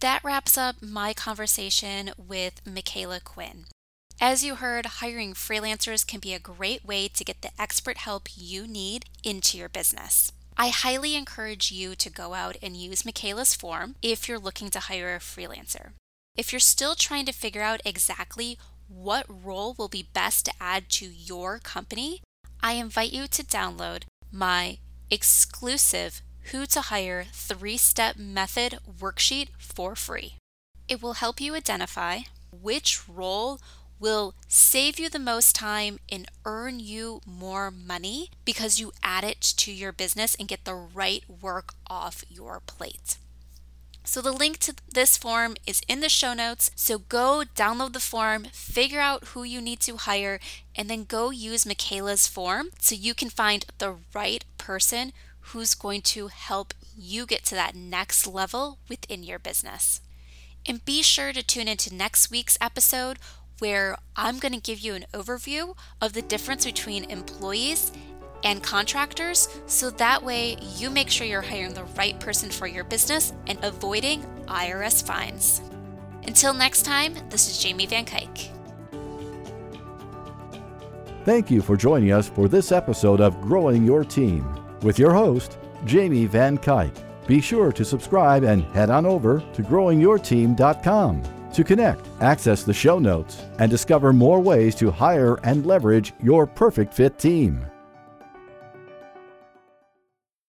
That 0.01 0.22
wraps 0.22 0.57
up 0.57 0.76
my 0.80 1.12
conversation 1.12 2.12
with 2.16 2.64
Micala 2.64 3.22
Quinn. 3.22 3.64
As 4.20 4.44
you 4.44 4.57
heard, 4.57 4.86
hiring 4.86 5.34
freelancers 5.34 6.07
can 6.07 6.20
be 6.20 6.34
a 6.34 6.38
great 6.38 6.84
way 6.84 7.09
to 7.09 7.24
get 7.24 7.42
the 7.42 7.51
expert 7.61 7.99
help 7.99 8.28
you 8.36 8.68
need 8.68 9.07
into 9.24 9.59
your 9.59 9.68
business. 9.68 10.30
I 10.57 10.68
highly 10.68 11.16
encourage 11.16 11.72
you 11.72 11.96
to 11.96 12.11
go 12.11 12.34
out 12.34 12.57
and 12.62 12.76
use 12.76 13.03
Micala's 13.03 13.55
form 13.55 13.96
if 14.01 14.28
you're 14.28 14.38
looking 14.38 14.70
to 14.70 14.80
hire 14.80 15.16
a 15.16 15.18
freelancer. 15.18 15.90
If 16.36 16.53
you're 16.53 16.61
still 16.61 16.94
trying 16.94 17.26
to 17.26 17.32
figure 17.32 17.62
out 17.62 17.80
exactly 17.84 18.57
what 18.86 19.26
role 19.28 19.74
will 19.76 19.88
be 19.88 20.09
best 20.12 20.46
to 20.46 20.53
add 20.61 20.90
to 20.90 21.07
your 21.07 21.59
company, 21.59 22.22
I 22.62 22.74
invite 22.74 23.12
you 23.12 23.26
to 23.26 23.44
download 23.44 24.05
my 24.30 24.78
exclusive 25.11 26.22
Who 26.53 26.64
to 26.68 26.80
Hire 26.80 27.26
three 27.30 27.76
step 27.76 28.16
method 28.16 28.78
worksheet 28.99 29.49
for 29.59 29.94
free. 29.94 30.36
It 30.88 31.03
will 31.03 31.14
help 31.14 31.42
you 31.42 31.55
identify 31.55 32.20
which 32.51 33.07
role 33.07 33.61
will 34.01 34.34
save 34.46 34.99
you 34.99 35.11
the 35.11 35.18
most 35.18 35.55
time 35.55 35.99
and 36.11 36.26
earn 36.46 36.80
you 36.80 37.20
more 37.26 37.70
money 37.70 38.30
because 38.46 38.80
you 38.80 38.92
add 39.03 39.24
it 39.24 39.42
to 39.42 39.70
your 39.70 39.92
business 39.92 40.34
and 40.36 40.49
get 40.49 40.64
the 40.64 40.74
right 40.74 41.22
work 41.28 41.74
off 41.86 42.24
your 42.30 42.61
plate. 42.61 43.18
So, 44.05 44.22
the 44.22 44.32
link 44.32 44.57
to 44.61 44.74
this 44.90 45.18
form 45.18 45.55
is 45.66 45.82
in 45.86 46.01
the 46.01 46.09
show 46.09 46.32
notes. 46.32 46.70
So, 46.74 46.99
go 46.99 47.42
download 47.55 47.92
the 47.92 48.01
form, 48.01 48.44
figure 48.53 49.01
out 49.01 49.24
who 49.34 49.42
you 49.42 49.61
need 49.61 49.80
to 49.80 49.99
hire, 49.99 50.40
and 50.74 50.88
then 50.88 51.05
go 51.05 51.28
use 51.28 51.66
Micala's 51.66 52.26
form 52.26 52.70
so 52.80 52.94
you 52.94 53.12
can 53.12 53.28
find 53.28 53.66
the 53.76 53.96
right 54.14 54.46
person 54.57 55.12
who's 55.49 55.74
going 55.74 56.03
to 56.03 56.28
help 56.28 56.74
you 56.96 57.26
get 57.26 57.44
to 57.44 57.55
that 57.55 57.74
next 57.74 58.26
level 58.26 58.78
within 58.88 59.22
your 59.22 59.38
business. 59.38 60.01
And 60.66 60.84
be 60.84 61.03
sure 61.03 61.32
to 61.32 61.42
tune 61.42 61.68
into 61.68 61.94
next 61.94 62.30
week's 62.30 62.59
episode 62.61 63.18
where 63.59 63.96
I'm 64.16 64.38
going 64.38 64.53
to 64.53 64.61
give 64.61 64.80
you 64.80 64.94
an 64.94 65.07
overview 65.12 65.74
of 66.01 66.12
the 66.12 66.22
difference 66.22 66.64
between 66.64 67.11
employees 67.11 67.92
and 68.44 68.62
contractors 68.62 69.49
so 69.66 69.90
that 69.90 70.22
way 70.22 70.57
you 70.76 70.90
make 70.90 71.11
sure 71.11 71.26
you're 71.26 71.42
hiring 71.42 71.74
the 71.74 71.84
right 71.96 72.18
person 72.20 72.51
for 72.51 72.66
your 72.66 72.84
business 72.84 73.32
and 73.46 73.59
avoiding 73.64 74.22
IRS 74.46 75.05
fines. 75.05 75.61
Until 76.26 76.53
next 76.53 76.82
time, 76.82 77.14
this 77.30 77.49
is 77.49 77.59
Jamie 77.59 77.86
Van 77.86 78.05
Kuyk. 78.05 78.51
Thank 81.24 81.51
you 81.51 81.62
for 81.62 81.76
joining 81.76 82.12
us 82.12 82.28
for 82.28 82.49
this 82.49 82.70
episode 82.70 83.20
of 83.20 83.40
Growing 83.40 83.84
Your 83.84 84.05
Team 84.05 84.57
with 84.83 84.99
your 84.99 85.12
host, 85.12 85.59
Jamie 85.85 86.26
Van 86.26 86.59
Kuyk. 86.59 86.93
Be 87.26 87.41
sure 87.41 87.72
to 87.72 87.85
subscribe 87.85 88.43
and 88.43 88.64
head 88.74 88.91
on 88.91 89.07
over 89.07 89.41
to 89.53 89.62
growingyourteam.com 89.62 91.22
to 91.53 91.64
connect, 91.64 92.07
access 92.20 92.62
the 92.62 92.72
show 92.74 92.99
notes, 92.99 93.43
and 93.59 93.70
discover 93.70 94.12
more 94.12 94.41
ways 94.41 94.74
to 94.76 94.91
hire 94.91 95.39
and 95.45 95.66
leverage 95.66 96.12
your 96.22 96.47
perfect 96.47 96.95
fit 96.95 97.18
team. 97.18 97.64